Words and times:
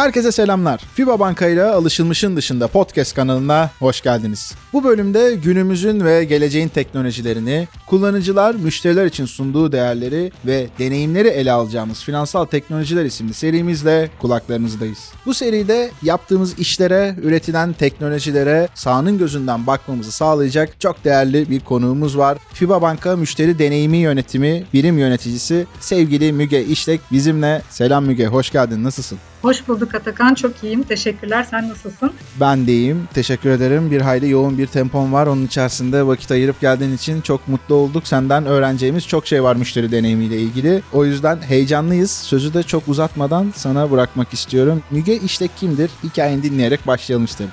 Herkese 0.00 0.32
selamlar. 0.32 0.80
FIBA 0.94 1.18
Banka 1.18 1.46
ile 1.46 1.64
alışılmışın 1.64 2.36
dışında 2.36 2.68
podcast 2.68 3.14
kanalına 3.14 3.70
hoş 3.78 4.00
geldiniz. 4.00 4.54
Bu 4.72 4.84
bölümde 4.84 5.34
günümüzün 5.34 6.04
ve 6.04 6.24
geleceğin 6.24 6.68
teknolojilerini, 6.68 7.68
kullanıcılar, 7.86 8.54
müşteriler 8.54 9.06
için 9.06 9.26
sunduğu 9.26 9.72
değerleri 9.72 10.32
ve 10.46 10.66
deneyimleri 10.78 11.28
ele 11.28 11.52
alacağımız 11.52 12.04
Finansal 12.04 12.44
Teknolojiler 12.44 13.04
isimli 13.04 13.34
serimizle 13.34 14.10
kulaklarınızdayız. 14.20 14.98
Bu 15.26 15.34
seride 15.34 15.90
yaptığımız 16.02 16.58
işlere, 16.58 17.14
üretilen 17.22 17.72
teknolojilere 17.72 18.68
sahanın 18.74 19.18
gözünden 19.18 19.66
bakmamızı 19.66 20.12
sağlayacak 20.12 20.80
çok 20.80 21.04
değerli 21.04 21.50
bir 21.50 21.60
konuğumuz 21.60 22.18
var. 22.18 22.38
FIBA 22.52 22.82
Banka 22.82 23.16
Müşteri 23.16 23.58
Deneyimi 23.58 23.96
Yönetimi 23.96 24.64
Birim 24.72 24.98
Yöneticisi 24.98 25.66
sevgili 25.80 26.32
Müge 26.32 26.64
İşlek 26.64 27.00
bizimle. 27.12 27.62
Selam 27.70 28.04
Müge, 28.04 28.26
hoş 28.26 28.50
geldin. 28.50 28.84
Nasılsın? 28.84 29.18
Hoş 29.42 29.68
bulduk 29.68 29.89
Atakan. 29.94 30.34
Çok 30.34 30.64
iyiyim. 30.64 30.82
Teşekkürler. 30.82 31.46
Sen 31.50 31.68
nasılsın? 31.68 32.12
Ben 32.40 32.66
de 32.66 32.72
iyiyim. 32.72 33.08
Teşekkür 33.14 33.50
ederim. 33.50 33.90
Bir 33.90 34.00
hayli 34.00 34.30
yoğun 34.30 34.58
bir 34.58 34.66
tempom 34.66 35.12
var. 35.12 35.26
Onun 35.26 35.46
içerisinde 35.46 36.06
vakit 36.06 36.30
ayırıp 36.30 36.60
geldiğin 36.60 36.94
için 36.94 37.20
çok 37.20 37.48
mutlu 37.48 37.74
olduk. 37.74 38.06
Senden 38.06 38.46
öğreneceğimiz 38.46 39.06
çok 39.06 39.26
şey 39.26 39.42
var 39.42 39.56
müşteri 39.56 39.92
deneyimiyle 39.92 40.40
ilgili. 40.40 40.82
O 40.92 41.04
yüzden 41.04 41.36
heyecanlıyız. 41.36 42.10
Sözü 42.10 42.54
de 42.54 42.62
çok 42.62 42.88
uzatmadan 42.88 43.52
sana 43.56 43.90
bırakmak 43.90 44.32
istiyorum. 44.32 44.82
Müge 44.90 45.16
işte 45.16 45.48
kimdir? 45.60 45.90
Hikayeni 46.04 46.42
dinleyerek 46.42 46.86
başlayalım 46.86 47.24
isterim. 47.24 47.52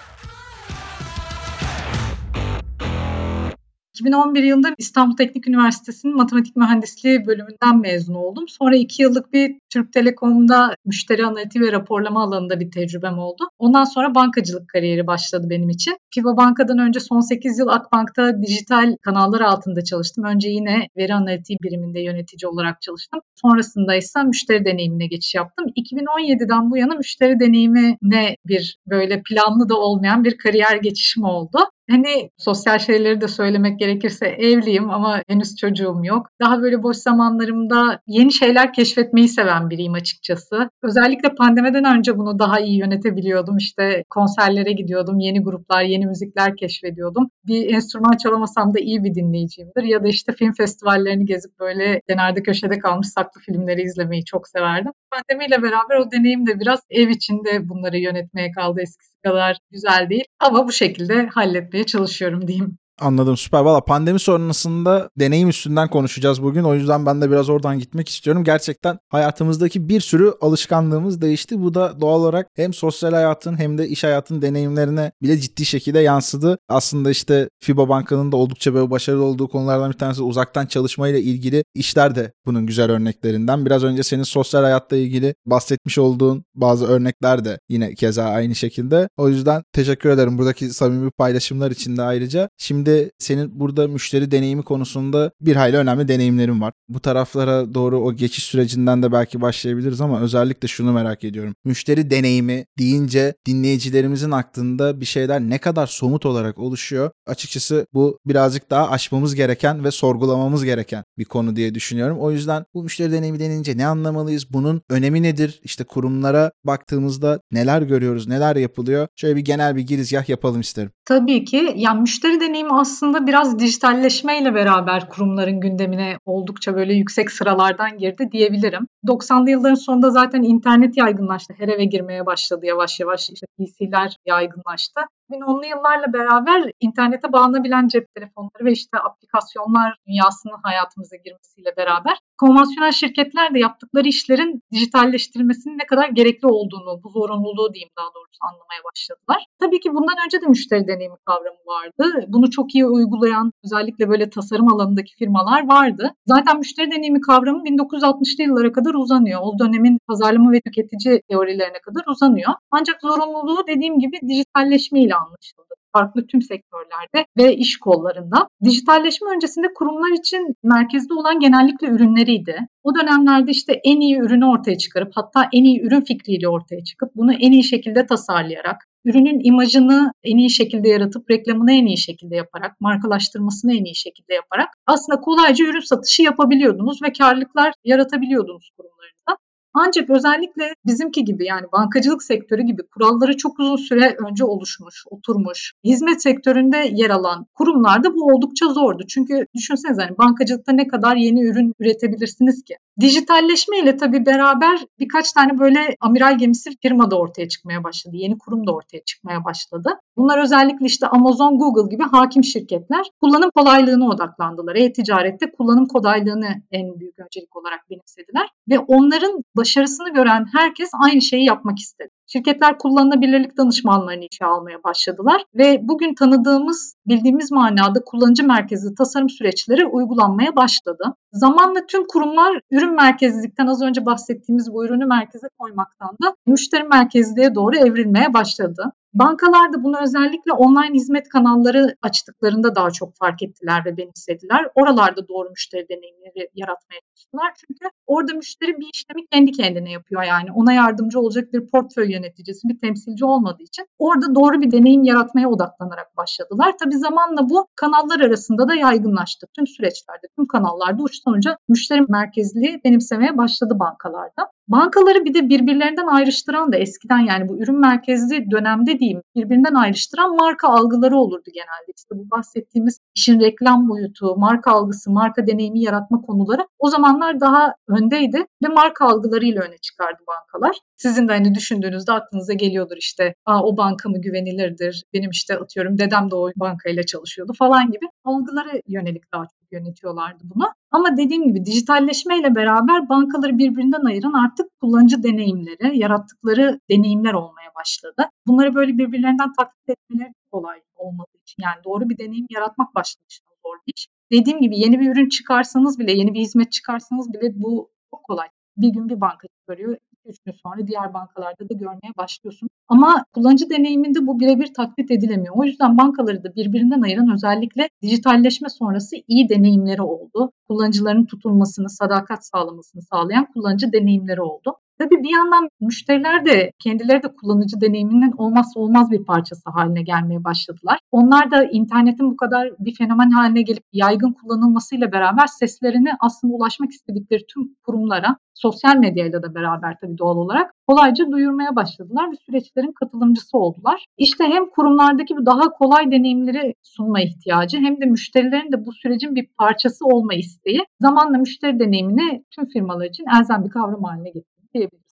2011 3.99 4.43
yılında 4.43 4.75
İstanbul 4.77 5.15
Teknik 5.15 5.47
Üniversitesi'nin 5.47 6.15
matematik 6.15 6.55
mühendisliği 6.55 7.25
bölümünden 7.25 7.79
mezun 7.79 8.13
oldum. 8.13 8.47
Sonra 8.47 8.75
iki 8.75 9.01
yıllık 9.01 9.33
bir 9.33 9.55
Türk 9.69 9.93
Telekom'da 9.93 10.75
müşteri 10.85 11.25
analitiği 11.25 11.63
ve 11.63 11.71
raporlama 11.71 12.23
alanında 12.23 12.59
bir 12.59 12.71
tecrübem 12.71 13.19
oldu. 13.19 13.43
Ondan 13.59 13.83
sonra 13.83 14.15
bankacılık 14.15 14.69
kariyeri 14.69 15.07
başladı 15.07 15.47
benim 15.49 15.69
için. 15.69 15.97
Piva 16.15 16.37
Banka'dan 16.37 16.79
önce 16.79 16.99
son 16.99 17.19
8 17.19 17.59
yıl 17.59 17.67
Akbank'ta 17.67 18.41
dijital 18.41 18.95
kanallar 19.01 19.41
altında 19.41 19.83
çalıştım. 19.83 20.23
Önce 20.23 20.49
yine 20.49 20.87
veri 20.97 21.13
analitiği 21.13 21.57
biriminde 21.63 21.99
yönetici 21.99 22.49
olarak 22.49 22.81
çalıştım. 22.81 23.19
Sonrasında 23.35 23.95
ise 23.95 24.23
müşteri 24.23 24.65
deneyimine 24.65 25.07
geçiş 25.07 25.35
yaptım. 25.35 25.65
2017'den 25.67 26.71
bu 26.71 26.77
yana 26.77 26.95
müşteri 26.95 27.39
deneyimine 27.39 28.35
bir 28.45 28.77
böyle 28.87 29.21
planlı 29.29 29.69
da 29.69 29.77
olmayan 29.77 30.23
bir 30.23 30.37
kariyer 30.37 30.75
geçişim 30.75 31.23
oldu. 31.23 31.59
Hani 31.91 32.29
sosyal 32.37 32.79
şeyleri 32.79 33.21
de 33.21 33.27
söylemek 33.27 33.79
gerekirse 33.79 34.25
evliyim 34.27 34.89
ama 34.89 35.21
henüz 35.27 35.55
çocuğum 35.55 36.01
yok. 36.03 36.27
Daha 36.41 36.61
böyle 36.61 36.83
boş 36.83 36.97
zamanlarımda 36.97 37.99
yeni 38.07 38.33
şeyler 38.33 38.73
keşfetmeyi 38.73 39.29
seven 39.29 39.56
biriyim 39.69 39.93
açıkçası. 39.93 40.69
Özellikle 40.83 41.35
pandemiden 41.35 41.97
önce 41.97 42.17
bunu 42.17 42.39
daha 42.39 42.59
iyi 42.59 42.79
yönetebiliyordum. 42.79 43.57
İşte 43.57 44.03
konserlere 44.09 44.71
gidiyordum, 44.71 45.19
yeni 45.19 45.43
gruplar, 45.43 45.83
yeni 45.83 46.05
müzikler 46.05 46.55
keşfediyordum. 46.55 47.29
Bir 47.47 47.73
enstrüman 47.73 48.17
çalamasam 48.17 48.73
da 48.73 48.79
iyi 48.79 49.03
bir 49.03 49.15
dinleyiciyimdir. 49.15 49.83
Ya 49.83 50.03
da 50.03 50.07
işte 50.07 50.33
film 50.33 50.53
festivallerini 50.53 51.25
gezip 51.25 51.59
böyle 51.59 52.01
kenarda 52.09 52.43
köşede 52.43 52.79
kalmış 52.79 53.07
saklı 53.07 53.41
filmleri 53.41 53.81
izlemeyi 53.81 54.25
çok 54.25 54.47
severdim. 54.47 54.91
Pandemiyle 55.11 55.63
beraber 55.63 55.95
o 55.95 56.11
deneyim 56.11 56.47
de 56.47 56.59
biraz 56.59 56.79
ev 56.89 57.09
içinde 57.09 57.69
bunları 57.69 57.97
yönetmeye 57.97 58.51
kaldı 58.51 58.81
eskisi 58.81 59.21
kadar 59.23 59.57
güzel 59.71 60.09
değil. 60.09 60.25
Ama 60.39 60.67
bu 60.67 60.71
şekilde 60.71 61.27
halletmeye 61.27 61.83
çalışıyorum 61.85 62.47
diyeyim. 62.47 62.77
Anladım 62.99 63.37
süper. 63.37 63.59
Valla 63.59 63.81
pandemi 63.81 64.19
sonrasında 64.19 65.09
deneyim 65.19 65.49
üstünden 65.49 65.87
konuşacağız 65.89 66.43
bugün. 66.43 66.63
O 66.63 66.73
yüzden 66.73 67.05
ben 67.05 67.21
de 67.21 67.31
biraz 67.31 67.49
oradan 67.49 67.79
gitmek 67.79 68.09
istiyorum. 68.09 68.43
Gerçekten 68.43 68.99
hayatımızdaki 69.09 69.89
bir 69.89 70.01
sürü 70.01 70.33
alışkanlığımız 70.41 71.21
değişti. 71.21 71.61
Bu 71.61 71.73
da 71.73 72.01
doğal 72.01 72.19
olarak 72.19 72.47
hem 72.55 72.73
sosyal 72.73 73.11
hayatın 73.11 73.59
hem 73.59 73.77
de 73.77 73.87
iş 73.87 74.03
hayatın 74.03 74.41
deneyimlerine 74.41 75.11
bile 75.21 75.37
ciddi 75.39 75.65
şekilde 75.65 75.99
yansıdı. 75.99 76.57
Aslında 76.69 77.09
işte 77.11 77.49
FIBA 77.59 77.89
Banka'nın 77.89 78.31
da 78.31 78.37
oldukça 78.37 78.73
böyle 78.73 78.91
başarılı 78.91 79.23
olduğu 79.23 79.47
konulardan 79.47 79.91
bir 79.91 79.97
tanesi 79.97 80.23
uzaktan 80.23 80.65
çalışmayla 80.65 81.19
ilgili 81.19 81.63
işler 81.75 82.15
de 82.15 82.33
bunun 82.45 82.65
güzel 82.65 82.91
örneklerinden. 82.91 83.65
Biraz 83.65 83.83
önce 83.83 84.03
senin 84.03 84.23
sosyal 84.23 84.63
hayatta 84.63 84.95
ilgili 84.95 85.35
bahsetmiş 85.45 85.97
olduğun 85.97 86.43
bazı 86.55 86.87
örnekler 86.87 87.45
de 87.45 87.59
yine 87.69 87.95
keza 87.95 88.23
aynı 88.23 88.55
şekilde. 88.55 89.09
O 89.17 89.29
yüzden 89.29 89.63
teşekkür 89.73 90.09
ederim 90.09 90.37
buradaki 90.37 90.69
samimi 90.69 91.11
paylaşımlar 91.11 91.71
için 91.71 91.97
de 91.97 92.01
ayrıca. 92.01 92.49
Şimdi 92.57 92.86
de 92.87 93.11
senin 93.19 93.59
burada 93.59 93.87
müşteri 93.87 94.31
deneyimi 94.31 94.63
konusunda 94.63 95.31
bir 95.41 95.55
hayli 95.55 95.77
önemli 95.77 96.07
deneyimlerin 96.07 96.61
var. 96.61 96.73
Bu 96.89 96.99
taraflara 96.99 97.73
doğru 97.73 97.99
o 97.99 98.13
geçiş 98.13 98.43
sürecinden 98.43 99.03
de 99.03 99.11
belki 99.11 99.41
başlayabiliriz 99.41 100.01
ama 100.01 100.21
özellikle 100.21 100.67
şunu 100.67 100.91
merak 100.91 101.23
ediyorum. 101.23 101.55
Müşteri 101.65 102.09
deneyimi 102.09 102.65
deyince 102.79 103.33
dinleyicilerimizin 103.45 104.31
aklında 104.31 105.01
bir 105.01 105.05
şeyler 105.05 105.41
ne 105.41 105.57
kadar 105.57 105.87
somut 105.87 106.25
olarak 106.25 106.59
oluşuyor. 106.59 107.11
Açıkçası 107.27 107.87
bu 107.93 108.19
birazcık 108.25 108.69
daha 108.69 108.89
aşmamız 108.89 109.35
gereken 109.35 109.83
ve 109.83 109.91
sorgulamamız 109.91 110.65
gereken 110.65 111.03
bir 111.17 111.25
konu 111.25 111.55
diye 111.55 111.75
düşünüyorum. 111.75 112.17
O 112.19 112.31
yüzden 112.31 112.65
bu 112.73 112.83
müşteri 112.83 113.11
deneyimi 113.11 113.39
denince 113.39 113.77
ne 113.77 113.87
anlamalıyız? 113.87 114.53
Bunun 114.53 114.81
önemi 114.89 115.23
nedir? 115.23 115.59
İşte 115.63 115.83
kurumlara 115.83 116.51
baktığımızda 116.63 117.39
neler 117.51 117.81
görüyoruz, 117.81 118.27
neler 118.27 118.55
yapılıyor? 118.55 119.07
Şöyle 119.15 119.35
bir 119.35 119.41
genel 119.41 119.75
bir 119.75 119.81
girizgah 119.81 120.29
yapalım 120.29 120.61
isterim. 120.61 120.91
Tabii 121.05 121.45
ki. 121.45 121.73
Yani 121.75 122.01
müşteri 122.01 122.39
deneyimi 122.39 122.73
aslında 122.77 123.27
biraz 123.27 123.59
dijitalleşmeyle 123.59 124.55
beraber 124.55 125.09
kurumların 125.09 125.59
gündemine 125.59 126.17
oldukça 126.25 126.75
böyle 126.75 126.93
yüksek 126.93 127.31
sıralardan 127.31 127.97
girdi 127.97 128.29
diyebilirim. 128.31 128.87
90'lı 129.07 129.49
yılların 129.49 129.75
sonunda 129.75 130.09
zaten 130.09 130.41
internet 130.41 130.97
yaygınlaştı. 130.97 131.53
Her 131.57 131.67
eve 131.67 131.85
girmeye 131.85 132.25
başladı 132.25 132.65
yavaş 132.65 132.99
yavaş. 132.99 133.29
İşte 133.29 133.47
PC'ler 133.57 134.17
yaygınlaştı. 134.25 135.01
2010'lu 135.29 135.65
yıllarla 135.65 136.13
beraber 136.13 136.71
internete 136.79 137.31
bağlanabilen 137.33 137.87
cep 137.87 138.15
telefonları 138.15 138.65
ve 138.65 138.71
işte 138.71 138.97
aplikasyonlar 138.97 139.95
dünyasının 140.07 140.59
hayatımıza 140.63 141.15
girmesiyle 141.15 141.77
beraber 141.77 142.17
konvansiyonel 142.37 142.91
şirketler 142.91 143.53
de 143.53 143.59
yaptıkları 143.59 144.07
işlerin 144.07 144.61
dijitalleştirilmesinin 144.73 145.77
ne 145.77 145.85
kadar 145.85 146.09
gerekli 146.09 146.47
olduğunu, 146.47 147.03
bu 147.03 147.09
zorunluluğu 147.09 147.73
diyeyim 147.73 147.89
daha 147.97 148.07
doğrusu 148.15 148.39
anlamaya 148.49 148.81
başladılar. 148.89 149.45
Tabii 149.59 149.79
ki 149.79 149.89
bundan 149.93 150.15
önce 150.25 150.41
de 150.41 150.45
müşteri 150.45 150.87
deneyimi 150.87 151.15
kavramı 151.25 151.63
vardı. 151.67 152.25
Bunu 152.27 152.49
çok 152.49 152.75
iyi 152.75 152.85
uygulayan 152.85 153.51
özellikle 153.65 154.09
böyle 154.09 154.29
tasarım 154.29 154.73
alanındaki 154.73 155.15
firmalar 155.19 155.67
vardı. 155.67 156.13
Zaten 156.25 156.57
müşteri 156.57 156.91
deneyimi 156.91 157.21
kavramı 157.21 157.63
1960'lı 157.63 158.43
yıllara 158.43 158.71
kadar 158.71 158.93
uzanıyor. 158.93 159.39
O 159.43 159.59
dönemin 159.59 159.99
pazarlama 160.07 160.51
ve 160.51 160.61
tüketici 160.61 161.21
teorilerine 161.29 161.81
kadar 161.81 162.03
uzanıyor. 162.07 162.53
Ancak 162.71 163.01
zorunluluğu 163.01 163.67
dediğim 163.67 163.99
gibi 163.99 164.17
dijitalleşmeyle 164.29 165.15
anlaşıldı 165.17 165.77
farklı 165.97 166.27
tüm 166.27 166.41
sektörlerde 166.41 167.25
ve 167.37 167.55
iş 167.55 167.77
kollarında. 167.79 168.47
Dijitalleşme 168.63 169.29
öncesinde 169.35 169.67
kurumlar 169.75 170.19
için 170.19 170.55
merkezde 170.63 171.13
olan 171.13 171.39
genellikle 171.39 171.87
ürünleriydi. 171.87 172.57
O 172.83 172.95
dönemlerde 172.95 173.51
işte 173.51 173.81
en 173.83 174.01
iyi 174.01 174.17
ürünü 174.17 174.45
ortaya 174.45 174.77
çıkarıp 174.77 175.11
hatta 175.15 175.49
en 175.53 175.63
iyi 175.63 175.81
ürün 175.81 176.01
fikriyle 176.01 176.47
ortaya 176.47 176.83
çıkıp 176.83 177.09
bunu 177.15 177.33
en 177.33 177.51
iyi 177.51 177.63
şekilde 177.63 178.05
tasarlayarak, 178.05 178.85
ürünün 179.05 179.39
imajını 179.43 180.11
en 180.23 180.37
iyi 180.37 180.49
şekilde 180.49 180.89
yaratıp 180.89 181.29
reklamını 181.31 181.71
en 181.71 181.85
iyi 181.85 181.97
şekilde 181.97 182.35
yaparak, 182.35 182.81
markalaştırmasını 182.81 183.73
en 183.73 183.83
iyi 183.83 183.95
şekilde 183.95 184.33
yaparak 184.33 184.69
aslında 184.85 185.21
kolayca 185.21 185.65
ürün 185.65 185.79
satışı 185.79 186.21
yapabiliyordunuz 186.21 187.01
ve 187.03 187.11
karlılıklar 187.13 187.73
yaratabiliyordunuz 187.83 188.69
kurumlarınızda. 188.77 189.37
Ancak 189.79 190.09
özellikle 190.09 190.73
bizimki 190.85 191.23
gibi 191.25 191.45
yani 191.45 191.65
bankacılık 191.71 192.23
sektörü 192.23 192.61
gibi 192.61 192.81
kuralları 192.93 193.37
çok 193.37 193.59
uzun 193.59 193.75
süre 193.75 194.15
önce 194.29 194.45
oluşmuş, 194.45 195.03
oturmuş, 195.09 195.73
hizmet 195.83 196.21
sektöründe 196.21 196.89
yer 196.91 197.09
alan 197.09 197.45
kurumlarda 197.53 198.15
bu 198.15 198.23
oldukça 198.25 198.67
zordu. 198.67 199.03
Çünkü 199.09 199.45
düşünsenize 199.55 200.01
hani 200.01 200.17
bankacılıkta 200.17 200.71
ne 200.71 200.87
kadar 200.87 201.15
yeni 201.15 201.45
ürün 201.45 201.73
üretebilirsiniz 201.79 202.63
ki? 202.63 202.75
Dijitalleşme 202.99 203.79
ile 203.79 203.97
tabii 203.97 204.25
beraber 204.25 204.85
birkaç 204.99 205.31
tane 205.31 205.59
böyle 205.59 205.95
amiral 206.01 206.37
gemisi 206.37 206.69
firma 206.81 207.11
da 207.11 207.19
ortaya 207.19 207.49
çıkmaya 207.49 207.83
başladı. 207.83 208.15
Yeni 208.15 208.37
kurum 208.37 208.67
da 208.67 208.71
ortaya 208.71 209.03
çıkmaya 209.03 209.45
başladı. 209.45 209.89
Bunlar 210.17 210.43
özellikle 210.43 210.85
işte 210.85 211.07
Amazon, 211.07 211.57
Google 211.57 211.95
gibi 211.95 212.03
hakim 212.03 212.43
şirketler 212.43 213.05
kullanım 213.21 213.49
kolaylığına 213.55 214.07
odaklandılar. 214.07 214.75
E-ticarette 214.75 215.51
kullanım 215.51 215.85
kolaylığını 215.85 216.49
en 216.71 216.99
büyük 216.99 217.19
öncelik 217.19 217.55
olarak 217.55 217.89
benimsediler. 217.89 218.49
Ve 218.69 218.79
onların 218.79 219.43
başarısını 219.57 220.13
gören 220.13 220.45
herkes 220.53 220.89
aynı 221.03 221.21
şeyi 221.21 221.45
yapmak 221.45 221.79
istedi. 221.79 222.09
Şirketler 222.27 222.77
kullanılabilirlik 222.77 223.57
danışmanlarını 223.57 224.25
işe 224.31 224.45
almaya 224.45 224.83
başladılar 224.83 225.43
ve 225.55 225.79
bugün 225.81 226.15
tanıdığımız, 226.15 226.95
bildiğimiz 227.07 227.51
manada 227.51 227.99
kullanıcı 228.05 228.43
merkezli 228.47 228.95
tasarım 228.95 229.29
süreçleri 229.29 229.85
uygulanmaya 229.85 230.55
başladı. 230.55 231.15
Zamanla 231.33 231.85
tüm 231.87 232.07
kurumlar 232.07 232.59
ürün 232.71 232.95
merkezlilikten 232.95 233.67
az 233.67 233.81
önce 233.81 234.05
bahsettiğimiz 234.05 234.73
bu 234.73 234.85
ürünü 234.85 235.05
merkeze 235.05 235.47
koymaktan 235.59 236.17
da 236.23 236.35
müşteri 236.47 236.83
merkezliğe 236.83 237.55
doğru 237.55 237.75
evrilmeye 237.77 238.33
başladı. 238.33 238.91
Bankalar 239.19 239.73
da 239.73 239.83
bunu 239.83 239.97
özellikle 240.01 240.51
online 240.51 240.93
hizmet 240.93 241.29
kanalları 241.29 241.95
açtıklarında 242.01 242.75
daha 242.75 242.91
çok 242.91 243.15
fark 243.15 243.43
ettiler 243.43 243.85
ve 243.85 243.97
benimsediler. 243.97 244.67
Oralarda 244.75 245.27
doğru 245.27 245.49
müşteri 245.49 245.89
deneyimleri 245.89 246.49
yaratmaya 246.55 246.99
çalıştılar. 247.01 247.53
Çünkü 247.57 247.85
orada 248.07 248.33
müşteri 248.33 248.77
bir 248.79 248.87
işlemi 248.93 249.27
kendi 249.31 249.51
kendine 249.51 249.91
yapıyor 249.91 250.23
yani. 250.23 250.51
Ona 250.51 250.73
yardımcı 250.73 251.19
olacak 251.19 251.53
bir 251.53 251.67
portföy 251.67 252.11
yöneticisi, 252.11 252.69
bir 252.69 252.79
temsilci 252.79 253.25
olmadığı 253.25 253.63
için 253.63 253.85
orada 253.99 254.35
doğru 254.35 254.61
bir 254.61 254.71
deneyim 254.71 255.03
yaratmaya 255.03 255.49
odaklanarak 255.49 256.17
başladılar. 256.17 256.73
Tabii 256.83 256.97
zamanla 256.97 257.49
bu 257.49 257.67
kanallar 257.75 258.19
arasında 258.19 258.67
da 258.67 258.75
yaygınlaştı. 258.75 259.47
Tüm 259.55 259.67
süreçlerde, 259.67 260.27
tüm 260.35 260.47
kanallarda 260.47 261.03
uçtan 261.03 261.33
uca 261.33 261.57
müşteri 261.69 262.01
merkezli 262.09 262.81
benimsemeye 262.85 263.37
başladı 263.37 263.79
bankalarda. 263.79 264.51
Bankaları 264.67 265.25
bir 265.25 265.33
de 265.33 265.49
birbirlerinden 265.49 266.07
ayrıştıran 266.07 266.71
da 266.71 266.77
eskiden 266.77 267.19
yani 267.19 267.49
bu 267.49 267.57
ürün 267.57 267.79
merkezli 267.79 268.51
dönemde 268.51 268.99
diyeyim 269.07 269.21
birbirinden 269.35 269.73
ayrıştıran 269.73 270.35
marka 270.35 270.67
algıları 270.67 271.17
olurdu 271.17 271.49
genelde. 271.53 271.91
İşte 271.97 272.15
bu 272.17 272.31
bahsettiğimiz 272.31 272.99
işin 273.15 273.39
reklam 273.39 273.89
boyutu, 273.89 274.35
marka 274.37 274.71
algısı, 274.71 275.11
marka 275.11 275.47
deneyimi 275.47 275.81
yaratma 275.81 276.21
konuları 276.21 276.67
o 276.79 276.89
zamanlar 276.89 277.39
daha 277.39 277.73
öndeydi 277.87 278.45
ve 278.63 278.67
marka 278.67 279.05
algılarıyla 279.05 279.61
öne 279.61 279.77
çıkardı 279.77 280.23
bankalar. 280.27 280.77
Sizin 280.95 281.27
de 281.27 281.33
hani 281.33 281.55
düşündüğünüzde 281.55 282.11
aklınıza 282.11 282.53
geliyordur 282.53 282.97
işte 282.97 283.35
Aa, 283.45 283.63
o 283.63 283.77
banka 283.77 284.09
mı 284.09 284.21
güvenilirdir, 284.21 285.03
benim 285.13 285.29
işte 285.29 285.57
atıyorum 285.57 285.97
dedem 285.97 286.31
de 286.31 286.35
o 286.35 286.49
bankayla 286.55 287.03
çalışıyordu 287.03 287.53
falan 287.59 287.91
gibi 287.91 288.05
algılara 288.23 288.71
yönelik 288.87 289.33
daha 289.33 289.45
yönetiyorlardı 289.71 290.43
bunu. 290.55 290.73
Ama 290.91 291.17
dediğim 291.17 291.43
gibi 291.43 291.65
dijitalleşmeyle 291.65 292.55
beraber 292.55 293.09
bankaları 293.09 293.57
birbirinden 293.57 294.05
ayıran 294.05 294.33
artık 294.33 294.79
kullanıcı 294.81 295.23
deneyimleri, 295.23 295.97
yarattıkları 295.97 296.79
deneyimler 296.89 297.33
olmaya 297.33 297.71
başladı. 297.79 298.29
Bunları 298.47 298.75
böyle 298.75 298.97
birbirlerinden 298.97 299.53
taklit 299.53 299.89
etmeleri 299.89 300.33
kolay 300.51 300.81
olmadığı 300.95 301.37
için 301.41 301.63
yani 301.63 301.83
doğru 301.83 302.09
bir 302.09 302.17
deneyim 302.17 302.45
yaratmak 302.49 302.95
başlamışlar 302.95 303.47
zor 303.67 303.77
bir 303.87 303.93
iş. 303.97 304.07
Dediğim 304.31 304.61
gibi 304.61 304.79
yeni 304.79 304.99
bir 304.99 305.11
ürün 305.11 305.29
çıkarsanız 305.29 305.99
bile, 305.99 306.11
yeni 306.11 306.33
bir 306.33 306.39
hizmet 306.39 306.71
çıkarsanız 306.71 307.33
bile 307.33 307.51
bu 307.55 307.91
çok 308.11 308.23
kolay. 308.23 308.47
Bir 308.77 308.89
gün 308.89 309.09
bir 309.09 309.21
banka 309.21 309.47
çıkarıyor, 309.47 309.97
3 310.27 310.39
gün 310.39 310.53
sonra 310.63 310.87
diğer 310.87 311.13
bankalarda 311.13 311.69
da 311.69 311.73
görmeye 311.73 312.11
başlıyorsun. 312.17 312.69
Ama 312.87 313.25
kullanıcı 313.33 313.69
deneyiminde 313.69 314.27
bu 314.27 314.39
birebir 314.39 314.73
taklit 314.73 315.11
edilemiyor. 315.11 315.55
O 315.57 315.63
yüzden 315.63 315.97
bankaları 315.97 316.43
da 316.43 316.55
birbirinden 316.55 317.01
ayıran 317.01 317.33
özellikle 317.33 317.89
dijitalleşme 318.01 318.69
sonrası 318.69 319.15
iyi 319.27 319.49
deneyimleri 319.49 320.01
oldu. 320.01 320.51
Kullanıcıların 320.67 321.25
tutulmasını, 321.25 321.89
sadakat 321.89 322.45
sağlamasını 322.45 323.01
sağlayan 323.01 323.45
kullanıcı 323.53 323.91
deneyimleri 323.93 324.41
oldu. 324.41 324.75
Tabii 324.99 325.23
bir 325.23 325.29
yandan 325.29 325.69
müşteriler 325.81 326.45
de 326.45 326.71
kendileri 326.79 327.23
de 327.23 327.27
kullanıcı 327.41 327.81
deneyiminin 327.81 328.31
olmazsa 328.37 328.79
olmaz 328.79 329.11
bir 329.11 329.25
parçası 329.25 329.69
haline 329.69 330.01
gelmeye 330.01 330.43
başladılar. 330.43 330.99
Onlar 331.11 331.51
da 331.51 331.63
internetin 331.63 332.31
bu 332.31 332.37
kadar 332.37 332.69
bir 332.79 332.95
fenomen 332.95 333.29
haline 333.29 333.61
gelip 333.61 333.83
yaygın 333.93 334.33
kullanılmasıyla 334.33 335.11
beraber 335.11 335.47
seslerini 335.47 336.09
aslında 336.19 336.53
ulaşmak 336.53 336.91
istedikleri 336.91 337.45
tüm 337.53 337.75
kurumlara, 337.85 338.37
sosyal 338.53 338.95
medyayla 338.95 339.43
da 339.43 339.55
beraber 339.55 339.97
tabii 340.01 340.17
doğal 340.17 340.37
olarak 340.37 340.73
kolayca 340.87 341.31
duyurmaya 341.31 341.75
başladılar 341.75 342.31
ve 342.31 342.35
süreçlerin 342.45 342.91
katılımcısı 342.91 343.57
oldular. 343.57 344.05
İşte 344.17 344.43
hem 344.43 344.69
kurumlardaki 344.69 345.37
bu 345.37 345.45
daha 345.45 345.71
kolay 345.71 346.11
deneyimleri 346.11 346.73
sunma 346.83 347.21
ihtiyacı 347.21 347.77
hem 347.77 348.01
de 348.01 348.05
müşterilerin 348.05 348.71
de 348.71 348.85
bu 348.85 348.91
sürecin 348.91 349.35
bir 349.35 349.47
parçası 349.57 350.05
olma 350.05 350.33
isteği 350.33 350.79
zamanla 351.01 351.37
müşteri 351.37 351.79
deneyimini 351.79 352.43
tüm 352.55 352.65
firmalar 352.65 353.05
için 353.05 353.25
elzem 353.37 353.65
bir 353.65 353.69
kavram 353.69 354.03
haline 354.03 354.29
getirdi 354.29 354.56
diyebiliriz. 354.77 355.06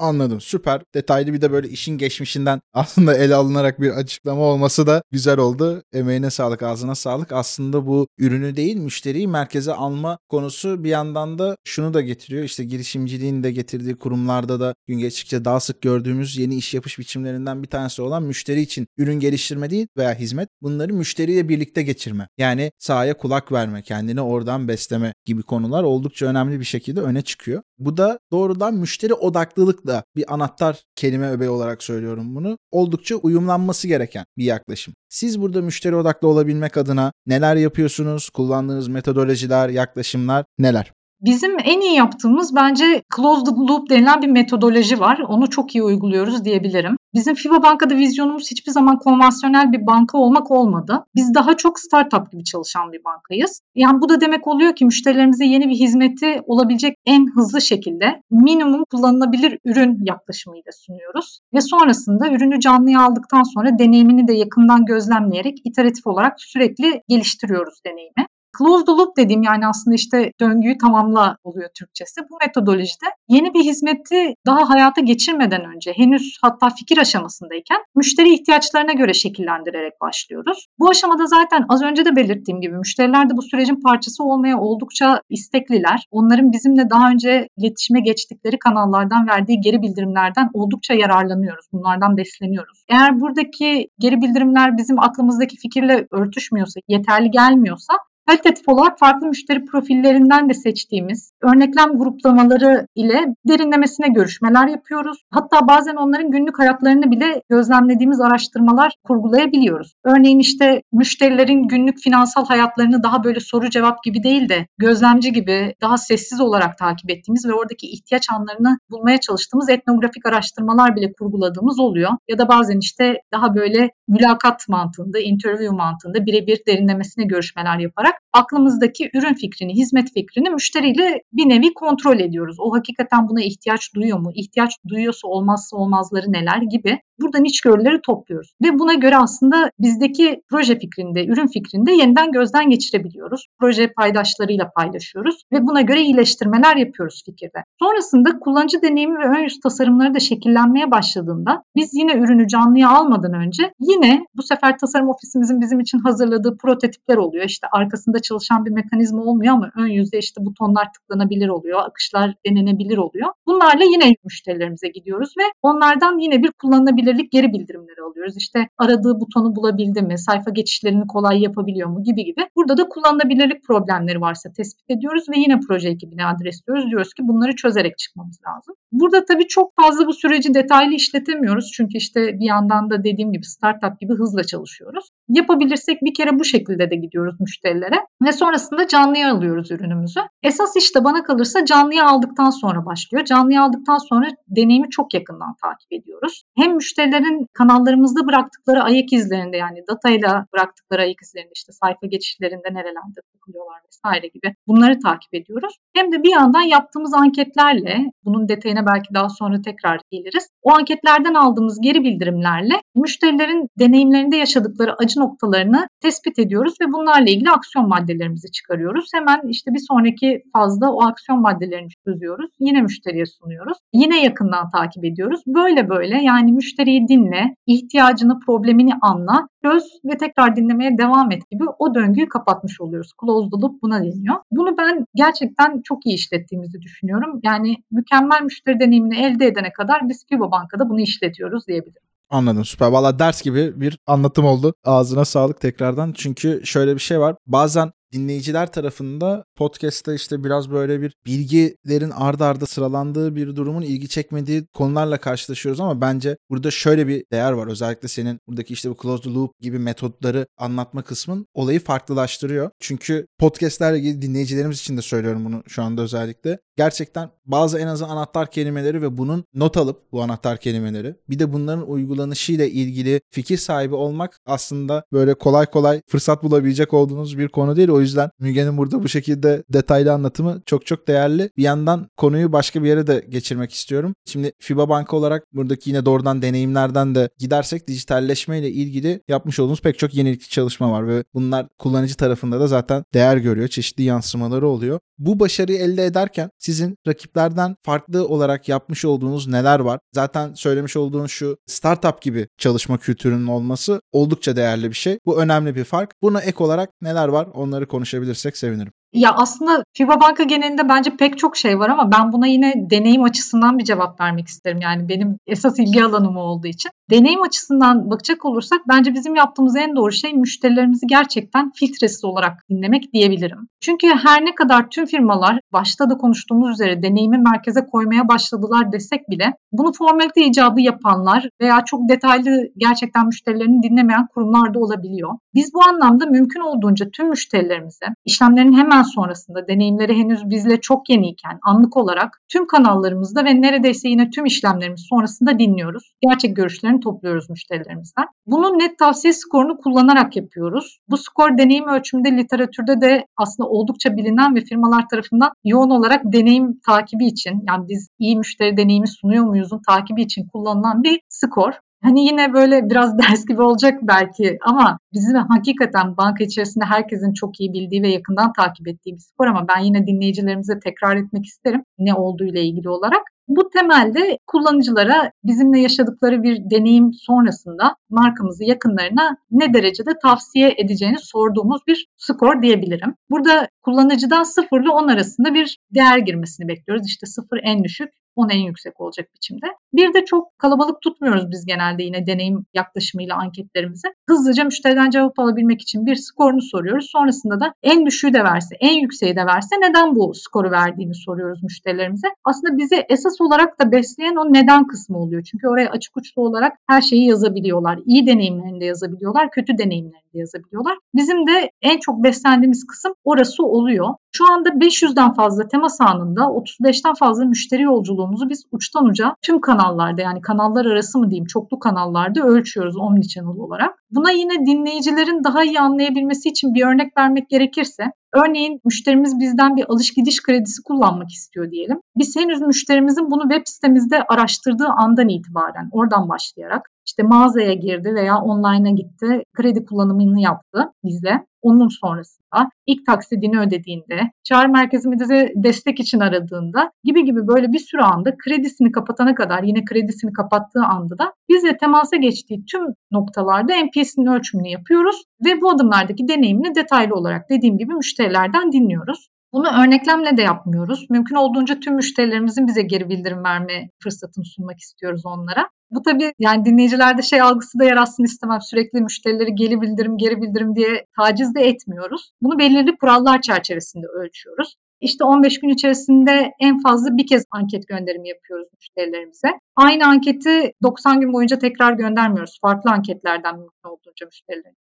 Anladım 0.00 0.40
süper. 0.40 0.82
Detaylı 0.94 1.32
bir 1.32 1.40
de 1.40 1.52
böyle 1.52 1.68
işin 1.68 1.98
geçmişinden 1.98 2.60
aslında 2.72 3.14
ele 3.14 3.34
alınarak 3.34 3.80
bir 3.80 3.90
açıklama 3.90 4.42
olması 4.42 4.86
da 4.86 5.02
güzel 5.12 5.38
oldu. 5.38 5.82
Emeğine 5.92 6.30
sağlık, 6.30 6.62
ağzına 6.62 6.94
sağlık. 6.94 7.32
Aslında 7.32 7.86
bu 7.86 8.06
ürünü 8.18 8.56
değil 8.56 8.76
müşteriyi 8.76 9.28
merkeze 9.28 9.72
alma 9.72 10.18
konusu 10.28 10.84
bir 10.84 10.88
yandan 10.88 11.38
da 11.38 11.56
şunu 11.64 11.94
da 11.94 12.00
getiriyor. 12.00 12.44
İşte 12.44 12.64
girişimciliğin 12.64 13.42
de 13.42 13.52
getirdiği 13.52 13.96
kurumlarda 13.96 14.60
da 14.60 14.74
gün 14.86 14.98
geçtikçe 14.98 15.44
daha 15.44 15.60
sık 15.60 15.82
gördüğümüz 15.82 16.38
yeni 16.38 16.56
iş 16.56 16.74
yapış 16.74 16.98
biçimlerinden 16.98 17.62
bir 17.62 17.68
tanesi 17.68 18.02
olan 18.02 18.22
müşteri 18.22 18.60
için 18.60 18.86
ürün 18.98 19.20
geliştirme 19.20 19.70
değil 19.70 19.86
veya 19.96 20.14
hizmet 20.14 20.48
bunları 20.62 20.92
müşteriyle 20.92 21.48
birlikte 21.48 21.82
geçirme. 21.82 22.28
Yani 22.38 22.72
sahaya 22.78 23.16
kulak 23.16 23.52
verme, 23.52 23.82
kendini 23.82 24.20
oradan 24.20 24.68
besleme 24.68 25.14
gibi 25.24 25.42
konular 25.42 25.82
oldukça 25.82 26.26
önemli 26.26 26.60
bir 26.60 26.64
şekilde 26.64 27.00
öne 27.00 27.22
çıkıyor. 27.22 27.62
Bu 27.78 27.96
da 27.96 28.18
doğrudan 28.32 28.74
müşteri 28.74 29.14
odaklılıkla 29.14 29.89
bir 30.16 30.34
anahtar 30.34 30.84
kelime 30.96 31.30
öbeği 31.30 31.50
olarak 31.50 31.82
söylüyorum 31.82 32.34
bunu. 32.34 32.58
Oldukça 32.70 33.16
uyumlanması 33.16 33.88
gereken 33.88 34.24
bir 34.38 34.44
yaklaşım. 34.44 34.94
Siz 35.08 35.40
burada 35.40 35.62
müşteri 35.62 35.96
odaklı 35.96 36.28
olabilmek 36.28 36.76
adına 36.76 37.12
neler 37.26 37.56
yapıyorsunuz? 37.56 38.30
Kullandığınız 38.30 38.88
metodolojiler, 38.88 39.68
yaklaşımlar 39.68 40.44
neler? 40.58 40.92
Bizim 41.22 41.56
en 41.64 41.80
iyi 41.80 41.94
yaptığımız 41.94 42.54
bence 42.54 43.02
closed 43.16 43.46
loop 43.46 43.90
denilen 43.90 44.22
bir 44.22 44.26
metodoloji 44.26 45.00
var. 45.00 45.18
Onu 45.28 45.50
çok 45.50 45.74
iyi 45.74 45.82
uyguluyoruz 45.82 46.44
diyebilirim. 46.44 46.96
Bizim 47.14 47.34
FIBA 47.34 47.62
Banka'da 47.62 47.96
vizyonumuz 47.96 48.50
hiçbir 48.50 48.72
zaman 48.72 48.98
konvansiyonel 48.98 49.72
bir 49.72 49.86
banka 49.86 50.18
olmak 50.18 50.50
olmadı. 50.50 51.04
Biz 51.14 51.34
daha 51.34 51.56
çok 51.56 51.78
startup 51.80 52.32
gibi 52.32 52.44
çalışan 52.44 52.92
bir 52.92 53.04
bankayız. 53.04 53.60
Yani 53.74 54.00
bu 54.00 54.08
da 54.08 54.20
demek 54.20 54.46
oluyor 54.46 54.76
ki 54.76 54.84
müşterilerimize 54.84 55.44
yeni 55.44 55.68
bir 55.68 55.74
hizmeti 55.74 56.40
olabilecek 56.46 56.96
en 57.06 57.26
hızlı 57.34 57.60
şekilde 57.60 58.22
minimum 58.30 58.84
kullanılabilir 58.90 59.58
ürün 59.64 59.98
yaklaşımıyla 60.04 60.72
sunuyoruz. 60.72 61.40
Ve 61.54 61.60
sonrasında 61.60 62.28
ürünü 62.28 62.60
canlıya 62.60 63.02
aldıktan 63.02 63.42
sonra 63.42 63.78
deneyimini 63.78 64.28
de 64.28 64.32
yakından 64.32 64.84
gözlemleyerek 64.84 65.58
iteratif 65.64 66.06
olarak 66.06 66.40
sürekli 66.40 67.02
geliştiriyoruz 67.08 67.80
deneyimi. 67.86 68.26
Closed 68.58 68.88
loop 68.88 69.16
dediğim 69.16 69.42
yani 69.42 69.66
aslında 69.66 69.94
işte 69.94 70.32
döngüyü 70.40 70.78
tamamla 70.78 71.36
oluyor 71.44 71.68
Türkçesi. 71.78 72.20
Bu 72.30 72.38
metodolojide 72.46 73.06
yeni 73.28 73.54
bir 73.54 73.60
hizmeti 73.60 74.34
daha 74.46 74.70
hayata 74.70 75.00
geçirmeden 75.00 75.64
önce 75.74 75.92
henüz 75.96 76.38
hatta 76.42 76.70
fikir 76.70 76.98
aşamasındayken 76.98 77.78
müşteri 77.96 78.34
ihtiyaçlarına 78.34 78.92
göre 78.92 79.14
şekillendirerek 79.14 80.00
başlıyoruz. 80.00 80.66
Bu 80.78 80.90
aşamada 80.90 81.26
zaten 81.26 81.64
az 81.68 81.82
önce 81.82 82.04
de 82.04 82.16
belirttiğim 82.16 82.60
gibi 82.60 82.76
müşteriler 82.76 83.30
de 83.30 83.36
bu 83.36 83.42
sürecin 83.42 83.80
parçası 83.82 84.24
olmaya 84.24 84.58
oldukça 84.58 85.22
istekliler. 85.28 86.04
Onların 86.10 86.52
bizimle 86.52 86.90
daha 86.90 87.10
önce 87.10 87.48
iletişime 87.56 88.00
geçtikleri 88.00 88.58
kanallardan 88.58 89.28
verdiği 89.28 89.60
geri 89.60 89.82
bildirimlerden 89.82 90.50
oldukça 90.54 90.94
yararlanıyoruz. 90.94 91.66
Bunlardan 91.72 92.16
besleniyoruz. 92.16 92.84
Eğer 92.88 93.20
buradaki 93.20 93.88
geri 93.98 94.20
bildirimler 94.20 94.76
bizim 94.76 95.00
aklımızdaki 95.00 95.56
fikirle 95.56 96.06
örtüşmüyorsa, 96.10 96.80
yeterli 96.88 97.30
gelmiyorsa 97.30 97.94
kalitatif 98.30 98.68
olarak 98.68 98.98
farklı 98.98 99.26
müşteri 99.26 99.64
profillerinden 99.64 100.48
de 100.48 100.54
seçtiğimiz 100.54 101.32
örneklem 101.42 101.98
gruplamaları 101.98 102.86
ile 102.94 103.26
derinlemesine 103.48 104.08
görüşmeler 104.08 104.68
yapıyoruz. 104.68 105.22
Hatta 105.30 105.68
bazen 105.68 105.96
onların 105.96 106.30
günlük 106.30 106.58
hayatlarını 106.58 107.10
bile 107.10 107.42
gözlemlediğimiz 107.48 108.20
araştırmalar 108.20 108.92
kurgulayabiliyoruz. 109.04 109.94
Örneğin 110.04 110.38
işte 110.38 110.82
müşterilerin 110.92 111.68
günlük 111.68 111.98
finansal 111.98 112.46
hayatlarını 112.46 113.02
daha 113.02 113.24
böyle 113.24 113.40
soru 113.40 113.70
cevap 113.70 114.04
gibi 114.04 114.22
değil 114.22 114.48
de 114.48 114.66
gözlemci 114.78 115.32
gibi 115.32 115.74
daha 115.80 115.96
sessiz 115.96 116.40
olarak 116.40 116.78
takip 116.78 117.10
ettiğimiz 117.10 117.46
ve 117.46 117.54
oradaki 117.54 117.86
ihtiyaç 117.86 118.26
anlarını 118.32 118.78
bulmaya 118.90 119.20
çalıştığımız 119.20 119.68
etnografik 119.68 120.26
araştırmalar 120.26 120.96
bile 120.96 121.12
kurguladığımız 121.12 121.80
oluyor. 121.80 122.10
Ya 122.28 122.38
da 122.38 122.48
bazen 122.48 122.78
işte 122.78 123.16
daha 123.32 123.54
böyle 123.54 123.90
mülakat 124.08 124.68
mantığında, 124.68 125.18
interview 125.18 125.76
mantığında 125.76 126.26
birebir 126.26 126.60
derinlemesine 126.66 127.24
görüşmeler 127.24 127.78
yaparak 127.78 128.19
aklımızdaki 128.32 129.10
ürün 129.14 129.34
fikrini, 129.34 129.74
hizmet 129.74 130.12
fikrini 130.14 130.50
müşteriyle 130.50 131.22
bir 131.32 131.48
nevi 131.48 131.74
kontrol 131.74 132.20
ediyoruz. 132.20 132.56
O 132.60 132.74
hakikaten 132.76 133.28
buna 133.28 133.42
ihtiyaç 133.42 133.94
duyuyor 133.94 134.18
mu? 134.18 134.30
İhtiyaç 134.34 134.70
duyuyorsa 134.88 135.28
olmazsa 135.28 135.76
olmazları 135.76 136.32
neler 136.32 136.62
gibi 136.62 137.00
buradan 137.20 137.44
içgörüleri 137.44 138.00
topluyoruz. 138.02 138.52
Ve 138.64 138.78
buna 138.78 138.94
göre 138.94 139.16
aslında 139.16 139.70
bizdeki 139.78 140.42
proje 140.50 140.78
fikrinde, 140.78 141.26
ürün 141.26 141.46
fikrinde 141.46 141.92
yeniden 141.92 142.32
gözden 142.32 142.70
geçirebiliyoruz. 142.70 143.46
Proje 143.60 143.92
paydaşlarıyla 143.92 144.70
paylaşıyoruz 144.76 145.42
ve 145.52 145.66
buna 145.66 145.80
göre 145.80 146.02
iyileştirmeler 146.02 146.76
yapıyoruz 146.76 147.22
fikirde. 147.26 147.64
Sonrasında 147.78 148.38
kullanıcı 148.38 148.82
deneyimi 148.82 149.18
ve 149.18 149.38
ön 149.38 149.42
yüz 149.42 149.60
tasarımları 149.60 150.14
da 150.14 150.18
şekillenmeye 150.20 150.90
başladığında 150.90 151.62
biz 151.76 151.90
yine 151.94 152.12
ürünü 152.12 152.48
canlıya 152.48 152.90
almadan 152.90 153.32
önce 153.34 153.72
yine 153.80 154.26
bu 154.36 154.42
sefer 154.42 154.78
tasarım 154.78 155.08
ofisimizin 155.08 155.60
bizim 155.60 155.80
için 155.80 155.98
hazırladığı 155.98 156.56
prototipler 156.56 157.16
oluyor. 157.16 157.44
İşte 157.44 157.66
arkasında 157.72 158.18
çalışan 158.18 158.64
bir 158.64 158.70
mekanizma 158.70 159.22
olmuyor 159.22 159.54
ama 159.54 159.70
ön 159.76 159.86
yüzde 159.86 160.18
işte 160.18 160.44
butonlar 160.44 160.92
tıklanabilir 160.92 161.48
oluyor, 161.48 161.80
akışlar 161.80 162.34
denenebilir 162.46 162.98
oluyor. 162.98 163.28
Bunlarla 163.46 163.84
yine 163.84 164.14
müşterilerimize 164.24 164.88
gidiyoruz 164.88 165.34
ve 165.38 165.42
onlardan 165.62 166.18
yine 166.18 166.42
bir 166.42 166.52
kullanılabilir 166.52 167.09
güvenilirlik 167.10 167.32
geri 167.32 167.52
bildirimleri 167.52 168.02
alıyoruz. 168.10 168.36
İşte 168.36 168.68
aradığı 168.78 169.20
butonu 169.20 169.56
bulabildi 169.56 170.02
mi, 170.02 170.18
sayfa 170.18 170.50
geçişlerini 170.50 171.06
kolay 171.06 171.42
yapabiliyor 171.42 171.88
mu 171.88 172.02
gibi 172.02 172.24
gibi. 172.24 172.48
Burada 172.56 172.76
da 172.76 172.88
kullanılabilirlik 172.88 173.64
problemleri 173.64 174.20
varsa 174.20 174.52
tespit 174.52 174.90
ediyoruz 174.90 175.24
ve 175.30 175.38
yine 175.38 175.60
proje 175.68 175.88
ekibine 175.88 176.26
adresliyoruz. 176.26 176.90
Diyoruz 176.90 177.14
ki 177.14 177.22
bunları 177.28 177.56
çözerek 177.56 177.98
çıkmamız 177.98 178.38
lazım. 178.48 178.74
Burada 178.92 179.24
tabii 179.24 179.46
çok 179.46 179.72
fazla 179.80 180.06
bu 180.06 180.12
süreci 180.12 180.54
detaylı 180.54 180.94
işletemiyoruz. 180.94 181.70
Çünkü 181.74 181.96
işte 181.98 182.20
bir 182.20 182.46
yandan 182.46 182.90
da 182.90 183.04
dediğim 183.04 183.32
gibi 183.32 183.44
startup 183.44 184.00
gibi 184.00 184.14
hızla 184.14 184.44
çalışıyoruz. 184.44 185.08
Yapabilirsek 185.28 186.02
bir 186.02 186.14
kere 186.14 186.38
bu 186.38 186.44
şekilde 186.44 186.90
de 186.90 186.96
gidiyoruz 186.96 187.40
müşterilere 187.40 187.96
ve 188.22 188.32
sonrasında 188.32 188.88
canlıya 188.88 189.32
alıyoruz 189.32 189.70
ürünümüzü. 189.70 190.20
Esas 190.42 190.76
işte 190.76 191.04
bana 191.04 191.22
kalırsa 191.22 191.64
canlıya 191.64 192.06
aldıktan 192.06 192.50
sonra 192.50 192.86
başlıyor. 192.86 193.24
Canlıya 193.24 193.64
aldıktan 193.64 193.98
sonra 193.98 194.26
deneyimi 194.48 194.90
çok 194.90 195.14
yakından 195.14 195.54
takip 195.62 195.92
ediyoruz. 195.92 196.42
Hem 196.56 196.76
müşterilerin 197.00 197.46
kanallarımızda 197.52 198.26
bıraktıkları 198.26 198.82
ayak 198.82 199.12
izlerinde 199.12 199.56
yani 199.56 199.78
datayla 199.90 200.46
bıraktıkları 200.52 201.02
ayak 201.02 201.22
izlerinde 201.22 201.52
işte 201.54 201.72
sayfa 201.72 202.06
geçişlerinde 202.06 202.68
nerelerde 202.70 203.20
takılıyorlar 203.32 203.80
vesaire 203.86 204.26
gibi 204.26 204.54
bunları 204.68 204.98
takip 205.00 205.34
ediyoruz. 205.34 205.74
Hem 205.96 206.12
de 206.12 206.22
bir 206.22 206.30
yandan 206.30 206.62
yaptığımız 206.62 207.14
anketlerle 207.14 207.98
bunun 208.24 208.48
detayına 208.48 208.86
belki 208.86 209.14
daha 209.14 209.28
sonra 209.28 209.62
tekrar 209.62 210.00
geliriz. 210.10 210.48
O 210.62 210.74
anketlerden 210.74 211.34
aldığımız 211.34 211.80
geri 211.80 212.04
bildirimlerle 212.04 212.74
müşterilerin 212.94 213.68
deneyimlerinde 213.78 214.36
yaşadıkları 214.36 214.94
acı 214.98 215.20
noktalarını 215.20 215.88
tespit 216.00 216.38
ediyoruz 216.38 216.74
ve 216.80 216.92
bunlarla 216.92 217.30
ilgili 217.30 217.50
aksiyon 217.50 217.88
maddelerimizi 217.88 218.50
çıkarıyoruz. 218.50 219.10
Hemen 219.14 219.40
işte 219.48 219.70
bir 219.74 219.82
sonraki 219.88 220.42
fazda 220.52 220.92
o 220.92 221.02
aksiyon 221.02 221.40
maddelerini 221.40 221.88
çözüyoruz. 222.06 222.50
Yine 222.60 222.82
müşteriye 222.82 223.26
sunuyoruz. 223.26 223.78
Yine 223.92 224.24
yakından 224.24 224.70
takip 224.70 225.04
ediyoruz. 225.04 225.40
Böyle 225.46 225.88
böyle 225.88 226.22
yani 226.22 226.52
müşteriyi 226.90 227.08
dinle, 227.08 227.56
ihtiyacını, 227.66 228.40
problemini 228.46 228.92
anla, 229.02 229.48
çöz 229.64 229.84
ve 230.04 230.16
tekrar 230.16 230.56
dinlemeye 230.56 230.98
devam 230.98 231.32
et 231.32 231.50
gibi 231.50 231.64
o 231.78 231.94
döngüyü 231.94 232.28
kapatmış 232.28 232.80
oluyoruz. 232.80 233.12
Closed 233.22 233.52
loop 233.52 233.82
buna 233.82 233.98
deniyor. 234.00 234.36
Bunu 234.50 234.76
ben 234.78 235.04
gerçekten 235.14 235.82
çok 235.84 236.06
iyi 236.06 236.14
işlettiğimizi 236.14 236.82
düşünüyorum. 236.82 237.40
Yani 237.42 237.76
mükemmel 237.90 238.42
müşteri 238.42 238.80
deneyimini 238.80 239.16
elde 239.16 239.46
edene 239.46 239.72
kadar 239.72 240.08
biz 240.08 240.26
Fibo 240.28 240.50
Banka'da 240.50 240.88
bunu 240.88 241.00
işletiyoruz 241.00 241.66
diyebilirim. 241.66 242.02
Anladım 242.30 242.64
süper. 242.64 242.86
Valla 242.86 243.18
ders 243.18 243.42
gibi 243.42 243.80
bir 243.80 243.98
anlatım 244.06 244.44
oldu. 244.44 244.74
Ağzına 244.84 245.24
sağlık 245.24 245.60
tekrardan. 245.60 246.12
Çünkü 246.12 246.60
şöyle 246.64 246.94
bir 246.94 247.00
şey 247.00 247.20
var. 247.20 247.36
Bazen 247.46 247.92
dinleyiciler 248.12 248.72
tarafında 248.72 249.44
podcast'ta 249.56 250.14
işte 250.14 250.44
biraz 250.44 250.70
böyle 250.70 251.00
bir 251.02 251.14
bilgilerin 251.26 252.10
ardarda 252.10 252.60
arda 252.60 252.66
sıralandığı 252.66 253.36
bir 253.36 253.56
durumun 253.56 253.82
ilgi 253.82 254.08
çekmediği 254.08 254.66
konularla 254.74 255.18
karşılaşıyoruz 255.18 255.80
ama 255.80 256.00
bence 256.00 256.36
burada 256.50 256.70
şöyle 256.70 257.06
bir 257.08 257.24
değer 257.32 257.52
var. 257.52 257.66
Özellikle 257.66 258.08
senin 258.08 258.38
buradaki 258.48 258.72
işte 258.72 258.90
bu 258.90 258.96
closed 259.02 259.34
loop 259.34 259.58
gibi 259.60 259.78
metotları 259.78 260.46
anlatma 260.58 261.02
kısmın 261.02 261.46
olayı 261.54 261.80
farklılaştırıyor. 261.80 262.70
Çünkü 262.80 263.26
podcast'lerle 263.38 263.98
ilgili 263.98 264.22
dinleyicilerimiz 264.22 264.78
için 264.80 264.96
de 264.96 265.02
söylüyorum 265.02 265.44
bunu 265.44 265.62
şu 265.66 265.82
anda 265.82 266.02
özellikle. 266.02 266.58
Gerçekten 266.76 267.30
bazı 267.46 267.78
en 267.78 267.86
azı 267.86 268.06
anahtar 268.06 268.50
kelimeleri 268.50 269.02
ve 269.02 269.18
bunun 269.18 269.44
not 269.54 269.76
alıp 269.76 270.12
bu 270.12 270.22
anahtar 270.22 270.58
kelimeleri 270.58 271.14
bir 271.28 271.38
de 271.38 271.52
bunların 271.52 271.90
uygulanışıyla 271.90 272.64
ilgili 272.64 273.20
fikir 273.30 273.56
sahibi 273.56 273.94
olmak 273.94 274.38
aslında 274.46 275.04
böyle 275.12 275.34
kolay 275.34 275.66
kolay 275.66 276.02
fırsat 276.08 276.42
bulabilecek 276.42 276.94
olduğunuz 276.94 277.38
bir 277.38 277.48
konu 277.48 277.76
değil. 277.76 277.88
O 277.88 277.99
o 278.00 278.02
yüzden 278.02 278.30
Müge'nin 278.38 278.76
burada 278.76 279.02
bu 279.02 279.08
şekilde 279.08 279.62
detaylı 279.72 280.12
anlatımı 280.12 280.62
çok 280.66 280.86
çok 280.86 281.08
değerli. 281.08 281.50
Bir 281.56 281.62
yandan 281.62 282.08
konuyu 282.16 282.52
başka 282.52 282.82
bir 282.82 282.88
yere 282.88 283.06
de 283.06 283.26
geçirmek 283.28 283.72
istiyorum. 283.72 284.14
Şimdi 284.26 284.52
FIBA 284.58 284.88
Banka 284.88 285.16
olarak 285.16 285.44
buradaki 285.52 285.90
yine 285.90 286.04
doğrudan 286.04 286.42
deneyimlerden 286.42 287.14
de 287.14 287.30
gidersek 287.38 287.88
dijitalleşme 287.88 288.58
ile 288.58 288.70
ilgili 288.70 289.20
yapmış 289.28 289.58
olduğumuz 289.58 289.80
pek 289.80 289.98
çok 289.98 290.14
yenilikli 290.14 290.48
çalışma 290.48 290.92
var 290.92 291.08
ve 291.08 291.24
bunlar 291.34 291.66
kullanıcı 291.78 292.14
tarafında 292.14 292.60
da 292.60 292.66
zaten 292.66 293.04
değer 293.14 293.36
görüyor. 293.36 293.68
Çeşitli 293.68 294.04
yansımaları 294.04 294.68
oluyor. 294.68 295.00
Bu 295.18 295.40
başarıyı 295.40 295.78
elde 295.78 296.06
ederken 296.06 296.50
sizin 296.58 296.96
rakiplerden 297.06 297.76
farklı 297.82 298.28
olarak 298.28 298.68
yapmış 298.68 299.04
olduğunuz 299.04 299.48
neler 299.48 299.80
var? 299.80 300.00
Zaten 300.12 300.54
söylemiş 300.54 300.96
olduğunuz 300.96 301.30
şu 301.30 301.56
startup 301.66 302.22
gibi 302.22 302.48
çalışma 302.58 302.98
kültürünün 302.98 303.46
olması 303.46 304.00
oldukça 304.12 304.56
değerli 304.56 304.90
bir 304.90 304.96
şey. 304.96 305.18
Bu 305.26 305.42
önemli 305.42 305.76
bir 305.76 305.84
fark. 305.84 306.10
Buna 306.22 306.40
ek 306.40 306.64
olarak 306.64 306.90
neler 307.02 307.28
var? 307.28 307.48
Onları 307.54 307.88
konuşabilirsek 307.90 308.56
sevinirim. 308.56 308.92
Ya 309.12 309.32
aslında 309.32 309.84
FIBA 309.96 310.20
Banka 310.20 310.42
genelinde 310.42 310.88
bence 310.88 311.16
pek 311.16 311.38
çok 311.38 311.56
şey 311.56 311.78
var 311.78 311.88
ama 311.88 312.12
ben 312.12 312.32
buna 312.32 312.46
yine 312.46 312.72
deneyim 312.76 313.22
açısından 313.22 313.78
bir 313.78 313.84
cevap 313.84 314.20
vermek 314.20 314.48
isterim. 314.48 314.78
Yani 314.82 315.08
benim 315.08 315.36
esas 315.46 315.78
ilgi 315.78 316.04
alanım 316.04 316.36
olduğu 316.36 316.66
için. 316.66 316.90
Deneyim 317.10 317.42
açısından 317.42 318.10
bakacak 318.10 318.44
olursak 318.44 318.80
bence 318.88 319.14
bizim 319.14 319.34
yaptığımız 319.34 319.76
en 319.76 319.96
doğru 319.96 320.12
şey 320.12 320.32
müşterilerimizi 320.32 321.06
gerçekten 321.06 321.70
filtresiz 321.74 322.24
olarak 322.24 322.52
dinlemek 322.70 323.12
diyebilirim. 323.12 323.68
Çünkü 323.80 324.06
her 324.06 324.44
ne 324.44 324.54
kadar 324.54 324.90
tüm 324.90 325.06
firmalar 325.06 325.60
başta 325.72 326.10
da 326.10 326.16
konuştuğumuz 326.16 326.70
üzere 326.70 327.02
deneyimi 327.02 327.38
merkeze 327.38 327.86
koymaya 327.86 328.28
başladılar 328.28 328.92
desek 328.92 329.30
bile 329.30 329.52
bunu 329.72 329.92
formalite 329.92 330.44
icabı 330.44 330.80
yapanlar 330.80 331.48
veya 331.60 331.84
çok 331.84 332.08
detaylı 332.08 332.66
gerçekten 332.76 333.26
müşterilerini 333.26 333.82
dinlemeyen 333.82 334.26
kurumlar 334.26 334.74
da 334.74 334.78
olabiliyor. 334.78 335.30
Biz 335.54 335.74
bu 335.74 335.84
anlamda 335.84 336.26
mümkün 336.26 336.60
olduğunca 336.60 337.10
tüm 337.10 337.28
müşterilerimize 337.28 338.06
işlemlerin 338.24 338.76
hemen 338.76 338.99
sonrasında 339.02 339.68
deneyimleri 339.68 340.16
henüz 340.16 340.50
bizle 340.50 340.80
çok 340.80 341.10
yeniyken 341.10 341.58
anlık 341.62 341.96
olarak 341.96 342.42
tüm 342.48 342.66
kanallarımızda 342.66 343.44
ve 343.44 343.60
neredeyse 343.60 344.08
yine 344.08 344.30
tüm 344.30 344.46
işlemlerimiz 344.46 345.06
sonrasında 345.08 345.58
dinliyoruz. 345.58 346.12
Gerçek 346.20 346.56
görüşlerini 346.56 347.00
topluyoruz 347.00 347.50
müşterilerimizden. 347.50 348.26
Bunu 348.46 348.78
net 348.78 348.98
tavsiye 348.98 349.32
skorunu 349.32 349.78
kullanarak 349.78 350.36
yapıyoruz. 350.36 350.98
Bu 351.08 351.16
skor 351.16 351.58
deneyim 351.58 351.88
ölçümünde 351.88 352.36
literatürde 352.36 353.00
de 353.00 353.26
aslında 353.36 353.68
oldukça 353.68 354.16
bilinen 354.16 354.54
ve 354.54 354.60
firmalar 354.60 355.08
tarafından 355.08 355.50
yoğun 355.64 355.90
olarak 355.90 356.22
deneyim 356.24 356.80
takibi 356.86 357.26
için 357.26 357.64
yani 357.68 357.88
biz 357.88 358.08
iyi 358.18 358.36
müşteri 358.36 358.76
deneyimi 358.76 359.08
sunuyor 359.08 359.44
muyuzun 359.44 359.80
takibi 359.88 360.22
için 360.22 360.46
kullanılan 360.52 361.02
bir 361.02 361.20
skor. 361.28 361.72
Hani 362.02 362.24
yine 362.24 362.52
böyle 362.52 362.90
biraz 362.90 363.18
ders 363.18 363.46
gibi 363.46 363.62
olacak 363.62 363.98
belki 364.02 364.58
ama 364.66 364.98
bizim 365.12 365.36
hakikaten 365.36 366.16
banka 366.16 366.44
içerisinde 366.44 366.84
herkesin 366.84 367.32
çok 367.32 367.60
iyi 367.60 367.72
bildiği 367.72 368.02
ve 368.02 368.08
yakından 368.08 368.52
takip 368.52 368.88
ettiği 368.88 369.14
bir 369.14 369.20
spor 369.20 369.46
ama 369.46 369.66
ben 369.68 369.80
yine 369.80 370.06
dinleyicilerimize 370.06 370.78
tekrar 370.78 371.16
etmek 371.16 371.46
isterim 371.46 371.84
ne 371.98 372.14
olduğu 372.14 372.44
ile 372.44 372.62
ilgili 372.62 372.88
olarak. 372.88 373.22
Bu 373.48 373.68
temelde 373.68 374.38
kullanıcılara 374.46 375.32
bizimle 375.44 375.80
yaşadıkları 375.80 376.42
bir 376.42 376.70
deneyim 376.70 377.12
sonrasında 377.12 377.96
markamızı 378.10 378.64
yakınlarına 378.64 379.36
ne 379.50 379.74
derecede 379.74 380.10
tavsiye 380.22 380.74
edeceğini 380.78 381.18
sorduğumuz 381.18 381.80
bir 381.86 382.06
skor 382.16 382.62
diyebilirim. 382.62 383.14
Burada 383.30 383.68
kullanıcıdan 383.82 384.42
0 384.42 384.80
ile 384.80 384.90
10 384.90 385.08
arasında 385.08 385.54
bir 385.54 385.78
değer 385.94 386.18
girmesini 386.18 386.68
bekliyoruz. 386.68 387.06
İşte 387.06 387.26
0 387.26 387.60
en 387.62 387.84
düşük, 387.84 388.08
10 388.40 388.48
en 388.48 388.58
yüksek 388.58 389.00
olacak 389.00 389.28
biçimde. 389.34 389.66
Bir 389.92 390.14
de 390.14 390.24
çok 390.24 390.58
kalabalık 390.58 391.02
tutmuyoruz 391.02 391.50
biz 391.50 391.66
genelde 391.66 392.02
yine 392.02 392.26
deneyim 392.26 392.66
yaklaşımıyla 392.74 393.36
anketlerimizi. 393.36 394.08
Hızlıca 394.28 394.64
müşteriden 394.64 395.10
cevap 395.10 395.38
alabilmek 395.38 395.80
için 395.82 396.06
bir 396.06 396.16
skorunu 396.16 396.62
soruyoruz. 396.62 397.10
Sonrasında 397.12 397.60
da 397.60 397.74
en 397.82 398.06
düşüğü 398.06 398.32
de 398.32 398.44
verse, 398.44 398.76
en 398.80 399.00
yükseği 399.00 399.36
de 399.36 399.46
verse 399.46 399.76
neden 399.80 400.16
bu 400.16 400.34
skoru 400.34 400.70
verdiğini 400.70 401.14
soruyoruz 401.14 401.62
müşterilerimize. 401.62 402.28
Aslında 402.44 402.78
bizi 402.78 403.04
esas 403.08 403.40
olarak 403.40 403.80
da 403.80 403.92
besleyen 403.92 404.36
o 404.36 404.52
neden 404.52 404.86
kısmı 404.86 405.18
oluyor. 405.18 405.42
Çünkü 405.42 405.68
oraya 405.68 405.90
açık 405.90 406.16
uçlu 406.16 406.42
olarak 406.42 406.72
her 406.86 407.00
şeyi 407.00 407.26
yazabiliyorlar. 407.26 407.98
İyi 408.06 408.26
deneyimlerini 408.26 408.80
de 408.80 408.84
yazabiliyorlar, 408.84 409.50
kötü 409.50 409.78
deneyimlerini 409.78 410.29
de 410.34 410.38
yazabiliyorlar. 410.38 410.98
Bizim 411.14 411.46
de 411.46 411.70
en 411.82 411.98
çok 411.98 412.24
beslendiğimiz 412.24 412.86
kısım 412.86 413.14
orası 413.24 413.64
oluyor. 413.64 414.14
Şu 414.32 414.52
anda 414.52 414.68
500'den 414.68 415.32
fazla 415.32 415.68
temas 415.68 416.00
anında 416.00 416.40
35'ten 416.40 417.14
fazla 417.14 417.44
müşteri 417.44 417.82
yolculuğumuzu 417.82 418.48
biz 418.48 418.64
uçtan 418.72 419.04
uca 419.04 419.36
tüm 419.42 419.60
kanallarda 419.60 420.22
yani 420.22 420.40
kanallar 420.40 420.86
arası 420.86 421.18
mı 421.18 421.30
diyeyim 421.30 421.46
çoklu 421.46 421.78
kanallarda 421.78 422.46
ölçüyoruz 422.46 422.96
omnichannel 422.96 423.56
olarak. 423.58 423.94
Buna 424.10 424.30
yine 424.30 424.66
dinleyicilerin 424.66 425.44
daha 425.44 425.64
iyi 425.64 425.80
anlayabilmesi 425.80 426.48
için 426.48 426.74
bir 426.74 426.86
örnek 426.86 427.16
vermek 427.18 427.48
gerekirse 427.48 428.04
Örneğin 428.34 428.80
müşterimiz 428.84 429.40
bizden 429.40 429.76
bir 429.76 429.84
alış 429.88 430.14
gidiş 430.14 430.42
kredisi 430.42 430.82
kullanmak 430.82 431.30
istiyor 431.30 431.70
diyelim. 431.70 432.00
Biz 432.16 432.36
henüz 432.36 432.60
müşterimizin 432.60 433.30
bunu 433.30 433.42
web 433.42 433.62
sitemizde 433.64 434.22
araştırdığı 434.28 434.88
andan 434.88 435.28
itibaren 435.28 435.88
oradan 435.92 436.28
başlayarak 436.28 436.90
işte 437.10 437.22
mağazaya 437.22 437.72
girdi 437.72 438.14
veya 438.14 438.36
online'a 438.36 438.90
gitti, 438.90 439.42
kredi 439.56 439.84
kullanımını 439.84 440.40
yaptı 440.40 440.92
bizle. 441.04 441.46
Onun 441.62 441.88
sonrasında 441.88 442.70
ilk 442.86 443.06
taksidini 443.06 443.60
ödediğinde, 443.60 444.30
çağrı 444.44 444.68
merkezimizi 444.68 445.52
destek 445.56 446.00
için 446.00 446.20
aradığında 446.20 446.92
gibi 447.04 447.24
gibi 447.24 447.48
böyle 447.48 447.72
bir 447.72 447.78
sürü 447.78 448.02
anda 448.02 448.36
kredisini 448.36 448.92
kapatana 448.92 449.34
kadar 449.34 449.62
yine 449.62 449.84
kredisini 449.84 450.32
kapattığı 450.32 450.84
anda 450.84 451.18
da 451.18 451.32
bizle 451.48 451.76
temasa 451.76 452.16
geçtiği 452.16 452.64
tüm 452.64 452.82
noktalarda 453.10 453.72
NPS'inin 453.84 454.26
ölçümünü 454.26 454.68
yapıyoruz 454.68 455.22
ve 455.44 455.60
bu 455.60 455.70
adımlardaki 455.70 456.28
deneyimini 456.28 456.74
detaylı 456.74 457.14
olarak 457.14 457.50
dediğim 457.50 457.78
gibi 457.78 457.94
müşterilerden 457.94 458.72
dinliyoruz. 458.72 459.28
Bunu 459.52 459.68
örneklemle 459.82 460.36
de 460.36 460.42
yapmıyoruz. 460.42 461.06
Mümkün 461.10 461.34
olduğunca 461.34 461.80
tüm 461.80 461.94
müşterilerimizin 461.94 462.66
bize 462.66 462.82
geri 462.82 463.08
bildirim 463.08 463.44
verme 463.44 463.90
fırsatını 464.02 464.44
sunmak 464.44 464.78
istiyoruz 464.78 465.22
onlara. 465.24 465.68
Bu 465.90 466.02
tabii 466.02 466.32
yani 466.38 466.64
dinleyicilerde 466.64 467.22
şey 467.22 467.40
algısı 467.40 467.78
da 467.78 467.84
yaratsın 467.84 468.24
istemem. 468.24 468.60
Sürekli 468.60 469.00
müşterileri 469.00 469.54
geri 469.54 469.80
bildirim, 469.80 470.18
geri 470.18 470.42
bildirim 470.42 470.76
diye 470.76 471.06
taciz 471.16 471.54
de 471.54 471.60
etmiyoruz. 471.60 472.32
Bunu 472.42 472.58
belirli 472.58 472.96
kurallar 472.96 473.40
çerçevesinde 473.40 474.06
ölçüyoruz. 474.06 474.76
İşte 475.00 475.24
15 475.24 475.60
gün 475.60 475.68
içerisinde 475.68 476.52
en 476.60 476.82
fazla 476.82 477.16
bir 477.16 477.26
kez 477.26 477.44
anket 477.50 477.88
gönderimi 477.88 478.28
yapıyoruz 478.28 478.68
müşterilerimize. 478.74 479.48
Aynı 479.76 480.06
anketi 480.06 480.72
90 480.82 481.20
gün 481.20 481.32
boyunca 481.32 481.58
tekrar 481.58 481.92
göndermiyoruz. 481.92 482.58
Farklı 482.62 482.90
anketlerden 482.90 483.54
mümkün 483.54 483.88
olduğunca 483.88 484.26
müşterilerimize 484.26 484.76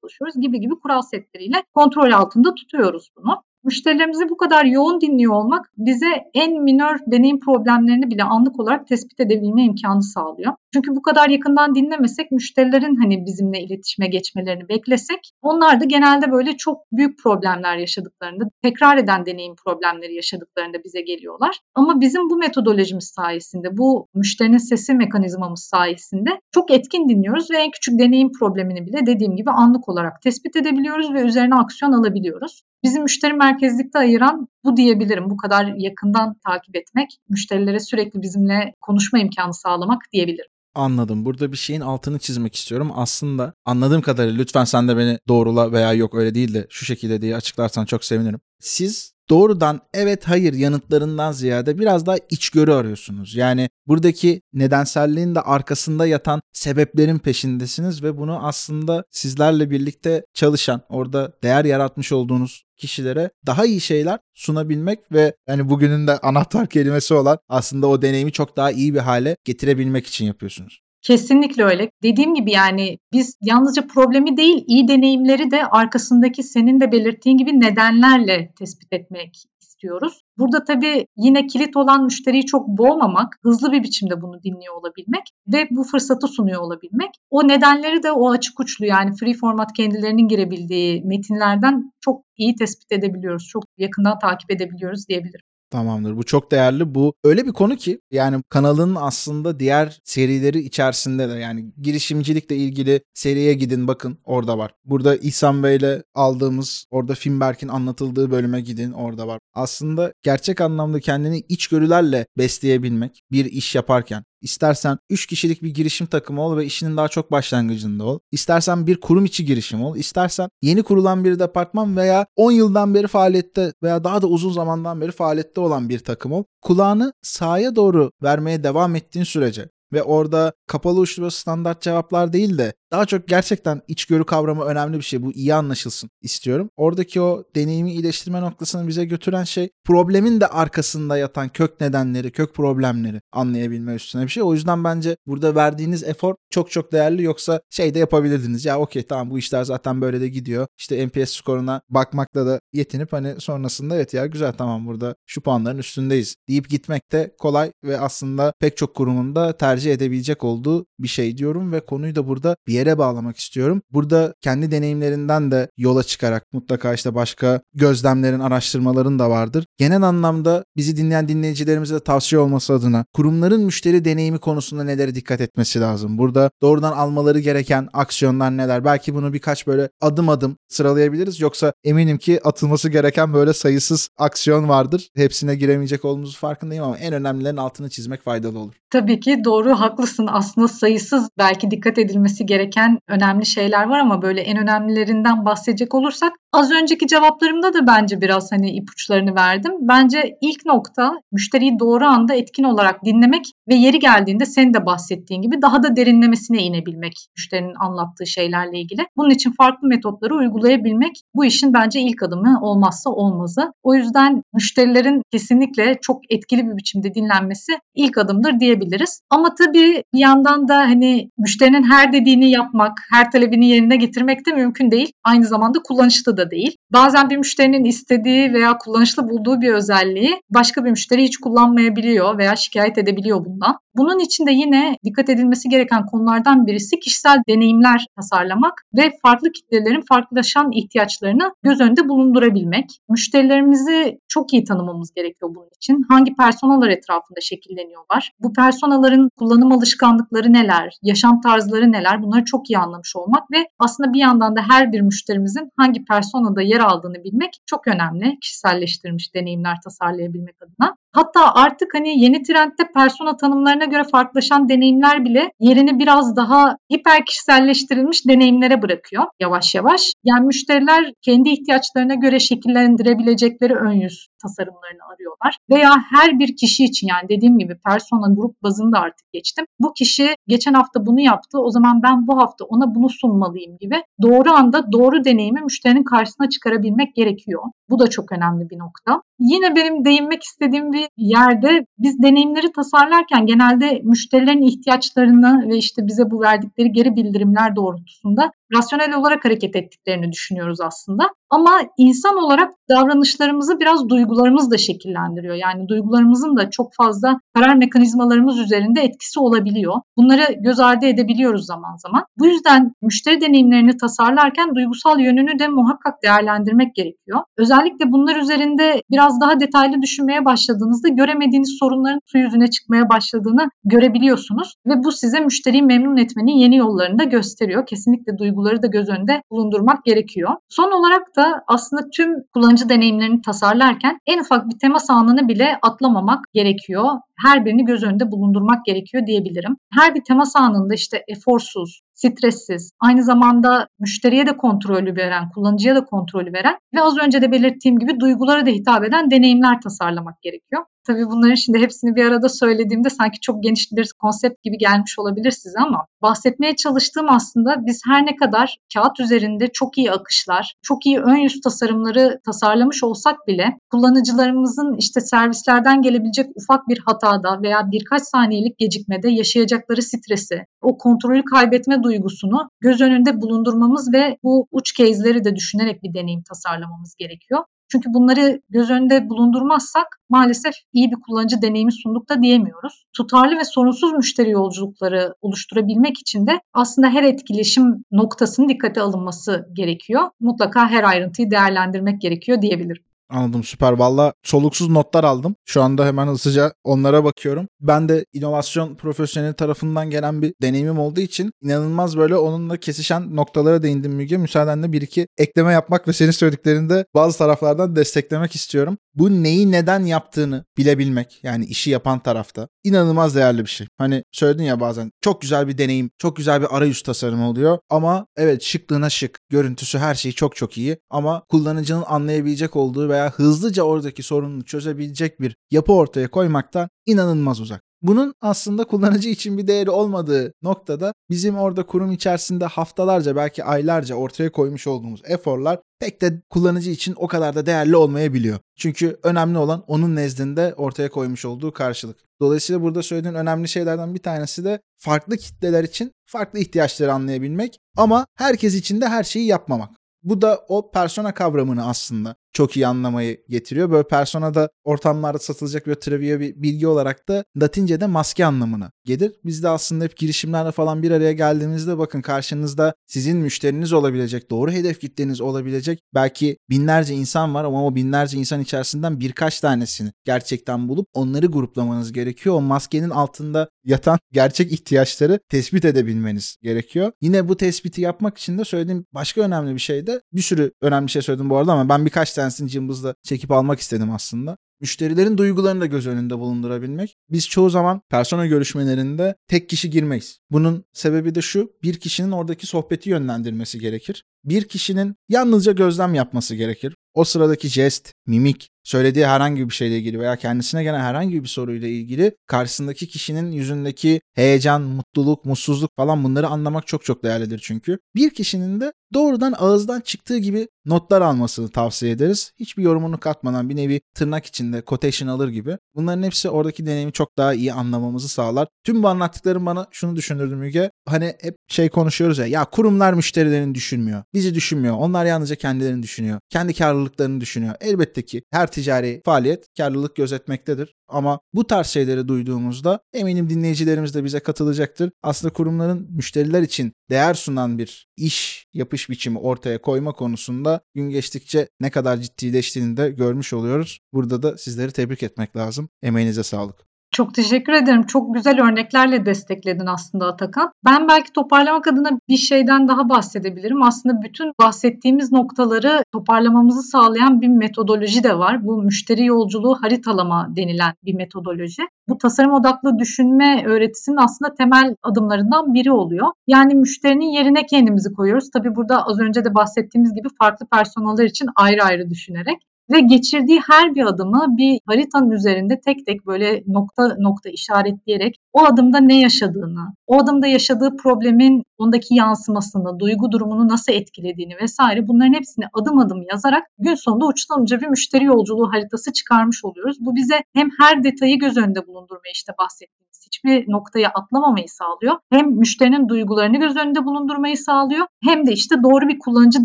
çalışıyoruz 0.00 0.40
gibi 0.40 0.60
gibi 0.60 0.74
kural 0.82 1.02
setleriyle 1.02 1.62
kontrol 1.74 2.12
altında 2.12 2.54
tutuyoruz 2.54 3.10
bunu. 3.16 3.42
Müşterilerimizi 3.64 4.28
bu 4.28 4.36
kadar 4.36 4.64
yoğun 4.64 5.00
dinliyor 5.00 5.32
olmak 5.32 5.72
bize 5.78 6.06
en 6.34 6.62
minör 6.62 6.98
deneyim 7.06 7.40
problemlerini 7.40 8.10
bile 8.10 8.24
anlık 8.24 8.60
olarak 8.60 8.86
tespit 8.88 9.20
edebilme 9.20 9.64
imkanı 9.64 10.02
sağlıyor. 10.02 10.52
Çünkü 10.74 10.96
bu 10.96 11.02
kadar 11.02 11.28
yakından 11.28 11.74
dinlemesek 11.74 12.32
müşterilerin 12.32 12.96
hani 13.02 13.26
bizimle 13.26 13.60
iletişime 13.60 14.06
geçmelerini 14.06 14.68
beklesek 14.68 15.32
onlar 15.42 15.80
da 15.80 15.84
genelde 15.84 16.32
böyle 16.32 16.56
çok 16.56 16.92
büyük 16.92 17.18
problemler 17.18 17.76
yaşadıklarında, 17.76 18.44
tekrar 18.62 18.96
eden 18.96 19.26
deneyim 19.26 19.54
problemleri 19.64 20.14
yaşadıklarında 20.14 20.78
bize 20.84 21.00
geliyorlar. 21.00 21.58
Ama 21.74 22.00
bizim 22.00 22.30
bu 22.30 22.36
metodolojimiz 22.36 23.12
sayesinde, 23.16 23.76
bu 23.76 24.08
müşterinin 24.14 24.58
sesi 24.58 24.94
mekanizmamız 24.94 25.62
sayesinde 25.62 26.40
çok 26.50 26.70
etkin 26.70 27.08
dinliyoruz 27.08 27.50
ve 27.50 27.56
en 27.56 27.70
küçük 27.70 27.98
deneyim 27.98 28.32
problemini 28.32 28.86
bile 28.86 29.06
dediğim 29.06 29.36
gibi 29.36 29.50
anlık 29.50 29.88
olarak 29.88 30.22
tespit 30.22 30.56
edebiliyoruz 30.56 31.12
ve 31.12 31.20
üzerine 31.22 31.54
aksiyon 31.54 31.92
alabiliyoruz. 31.92 32.62
Bizim 32.82 33.02
müşteri 33.02 33.32
merkezlikte 33.32 33.98
ayıran 33.98 34.48
bu 34.64 34.76
diyebilirim. 34.76 35.30
Bu 35.30 35.36
kadar 35.36 35.74
yakından 35.76 36.34
takip 36.46 36.76
etmek, 36.76 37.10
müşterilere 37.28 37.80
sürekli 37.80 38.22
bizimle 38.22 38.74
konuşma 38.80 39.18
imkanı 39.18 39.54
sağlamak 39.54 40.02
diyebilirim. 40.12 40.50
Anladım. 40.74 41.24
Burada 41.24 41.52
bir 41.52 41.56
şeyin 41.56 41.80
altını 41.80 42.18
çizmek 42.18 42.54
istiyorum. 42.54 42.92
Aslında 42.94 43.54
anladığım 43.64 44.02
kadarıyla 44.02 44.36
lütfen 44.36 44.64
sen 44.64 44.88
de 44.88 44.96
beni 44.96 45.18
doğrula 45.28 45.72
veya 45.72 45.92
yok 45.92 46.14
öyle 46.14 46.34
değil 46.34 46.54
de 46.54 46.66
şu 46.70 46.84
şekilde 46.84 47.22
diye 47.22 47.36
açıklarsan 47.36 47.84
çok 47.84 48.04
sevinirim. 48.04 48.40
Siz 48.60 49.12
doğrudan 49.32 49.80
evet 49.94 50.28
hayır 50.28 50.52
yanıtlarından 50.52 51.32
ziyade 51.32 51.78
biraz 51.78 52.06
daha 52.06 52.16
içgörü 52.30 52.72
arıyorsunuz. 52.72 53.34
Yani 53.34 53.68
buradaki 53.86 54.42
nedenselliğin 54.52 55.34
de 55.34 55.40
arkasında 55.40 56.06
yatan 56.06 56.40
sebeplerin 56.52 57.18
peşindesiniz 57.18 58.02
ve 58.02 58.16
bunu 58.18 58.46
aslında 58.46 59.04
sizlerle 59.10 59.70
birlikte 59.70 60.24
çalışan, 60.34 60.82
orada 60.88 61.32
değer 61.42 61.64
yaratmış 61.64 62.12
olduğunuz 62.12 62.64
kişilere 62.76 63.30
daha 63.46 63.64
iyi 63.64 63.80
şeyler 63.80 64.18
sunabilmek 64.34 65.12
ve 65.12 65.34
yani 65.48 65.70
bugünün 65.70 66.06
de 66.06 66.18
anahtar 66.18 66.66
kelimesi 66.66 67.14
olan 67.14 67.38
aslında 67.48 67.86
o 67.86 68.02
deneyimi 68.02 68.32
çok 68.32 68.56
daha 68.56 68.70
iyi 68.70 68.94
bir 68.94 69.00
hale 69.00 69.36
getirebilmek 69.44 70.06
için 70.06 70.24
yapıyorsunuz. 70.24 70.80
Kesinlikle 71.02 71.64
öyle. 71.64 71.90
Dediğim 72.02 72.34
gibi 72.34 72.50
yani 72.50 72.98
biz 73.12 73.38
yalnızca 73.42 73.86
problemi 73.86 74.36
değil 74.36 74.64
iyi 74.66 74.88
deneyimleri 74.88 75.50
de 75.50 75.66
arkasındaki 75.66 76.42
senin 76.42 76.80
de 76.80 76.92
belirttiğin 76.92 77.36
gibi 77.36 77.60
nedenlerle 77.60 78.52
tespit 78.58 78.92
etmek 78.92 79.44
istiyoruz. 79.60 80.22
Burada 80.38 80.64
tabii 80.64 81.06
yine 81.16 81.46
kilit 81.46 81.76
olan 81.76 82.04
müşteriyi 82.04 82.46
çok 82.46 82.68
boğmamak, 82.68 83.38
hızlı 83.42 83.72
bir 83.72 83.82
biçimde 83.82 84.22
bunu 84.22 84.42
dinliyor 84.42 84.74
olabilmek 84.74 85.22
ve 85.52 85.68
bu 85.70 85.84
fırsatı 85.84 86.28
sunuyor 86.28 86.62
olabilmek. 86.62 87.10
O 87.30 87.48
nedenleri 87.48 88.02
de 88.02 88.12
o 88.12 88.30
açık 88.30 88.60
uçlu 88.60 88.86
yani 88.86 89.16
free 89.16 89.34
format 89.34 89.72
kendilerinin 89.72 90.28
girebildiği 90.28 91.02
metinlerden 91.04 91.92
çok 92.00 92.24
iyi 92.36 92.54
tespit 92.54 92.92
edebiliyoruz. 92.92 93.48
Çok 93.48 93.64
yakından 93.78 94.18
takip 94.18 94.50
edebiliyoruz 94.50 95.08
diyebilirim. 95.08 95.46
Tamamdır. 95.72 96.16
Bu 96.16 96.22
çok 96.22 96.50
değerli. 96.50 96.94
Bu 96.94 97.14
öyle 97.24 97.46
bir 97.46 97.52
konu 97.52 97.76
ki 97.76 98.00
yani 98.10 98.42
kanalın 98.48 98.94
aslında 98.94 99.60
diğer 99.60 100.00
serileri 100.04 100.58
içerisinde 100.60 101.28
de 101.28 101.32
yani 101.32 101.72
girişimcilikle 101.82 102.56
ilgili 102.56 103.00
seriye 103.14 103.54
gidin 103.54 103.88
bakın 103.88 104.18
orada 104.24 104.58
var. 104.58 104.72
Burada 104.84 105.16
İhsan 105.16 105.62
Bey'le 105.62 106.02
aldığımız 106.14 106.86
orada 106.90 107.14
Finberk'in 107.14 107.68
anlatıldığı 107.68 108.30
bölüme 108.30 108.60
gidin 108.60 108.92
orada 108.92 109.26
var. 109.26 109.38
Aslında 109.54 110.12
gerçek 110.22 110.60
anlamda 110.60 111.00
kendini 111.00 111.38
içgörülerle 111.48 112.26
besleyebilmek 112.38 113.22
bir 113.30 113.44
iş 113.44 113.74
yaparken 113.74 114.24
İstersen 114.42 114.98
3 115.10 115.26
kişilik 115.26 115.62
bir 115.62 115.74
girişim 115.74 116.06
takımı 116.06 116.42
ol 116.42 116.56
ve 116.56 116.64
işinin 116.64 116.96
daha 116.96 117.08
çok 117.08 117.32
başlangıcında 117.32 118.04
ol. 118.04 118.18
İstersen 118.32 118.86
bir 118.86 119.00
kurum 119.00 119.24
içi 119.24 119.44
girişim 119.44 119.84
ol. 119.84 119.96
İstersen 119.96 120.48
yeni 120.62 120.82
kurulan 120.82 121.24
bir 121.24 121.38
departman 121.38 121.96
veya 121.96 122.26
10 122.36 122.52
yıldan 122.52 122.94
beri 122.94 123.06
faaliyette 123.06 123.72
veya 123.82 124.04
daha 124.04 124.22
da 124.22 124.26
uzun 124.26 124.52
zamandan 124.52 125.00
beri 125.00 125.12
faaliyette 125.12 125.60
olan 125.60 125.88
bir 125.88 125.98
takım 125.98 126.32
ol. 126.32 126.44
Kulağını 126.62 127.12
sahaya 127.22 127.76
doğru 127.76 128.10
vermeye 128.22 128.64
devam 128.64 128.96
ettiğin 128.96 129.24
sürece 129.24 129.68
ve 129.92 130.02
orada 130.02 130.52
kapalı 130.66 131.00
uçlu 131.00 131.30
standart 131.30 131.82
cevaplar 131.82 132.32
değil 132.32 132.58
de 132.58 132.72
daha 132.92 133.06
çok 133.06 133.28
gerçekten 133.28 133.82
içgörü 133.88 134.24
kavramı 134.24 134.64
önemli 134.64 134.96
bir 134.96 135.02
şey. 135.02 135.22
Bu 135.22 135.32
iyi 135.32 135.54
anlaşılsın 135.54 136.10
istiyorum. 136.22 136.70
Oradaki 136.76 137.20
o 137.20 137.44
deneyimi 137.56 137.92
iyileştirme 137.92 138.40
noktasını 138.40 138.88
bize 138.88 139.04
götüren 139.04 139.44
şey 139.44 139.70
problemin 139.84 140.40
de 140.40 140.46
arkasında 140.46 141.16
yatan 141.16 141.48
kök 141.48 141.80
nedenleri, 141.80 142.30
kök 142.30 142.54
problemleri 142.54 143.20
anlayabilme 143.32 143.94
üstüne 143.94 144.22
bir 144.22 144.28
şey. 144.28 144.42
O 144.42 144.54
yüzden 144.54 144.84
bence 144.84 145.16
burada 145.26 145.54
verdiğiniz 145.54 146.04
efor 146.04 146.34
çok 146.50 146.70
çok 146.70 146.92
değerli. 146.92 147.22
Yoksa 147.22 147.60
şey 147.70 147.94
de 147.94 147.98
yapabilirdiniz. 147.98 148.64
Ya 148.64 148.78
okey 148.80 149.02
tamam 149.02 149.30
bu 149.30 149.38
işler 149.38 149.64
zaten 149.64 150.00
böyle 150.00 150.20
de 150.20 150.28
gidiyor. 150.28 150.66
İşte 150.78 151.06
NPS 151.06 151.30
skoruna 151.30 151.82
bakmakla 151.88 152.46
da 152.46 152.60
yetinip 152.72 153.12
hani 153.12 153.40
sonrasında 153.40 153.96
evet 153.96 154.14
ya 154.14 154.26
güzel 154.26 154.52
tamam 154.52 154.86
burada 154.86 155.14
şu 155.26 155.40
puanların 155.40 155.78
üstündeyiz 155.78 156.36
deyip 156.48 156.68
gitmek 156.68 157.12
de 157.12 157.34
kolay 157.38 157.72
ve 157.84 158.00
aslında 158.00 158.52
pek 158.60 158.76
çok 158.76 158.94
kurumun 158.94 159.34
da 159.36 159.56
tercih 159.56 159.92
edebilecek 159.92 160.44
olduğu 160.44 160.86
bir 160.98 161.08
şey 161.08 161.38
diyorum 161.38 161.72
ve 161.72 161.80
konuyu 161.80 162.14
da 162.14 162.28
burada 162.28 162.56
bir 162.66 162.81
yere 162.82 162.98
bağlamak 162.98 163.36
istiyorum. 163.36 163.82
Burada 163.92 164.34
kendi 164.40 164.70
deneyimlerinden 164.70 165.50
de 165.50 165.68
yola 165.76 166.02
çıkarak 166.02 166.52
mutlaka 166.52 166.94
işte 166.94 167.14
başka 167.14 167.60
gözlemlerin, 167.74 168.40
araştırmaların 168.40 169.18
da 169.18 169.30
vardır. 169.30 169.66
Genel 169.78 170.02
anlamda 170.02 170.64
bizi 170.76 170.96
dinleyen 170.96 171.28
dinleyicilerimize 171.28 171.94
de 171.94 172.00
tavsiye 172.00 172.40
olması 172.40 172.72
adına 172.72 173.04
kurumların 173.12 173.62
müşteri 173.64 174.04
deneyimi 174.04 174.38
konusunda 174.38 174.84
nelere 174.84 175.14
dikkat 175.14 175.40
etmesi 175.40 175.80
lazım? 175.80 176.18
Burada 176.18 176.50
doğrudan 176.62 176.92
almaları 176.92 177.38
gereken 177.38 177.88
aksiyonlar 177.92 178.56
neler? 178.56 178.84
Belki 178.84 179.14
bunu 179.14 179.32
birkaç 179.32 179.66
böyle 179.66 179.88
adım 180.00 180.28
adım 180.28 180.56
sıralayabiliriz. 180.68 181.40
Yoksa 181.40 181.72
eminim 181.84 182.18
ki 182.18 182.40
atılması 182.44 182.88
gereken 182.88 183.34
böyle 183.34 183.52
sayısız 183.52 184.08
aksiyon 184.18 184.68
vardır. 184.68 185.08
Hepsine 185.16 185.54
giremeyecek 185.54 186.04
olduğumuzu 186.04 186.38
farkındayım 186.38 186.84
ama 186.84 186.98
en 186.98 187.12
önemlilerin 187.12 187.56
altını 187.56 187.90
çizmek 187.90 188.22
faydalı 188.22 188.58
olur. 188.58 188.74
Tabii 188.90 189.20
ki 189.20 189.40
doğru 189.44 189.70
haklısın. 189.70 190.28
Aslında 190.30 190.68
sayısız 190.68 191.28
belki 191.38 191.70
dikkat 191.70 191.98
edilmesi 191.98 192.46
gereken 192.46 192.71
önemli 193.08 193.46
şeyler 193.46 193.84
var 193.84 193.98
ama 193.98 194.22
böyle 194.22 194.40
en 194.40 194.58
önemlilerinden 194.58 195.44
bahsedecek 195.44 195.94
olursak 195.94 196.32
az 196.52 196.70
önceki 196.72 197.06
cevaplarımda 197.06 197.74
da 197.74 197.86
bence 197.86 198.20
biraz 198.20 198.52
hani 198.52 198.70
ipuçlarını 198.70 199.34
verdim. 199.34 199.72
Bence 199.80 200.38
ilk 200.40 200.66
nokta 200.66 201.12
müşteriyi 201.32 201.78
doğru 201.78 202.04
anda 202.06 202.34
etkin 202.34 202.64
olarak 202.64 203.04
dinlemek 203.04 203.44
ve 203.68 203.74
yeri 203.74 203.98
geldiğinde 203.98 204.46
senin 204.46 204.74
de 204.74 204.86
bahsettiğin 204.86 205.42
gibi 205.42 205.62
daha 205.62 205.82
da 205.82 205.96
derinlemesine 205.96 206.62
inebilmek 206.62 207.26
müşterinin 207.36 207.74
anlattığı 207.80 208.26
şeylerle 208.26 208.78
ilgili. 208.78 209.06
Bunun 209.16 209.30
için 209.30 209.52
farklı 209.58 209.88
metotları 209.88 210.34
uygulayabilmek 210.34 211.22
bu 211.34 211.44
işin 211.44 211.74
bence 211.74 212.00
ilk 212.00 212.22
adımı 212.22 212.58
olmazsa 212.62 213.10
olmazı. 213.10 213.72
O 213.82 213.94
yüzden 213.94 214.42
müşterilerin 214.54 215.22
kesinlikle 215.32 215.98
çok 216.02 216.32
etkili 216.32 216.68
bir 216.68 216.76
biçimde 216.76 217.14
dinlenmesi 217.14 217.72
ilk 217.94 218.18
adımdır 218.18 218.60
diyebiliriz. 218.60 219.20
Ama 219.30 219.54
tabii 219.54 220.02
bir 220.14 220.18
yandan 220.18 220.68
da 220.68 220.76
hani 220.76 221.30
müşterinin 221.38 221.82
her 221.82 222.12
dediğini 222.12 222.50
yapmak, 222.62 222.92
her 223.10 223.30
talebini 223.30 223.68
yerine 223.68 223.96
getirmek 223.96 224.46
de 224.46 224.52
mümkün 224.52 224.90
değil. 224.90 225.12
Aynı 225.24 225.44
zamanda 225.44 225.78
kullanışlı 225.84 226.36
da 226.36 226.50
değil. 226.50 226.76
Bazen 226.92 227.30
bir 227.30 227.36
müşterinin 227.36 227.84
istediği 227.84 228.52
veya 228.52 228.78
kullanışlı 228.78 229.28
bulduğu 229.28 229.60
bir 229.60 229.72
özelliği 229.72 230.40
başka 230.50 230.84
bir 230.84 230.90
müşteri 230.90 231.22
hiç 231.22 231.36
kullanmayabiliyor 231.36 232.38
veya 232.38 232.56
şikayet 232.56 232.98
edebiliyor 232.98 233.44
bundan. 233.44 233.78
Bunun 233.96 234.18
için 234.18 234.46
de 234.46 234.52
yine 234.52 234.96
dikkat 235.04 235.28
edilmesi 235.28 235.68
gereken 235.68 236.06
konulardan 236.06 236.66
birisi 236.66 237.00
kişisel 237.00 237.42
deneyimler 237.48 238.06
tasarlamak 238.16 238.82
ve 238.96 239.12
farklı 239.22 239.52
kitlelerin 239.52 240.04
farklılaşan 240.08 240.72
ihtiyaçlarını 240.72 241.54
göz 241.62 241.80
önünde 241.80 242.08
bulundurabilmek. 242.08 243.00
Müşterilerimizi 243.08 244.18
çok 244.28 244.52
iyi 244.52 244.64
tanımamız 244.64 245.14
gerekiyor 245.14 245.54
bunun 245.54 245.68
için. 245.76 246.04
Hangi 246.08 246.34
personalar 246.34 246.88
etrafında 246.88 247.40
şekilleniyorlar? 247.40 248.32
Bu 248.40 248.52
personaların 248.52 249.28
kullanım 249.38 249.72
alışkanlıkları 249.72 250.52
neler? 250.52 250.98
Yaşam 251.02 251.40
tarzları 251.40 251.92
neler? 251.92 252.22
Bunları 252.22 252.44
çok 252.44 252.70
iyi 252.70 252.78
anlamış 252.78 253.16
olmak 253.16 253.50
ve 253.52 253.68
aslında 253.78 254.12
bir 254.12 254.20
yandan 254.20 254.56
da 254.56 254.60
her 254.70 254.92
bir 254.92 255.00
müşterimizin 255.00 255.70
hangi 255.76 256.04
personada 256.04 256.62
yer 256.62 256.80
aldığını 256.80 257.24
bilmek 257.24 257.58
çok 257.66 257.88
önemli. 257.88 258.38
Kişiselleştirilmiş 258.40 259.34
deneyimler 259.34 259.76
tasarlayabilmek 259.84 260.56
adına. 260.62 260.96
Hatta 261.12 261.54
artık 261.54 261.94
hani 261.94 262.22
yeni 262.22 262.42
trendde 262.42 262.92
persona 262.94 263.36
tanımlarına 263.36 263.81
göre 263.84 264.04
farklılaşan 264.04 264.68
deneyimler 264.68 265.24
bile 265.24 265.50
yerini 265.60 265.98
biraz 265.98 266.36
daha 266.36 266.76
hiper 266.92 267.24
kişiselleştirilmiş 267.24 268.26
deneyimlere 268.28 268.82
bırakıyor 268.82 269.24
yavaş 269.40 269.74
yavaş. 269.74 270.12
Yani 270.24 270.46
müşteriler 270.46 271.12
kendi 271.22 271.48
ihtiyaçlarına 271.48 272.14
göre 272.14 272.40
şekillendirebilecekleri 272.40 273.74
ön 273.74 273.92
yüz 273.92 274.28
tasarımlarını 274.42 275.04
arıyorlar. 275.14 275.56
Veya 275.70 275.90
her 276.10 276.38
bir 276.38 276.56
kişi 276.56 276.84
için 276.84 277.06
yani 277.06 277.28
dediğim 277.28 277.58
gibi 277.58 277.78
persona 277.86 278.34
grup 278.34 278.62
bazında 278.62 278.98
artık 278.98 279.32
geçtim. 279.32 279.64
Bu 279.80 279.92
kişi 279.92 280.28
geçen 280.46 280.74
hafta 280.74 281.06
bunu 281.06 281.20
yaptı 281.20 281.58
o 281.58 281.70
zaman 281.70 282.02
ben 282.02 282.26
bu 282.26 282.36
hafta 282.36 282.64
ona 282.64 282.94
bunu 282.94 283.08
sunmalıyım 283.08 283.76
gibi 283.78 284.02
doğru 284.22 284.50
anda 284.50 284.92
doğru 284.92 285.24
deneyimi 285.24 285.60
müşterinin 285.60 286.04
karşısına 286.04 286.48
çıkarabilmek 286.48 287.14
gerekiyor. 287.14 287.62
Bu 287.90 287.98
da 287.98 288.06
çok 288.06 288.32
önemli 288.32 288.70
bir 288.70 288.78
nokta. 288.78 289.22
Yine 289.38 289.76
benim 289.76 290.04
değinmek 290.04 290.42
istediğim 290.42 290.92
bir 290.92 291.08
yerde 291.16 291.86
biz 291.98 292.22
deneyimleri 292.22 292.72
tasarlarken 292.72 293.46
genelde 293.46 294.00
müşterilerin 294.04 294.62
ihtiyaçlarını 294.62 295.68
ve 295.68 295.76
işte 295.76 296.06
bize 296.06 296.30
bu 296.30 296.40
verdikleri 296.40 296.92
geri 296.92 297.16
bildirimler 297.16 297.76
doğrultusunda 297.76 298.52
rasyonel 298.74 299.14
olarak 299.14 299.44
hareket 299.44 299.76
ettiklerini 299.76 300.32
düşünüyoruz 300.32 300.80
aslında. 300.80 301.28
Ama 301.50 301.80
insan 301.96 302.36
olarak 302.36 302.74
davranışlarımızı 302.88 303.80
biraz 303.80 304.08
duygularımız 304.08 304.70
da 304.70 304.78
şekillendiriyor. 304.78 305.54
Yani 305.54 305.88
duygularımızın 305.88 306.56
da 306.56 306.70
çok 306.70 306.94
fazla 306.94 307.40
karar 307.54 307.74
mekanizmalarımız 307.74 308.58
üzerinde 308.58 309.00
etkisi 309.00 309.40
olabiliyor. 309.40 309.94
Bunları 310.16 310.56
göz 310.60 310.80
ardı 310.80 311.06
edebiliyoruz 311.06 311.66
zaman 311.66 311.96
zaman. 311.96 312.24
Bu 312.38 312.46
yüzden 312.46 312.94
müşteri 313.02 313.40
deneyimlerini 313.40 313.96
tasarlarken 313.96 314.74
duygusal 314.74 315.20
yönünü 315.20 315.58
de 315.58 315.68
muhakkak 315.68 316.22
değerlendirmek 316.22 316.94
gerekiyor. 316.94 317.40
Özellikle 317.58 318.12
bunlar 318.12 318.36
üzerinde 318.36 319.02
biraz 319.10 319.40
daha 319.40 319.60
detaylı 319.60 320.02
düşünmeye 320.02 320.44
başladığınızda 320.44 321.08
göremediğiniz 321.08 321.76
sorunların 321.80 322.20
su 322.26 322.38
yüzüne 322.38 322.70
çıkmaya 322.70 323.08
başladığını 323.08 323.68
görebiliyorsunuz 323.84 324.74
ve 324.86 325.04
bu 325.04 325.12
size 325.12 325.40
müşteriyi 325.40 325.82
memnun 325.82 326.16
etmenin 326.16 326.56
yeni 326.56 326.76
yollarını 326.76 327.18
da 327.18 327.24
gösteriyor. 327.24 327.86
Kesinlikle 327.86 328.38
duyguları 328.62 328.82
da 328.82 328.86
göz 328.86 329.08
önünde 329.08 329.42
bulundurmak 329.50 330.04
gerekiyor. 330.04 330.50
Son 330.68 330.92
olarak 330.92 331.36
da 331.36 331.64
aslında 331.66 332.02
tüm 332.16 332.34
kullanıcı 332.54 332.88
deneyimlerini 332.88 333.42
tasarlarken 333.42 334.18
en 334.26 334.38
ufak 334.38 334.68
bir 334.68 334.78
temas 334.78 335.10
anını 335.10 335.48
bile 335.48 335.78
atlamamak 335.82 336.44
gerekiyor. 336.54 337.04
Her 337.42 337.64
birini 337.64 337.84
göz 337.84 338.02
önünde 338.02 338.30
bulundurmak 338.30 338.84
gerekiyor 338.84 339.26
diyebilirim. 339.26 339.76
Her 339.94 340.14
bir 340.14 340.24
temas 340.24 340.56
anında 340.56 340.94
işte 340.94 341.24
eforsuz, 341.28 342.00
stressiz, 342.14 342.90
aynı 343.00 343.22
zamanda 343.22 343.88
müşteriye 344.00 344.46
de 344.46 344.56
kontrolü 344.56 345.16
veren, 345.16 345.50
kullanıcıya 345.54 345.94
da 345.94 346.04
kontrolü 346.04 346.52
veren 346.52 346.78
ve 346.94 347.02
az 347.02 347.18
önce 347.18 347.42
de 347.42 347.52
belirttiğim 347.52 347.98
gibi 347.98 348.20
duygulara 348.20 348.66
da 348.66 348.70
hitap 348.70 349.04
eden 349.04 349.30
deneyimler 349.30 349.80
tasarlamak 349.80 350.42
gerekiyor. 350.42 350.84
Tabii 351.06 351.26
bunların 351.26 351.54
şimdi 351.54 351.78
hepsini 351.78 352.16
bir 352.16 352.24
arada 352.24 352.48
söylediğimde 352.48 353.10
sanki 353.10 353.40
çok 353.40 353.62
geniş 353.62 353.92
bir 353.92 354.10
konsept 354.20 354.62
gibi 354.62 354.78
gelmiş 354.78 355.18
olabilir 355.18 355.50
size 355.50 355.78
ama 355.78 356.06
bahsetmeye 356.22 356.76
çalıştığım 356.76 357.30
aslında 357.30 357.76
biz 357.86 358.00
her 358.06 358.26
ne 358.26 358.36
kadar 358.36 358.76
kağıt 358.94 359.20
üzerinde 359.20 359.66
çok 359.72 359.98
iyi 359.98 360.12
akışlar, 360.12 360.74
çok 360.82 361.06
iyi 361.06 361.18
ön 361.18 361.36
yüz 361.36 361.60
tasarımları 361.60 362.40
tasarlamış 362.44 363.04
olsak 363.04 363.46
bile 363.46 363.78
kullanıcılarımızın 363.90 364.96
işte 364.98 365.20
servislerden 365.20 366.02
gelebilecek 366.02 366.46
ufak 366.56 366.88
bir 366.88 367.00
hatada 367.32 367.62
veya 367.62 367.90
birkaç 367.92 368.22
saniyelik 368.22 368.78
gecikmede 368.78 369.30
yaşayacakları 369.30 370.02
stresi, 370.02 370.66
o 370.82 370.98
kontrolü 370.98 371.44
kaybetme 371.44 372.02
duygusunu 372.02 372.70
göz 372.80 373.00
önünde 373.00 373.40
bulundurmamız 373.40 374.12
ve 374.14 374.38
bu 374.42 374.66
uç 374.70 374.94
case'leri 374.96 375.44
de 375.44 375.56
düşünerek 375.56 376.02
bir 376.02 376.14
deneyim 376.14 376.42
tasarlamamız 376.42 377.14
gerekiyor. 377.18 377.64
Çünkü 377.92 378.14
bunları 378.14 378.60
göz 378.70 378.90
önünde 378.90 379.28
bulundurmazsak 379.28 380.06
maalesef 380.30 380.74
iyi 380.92 381.10
bir 381.10 381.16
kullanıcı 381.26 381.62
deneyimi 381.62 381.92
sunduk 381.92 382.28
da 382.28 382.42
diyemiyoruz. 382.42 383.04
Tutarlı 383.16 383.56
ve 383.56 383.64
sorunsuz 383.64 384.12
müşteri 384.12 384.50
yolculukları 384.50 385.34
oluşturabilmek 385.42 386.18
için 386.18 386.46
de 386.46 386.60
aslında 386.72 387.08
her 387.08 387.22
etkileşim 387.22 388.04
noktasının 388.12 388.68
dikkate 388.68 389.00
alınması 389.00 389.66
gerekiyor. 389.72 390.30
Mutlaka 390.40 390.90
her 390.90 391.04
ayrıntıyı 391.04 391.50
değerlendirmek 391.50 392.20
gerekiyor 392.20 392.62
diyebilirim. 392.62 393.04
Anladım 393.32 393.64
süper. 393.64 393.92
Valla 393.92 394.32
soluksuz 394.42 394.88
notlar 394.88 395.24
aldım. 395.24 395.56
Şu 395.64 395.82
anda 395.82 396.06
hemen 396.06 396.26
hızlıca 396.26 396.72
onlara 396.84 397.24
bakıyorum. 397.24 397.68
Ben 397.80 398.08
de 398.08 398.24
inovasyon 398.32 398.94
profesyoneli 398.94 399.54
tarafından 399.54 400.10
gelen 400.10 400.42
bir 400.42 400.54
deneyimim 400.62 400.98
olduğu 400.98 401.20
için 401.20 401.52
inanılmaz 401.62 402.16
böyle 402.16 402.36
onunla 402.36 402.76
kesişen 402.76 403.36
noktalara 403.36 403.82
değindim 403.82 404.12
Müge. 404.12 404.36
Müsaadenle 404.36 404.92
bir 404.92 405.02
iki 405.02 405.26
ekleme 405.38 405.72
yapmak 405.72 406.08
ve 406.08 406.12
senin 406.12 406.30
söylediklerinde 406.30 407.04
bazı 407.14 407.38
taraflardan 407.38 407.96
desteklemek 407.96 408.54
istiyorum. 408.54 408.98
Bu 409.14 409.42
neyi 409.42 409.70
neden 409.70 410.04
yaptığını 410.04 410.64
bilebilmek 410.78 411.40
yani 411.42 411.64
işi 411.64 411.90
yapan 411.90 412.18
tarafta 412.18 412.68
inanılmaz 412.84 413.34
değerli 413.34 413.64
bir 413.64 413.70
şey. 413.70 413.86
Hani 413.98 414.24
söyledin 414.32 414.64
ya 414.64 414.80
bazen 414.80 415.12
çok 415.20 415.42
güzel 415.42 415.68
bir 415.68 415.78
deneyim, 415.78 416.10
çok 416.18 416.36
güzel 416.36 416.60
bir 416.60 416.76
arayüz 416.76 417.02
tasarımı 417.02 417.48
oluyor 417.48 417.78
ama 417.90 418.26
evet 418.36 418.62
şıklığına 418.62 419.10
şık, 419.10 419.38
görüntüsü 419.50 419.98
her 419.98 420.14
şeyi 420.14 420.34
çok 420.34 420.56
çok 420.56 420.78
iyi 420.78 420.96
ama 421.10 421.42
kullanıcının 421.48 422.04
anlayabilecek 422.06 422.76
olduğu 422.76 423.08
veya 423.08 423.21
hızlıca 423.30 423.82
oradaki 423.82 424.22
sorununu 424.22 424.64
çözebilecek 424.64 425.40
bir 425.40 425.56
yapı 425.70 425.92
ortaya 425.92 426.30
koymaktan 426.30 426.88
inanılmaz 427.06 427.60
uzak. 427.60 427.82
Bunun 428.02 428.34
aslında 428.40 428.84
kullanıcı 428.84 429.28
için 429.28 429.58
bir 429.58 429.66
değeri 429.66 429.90
olmadığı 429.90 430.52
noktada 430.62 431.14
bizim 431.30 431.58
orada 431.58 431.86
kurum 431.86 432.12
içerisinde 432.12 432.66
haftalarca 432.66 433.36
belki 433.36 433.64
aylarca 433.64 434.14
ortaya 434.14 434.52
koymuş 434.52 434.86
olduğumuz 434.86 435.22
eforlar 435.24 435.80
pek 436.00 436.22
de 436.22 436.42
kullanıcı 436.50 436.90
için 436.90 437.14
o 437.16 437.26
kadar 437.28 437.54
da 437.54 437.66
değerli 437.66 437.96
olmayabiliyor. 437.96 438.58
Çünkü 438.78 439.18
önemli 439.22 439.58
olan 439.58 439.84
onun 439.86 440.16
nezdinde 440.16 440.74
ortaya 440.76 441.10
koymuş 441.10 441.44
olduğu 441.44 441.72
karşılık. 441.72 442.16
Dolayısıyla 442.40 442.82
burada 442.82 443.02
söylediğin 443.02 443.34
önemli 443.34 443.68
şeylerden 443.68 444.14
bir 444.14 444.22
tanesi 444.22 444.64
de 444.64 444.80
farklı 444.96 445.36
kitleler 445.36 445.84
için 445.84 446.12
farklı 446.26 446.58
ihtiyaçları 446.58 447.12
anlayabilmek 447.12 447.78
ama 447.96 448.26
herkes 448.34 448.74
için 448.74 449.00
de 449.00 449.08
her 449.08 449.24
şeyi 449.24 449.46
yapmamak. 449.46 449.90
Bu 450.22 450.42
da 450.42 450.64
o 450.68 450.90
persona 450.90 451.34
kavramını 451.34 451.88
aslında 451.88 452.36
çok 452.52 452.76
iyi 452.76 452.86
anlamayı 452.86 453.42
getiriyor. 453.48 453.90
Böyle 453.90 454.08
personada 454.08 454.68
ortamlarda 454.84 455.38
satılacak 455.38 455.86
bir 455.86 455.94
trivia 455.94 456.40
bir 456.40 456.62
bilgi 456.62 456.86
olarak 456.86 457.28
da 457.28 457.44
Latince'de 457.56 458.06
maske 458.06 458.46
anlamına 458.46 458.90
gelir. 459.04 459.32
Biz 459.44 459.62
de 459.62 459.68
aslında 459.68 460.04
hep 460.04 460.16
girişimlerle 460.16 460.72
falan 460.72 461.02
bir 461.02 461.10
araya 461.10 461.32
geldiğimizde 461.32 461.98
bakın 461.98 462.20
karşınızda 462.20 462.94
sizin 463.06 463.36
müşteriniz 463.36 463.92
olabilecek, 463.92 464.50
doğru 464.50 464.70
hedef 464.72 465.00
kitleniz 465.00 465.40
olabilecek 465.40 466.00
belki 466.14 466.56
binlerce 466.70 467.14
insan 467.14 467.54
var 467.54 467.64
ama 467.64 467.86
o 467.86 467.94
binlerce 467.94 468.38
insan 468.38 468.60
içerisinden 468.60 469.20
birkaç 469.20 469.60
tanesini 469.60 470.12
gerçekten 470.24 470.88
bulup 470.88 471.06
onları 471.14 471.46
gruplamanız 471.46 472.12
gerekiyor. 472.12 472.54
O 472.54 472.60
maskenin 472.60 473.10
altında 473.10 473.68
yatan 473.84 474.18
gerçek 474.32 474.72
ihtiyaçları 474.72 475.40
tespit 475.48 475.84
edebilmeniz 475.84 476.56
gerekiyor. 476.62 477.12
Yine 477.20 477.48
bu 477.48 477.56
tespiti 477.56 478.00
yapmak 478.00 478.38
için 478.38 478.58
de 478.58 478.64
söylediğim 478.64 479.06
başka 479.12 479.40
önemli 479.40 479.74
bir 479.74 479.80
şey 479.80 480.06
de 480.06 480.20
bir 480.32 480.42
sürü 480.42 480.72
önemli 480.80 481.08
şey 481.08 481.22
söyledim 481.22 481.50
bu 481.50 481.56
arada 481.56 481.72
ama 481.72 481.88
ben 481.88 482.06
birkaç 482.06 482.32
tanesini 482.42 482.70
cımbızla 482.70 483.14
çekip 483.22 483.50
almak 483.50 483.80
istedim 483.80 484.10
aslında. 484.10 484.56
Müşterilerin 484.80 485.38
duygularını 485.38 485.80
da 485.80 485.86
göz 485.86 486.06
önünde 486.06 486.38
bulundurabilmek. 486.38 487.16
Biz 487.30 487.48
çoğu 487.48 487.70
zaman 487.70 488.00
persona 488.10 488.46
görüşmelerinde 488.46 489.34
tek 489.48 489.68
kişi 489.68 489.90
girmeyiz. 489.90 490.38
Bunun 490.50 490.84
sebebi 490.92 491.34
de 491.34 491.42
şu, 491.42 491.72
bir 491.82 492.00
kişinin 492.00 492.30
oradaki 492.30 492.66
sohbeti 492.66 493.10
yönlendirmesi 493.10 493.78
gerekir. 493.78 494.24
Bir 494.44 494.64
kişinin 494.68 495.14
yalnızca 495.28 495.72
gözlem 495.72 496.14
yapması 496.14 496.54
gerekir. 496.54 496.94
O 497.14 497.24
sıradaki 497.24 497.68
jest, 497.68 498.12
mimik, 498.26 498.70
söylediği 498.84 499.26
herhangi 499.26 499.68
bir 499.68 499.74
şeyle 499.74 499.98
ilgili 499.98 500.20
veya 500.20 500.36
kendisine 500.36 500.82
gelen 500.82 501.00
herhangi 501.00 501.42
bir 501.42 501.48
soruyla 501.48 501.88
ilgili 501.88 502.36
karşısındaki 502.46 503.08
kişinin 503.08 503.52
yüzündeki 503.52 504.20
heyecan, 504.34 504.82
mutluluk, 504.82 505.44
mutsuzluk 505.44 505.90
falan 505.96 506.24
bunları 506.24 506.46
anlamak 506.48 506.86
çok 506.86 507.04
çok 507.04 507.24
değerlidir 507.24 507.60
çünkü. 507.62 507.98
Bir 508.14 508.30
kişinin 508.30 508.80
de 508.80 508.92
doğrudan 509.14 509.54
ağızdan 509.58 510.00
çıktığı 510.00 510.38
gibi 510.38 510.68
notlar 510.86 511.20
almasını 511.20 511.68
tavsiye 511.68 512.12
ederiz. 512.12 512.52
Hiçbir 512.60 512.82
yorumunu 512.82 513.20
katmadan 513.20 513.68
bir 513.68 513.76
nevi 513.76 514.00
tırnak 514.14 514.46
içinde 514.46 514.80
quotation 514.80 515.28
alır 515.28 515.48
gibi. 515.48 515.78
Bunların 515.94 516.22
hepsi 516.22 516.48
oradaki 516.48 516.86
deneyimi 516.86 517.12
çok 517.12 517.38
daha 517.38 517.54
iyi 517.54 517.72
anlamamızı 517.72 518.28
sağlar. 518.28 518.68
Tüm 518.84 519.02
bu 519.02 519.08
anlattıklarım 519.08 519.66
bana 519.66 519.86
şunu 519.90 520.16
düşündürdü 520.16 520.56
Müge. 520.56 520.90
Hani 521.08 521.34
hep 521.40 521.56
şey 521.68 521.88
konuşuyoruz 521.88 522.38
ya 522.38 522.46
ya 522.46 522.64
kurumlar 522.64 523.12
müşterilerini 523.12 523.74
düşünmüyor. 523.74 524.22
Bizi 524.34 524.54
düşünmüyor. 524.54 524.96
Onlar 524.98 525.26
yalnızca 525.26 525.56
kendilerini 525.56 526.02
düşünüyor. 526.02 526.40
Kendi 526.50 526.74
karlılıklarını 526.74 527.40
düşünüyor. 527.40 527.74
Elbette 527.80 528.22
ki 528.22 528.42
her 528.50 528.70
ticari 528.70 529.22
faaliyet 529.24 529.66
karlılık 529.78 530.16
gözetmektedir. 530.16 530.94
Ama 531.08 531.40
bu 531.54 531.66
tarz 531.66 531.86
şeyleri 531.86 532.28
duyduğumuzda 532.28 533.00
eminim 533.12 533.50
dinleyicilerimiz 533.50 534.14
de 534.14 534.24
bize 534.24 534.40
katılacaktır. 534.40 535.10
Aslında 535.22 535.52
kurumların 535.52 536.06
müşteriler 536.10 536.62
için 536.62 536.92
değer 537.12 537.34
sunan 537.34 537.78
bir 537.78 538.08
iş 538.16 538.66
yapış 538.74 539.10
biçimi 539.10 539.38
ortaya 539.38 539.82
koyma 539.82 540.12
konusunda 540.12 540.80
gün 540.94 541.10
geçtikçe 541.10 541.68
ne 541.80 541.90
kadar 541.90 542.16
ciddileştiğini 542.16 542.96
de 542.96 543.10
görmüş 543.10 543.52
oluyoruz. 543.52 544.00
Burada 544.12 544.42
da 544.42 544.58
sizleri 544.58 544.92
tebrik 544.92 545.22
etmek 545.22 545.56
lazım. 545.56 545.88
Emeğinize 546.02 546.42
sağlık. 546.42 546.91
Çok 547.12 547.34
teşekkür 547.34 547.72
ederim. 547.72 548.02
Çok 548.02 548.34
güzel 548.34 548.68
örneklerle 548.68 549.26
destekledin 549.26 549.86
aslında 549.86 550.26
Atakan. 550.26 550.72
Ben 550.84 551.08
belki 551.08 551.32
toparlamak 551.32 551.86
adına 551.86 552.10
bir 552.28 552.36
şeyden 552.36 552.88
daha 552.88 553.08
bahsedebilirim. 553.08 553.82
Aslında 553.82 554.22
bütün 554.22 554.52
bahsettiğimiz 554.60 555.32
noktaları 555.32 556.04
toparlamamızı 556.12 556.82
sağlayan 556.82 557.40
bir 557.40 557.48
metodoloji 557.48 558.24
de 558.24 558.38
var. 558.38 558.66
Bu 558.66 558.82
müşteri 558.82 559.24
yolculuğu 559.26 559.78
haritalama 559.82 560.48
denilen 560.56 560.94
bir 561.04 561.14
metodoloji. 561.14 561.82
Bu 562.08 562.18
tasarım 562.18 562.52
odaklı 562.52 562.98
düşünme 562.98 563.64
öğretisinin 563.66 564.16
aslında 564.16 564.54
temel 564.54 564.94
adımlarından 565.02 565.74
biri 565.74 565.92
oluyor. 565.92 566.26
Yani 566.46 566.74
müşterinin 566.74 567.32
yerine 567.32 567.66
kendimizi 567.66 568.12
koyuyoruz. 568.12 568.50
Tabii 568.50 568.76
burada 568.76 569.06
az 569.06 569.20
önce 569.20 569.44
de 569.44 569.54
bahsettiğimiz 569.54 570.14
gibi 570.14 570.28
farklı 570.38 570.66
personeller 570.66 571.24
için 571.24 571.48
ayrı 571.56 571.84
ayrı 571.84 572.10
düşünerek. 572.10 572.58
Ve 572.90 573.00
geçirdiği 573.00 573.60
her 573.70 573.94
bir 573.94 574.06
adımı 574.06 574.46
bir 574.48 574.80
haritanın 574.86 575.30
üzerinde 575.30 575.80
tek 575.80 576.06
tek 576.06 576.26
böyle 576.26 576.62
nokta 576.66 577.16
nokta 577.18 577.50
işaretleyerek 577.50 578.36
o 578.52 578.64
adımda 578.64 579.00
ne 579.00 579.20
yaşadığını, 579.20 579.94
o 580.06 580.22
adımda 580.22 580.46
yaşadığı 580.46 580.96
problemin 580.96 581.62
ondaki 581.82 582.14
yansımasını, 582.14 582.98
duygu 582.98 583.32
durumunu 583.32 583.68
nasıl 583.68 583.92
etkilediğini 583.92 584.54
vesaire 584.62 585.08
bunların 585.08 585.34
hepsini 585.34 585.64
adım 585.72 585.98
adım 585.98 586.22
yazarak 586.32 586.64
gün 586.78 586.94
sonunda 586.94 587.26
uçtan 587.26 587.62
uca 587.62 587.80
bir 587.80 587.86
müşteri 587.86 588.24
yolculuğu 588.24 588.72
haritası 588.72 589.12
çıkarmış 589.12 589.64
oluyoruz. 589.64 589.96
Bu 590.00 590.16
bize 590.16 590.40
hem 590.54 590.68
her 590.80 591.04
detayı 591.04 591.38
göz 591.38 591.56
önünde 591.56 591.86
bulundurmayı 591.86 592.32
işte 592.34 592.52
bahsettiğimiz 592.58 593.12
hiçbir 593.26 593.72
noktaya 593.72 594.08
atlamamayı 594.08 594.68
sağlıyor. 594.68 595.18
Hem 595.30 595.50
müşterinin 595.50 596.08
duygularını 596.08 596.58
göz 596.58 596.76
önünde 596.76 597.04
bulundurmayı 597.04 597.56
sağlıyor 597.56 598.06
hem 598.24 598.46
de 598.46 598.52
işte 598.52 598.82
doğru 598.82 599.08
bir 599.08 599.18
kullanıcı 599.18 599.64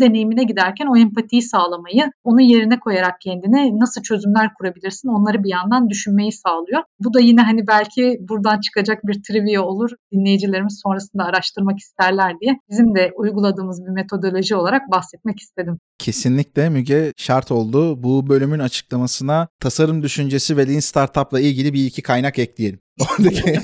deneyimine 0.00 0.44
giderken 0.44 0.86
o 0.86 0.96
empatiyi 0.96 1.42
sağlamayı, 1.42 2.12
onun 2.24 2.40
yerine 2.40 2.80
koyarak 2.80 3.20
kendine 3.20 3.78
nasıl 3.78 4.02
çözümler 4.02 4.54
kurabilirsin 4.54 5.08
onları 5.08 5.44
bir 5.44 5.50
yandan 5.50 5.90
düşünmeyi 5.90 6.32
sağlıyor. 6.32 6.82
Bu 7.00 7.14
da 7.14 7.20
yine 7.20 7.42
hani 7.42 7.66
belki 7.66 8.16
buradan 8.28 8.60
çıkacak 8.60 9.06
bir 9.06 9.22
trivia 9.22 9.62
olur. 9.62 9.90
Dinleyicilerimiz 10.12 10.80
sonrasında 10.82 11.24
araştırmak 11.24 11.78
isterler 12.08 12.40
diye 12.40 12.56
bizim 12.70 12.94
de 12.94 13.12
uyguladığımız 13.16 13.86
bir 13.86 13.90
metodoloji 13.90 14.56
olarak 14.56 14.90
bahsetmek 14.90 15.40
istedim. 15.40 15.78
Kesinlikle 15.98 16.68
Müge 16.68 17.12
şart 17.16 17.50
oldu. 17.50 18.02
Bu 18.02 18.28
bölümün 18.28 18.58
açıklamasına 18.58 19.48
tasarım 19.60 20.02
düşüncesi 20.02 20.56
ve 20.56 20.68
Lean 20.68 20.80
Startup'la 20.80 21.40
ilgili 21.40 21.72
bir 21.72 21.86
iki 21.86 22.02
kaynak 22.02 22.38
ekleyelim. 22.38 22.80
Oradaki 23.10 23.60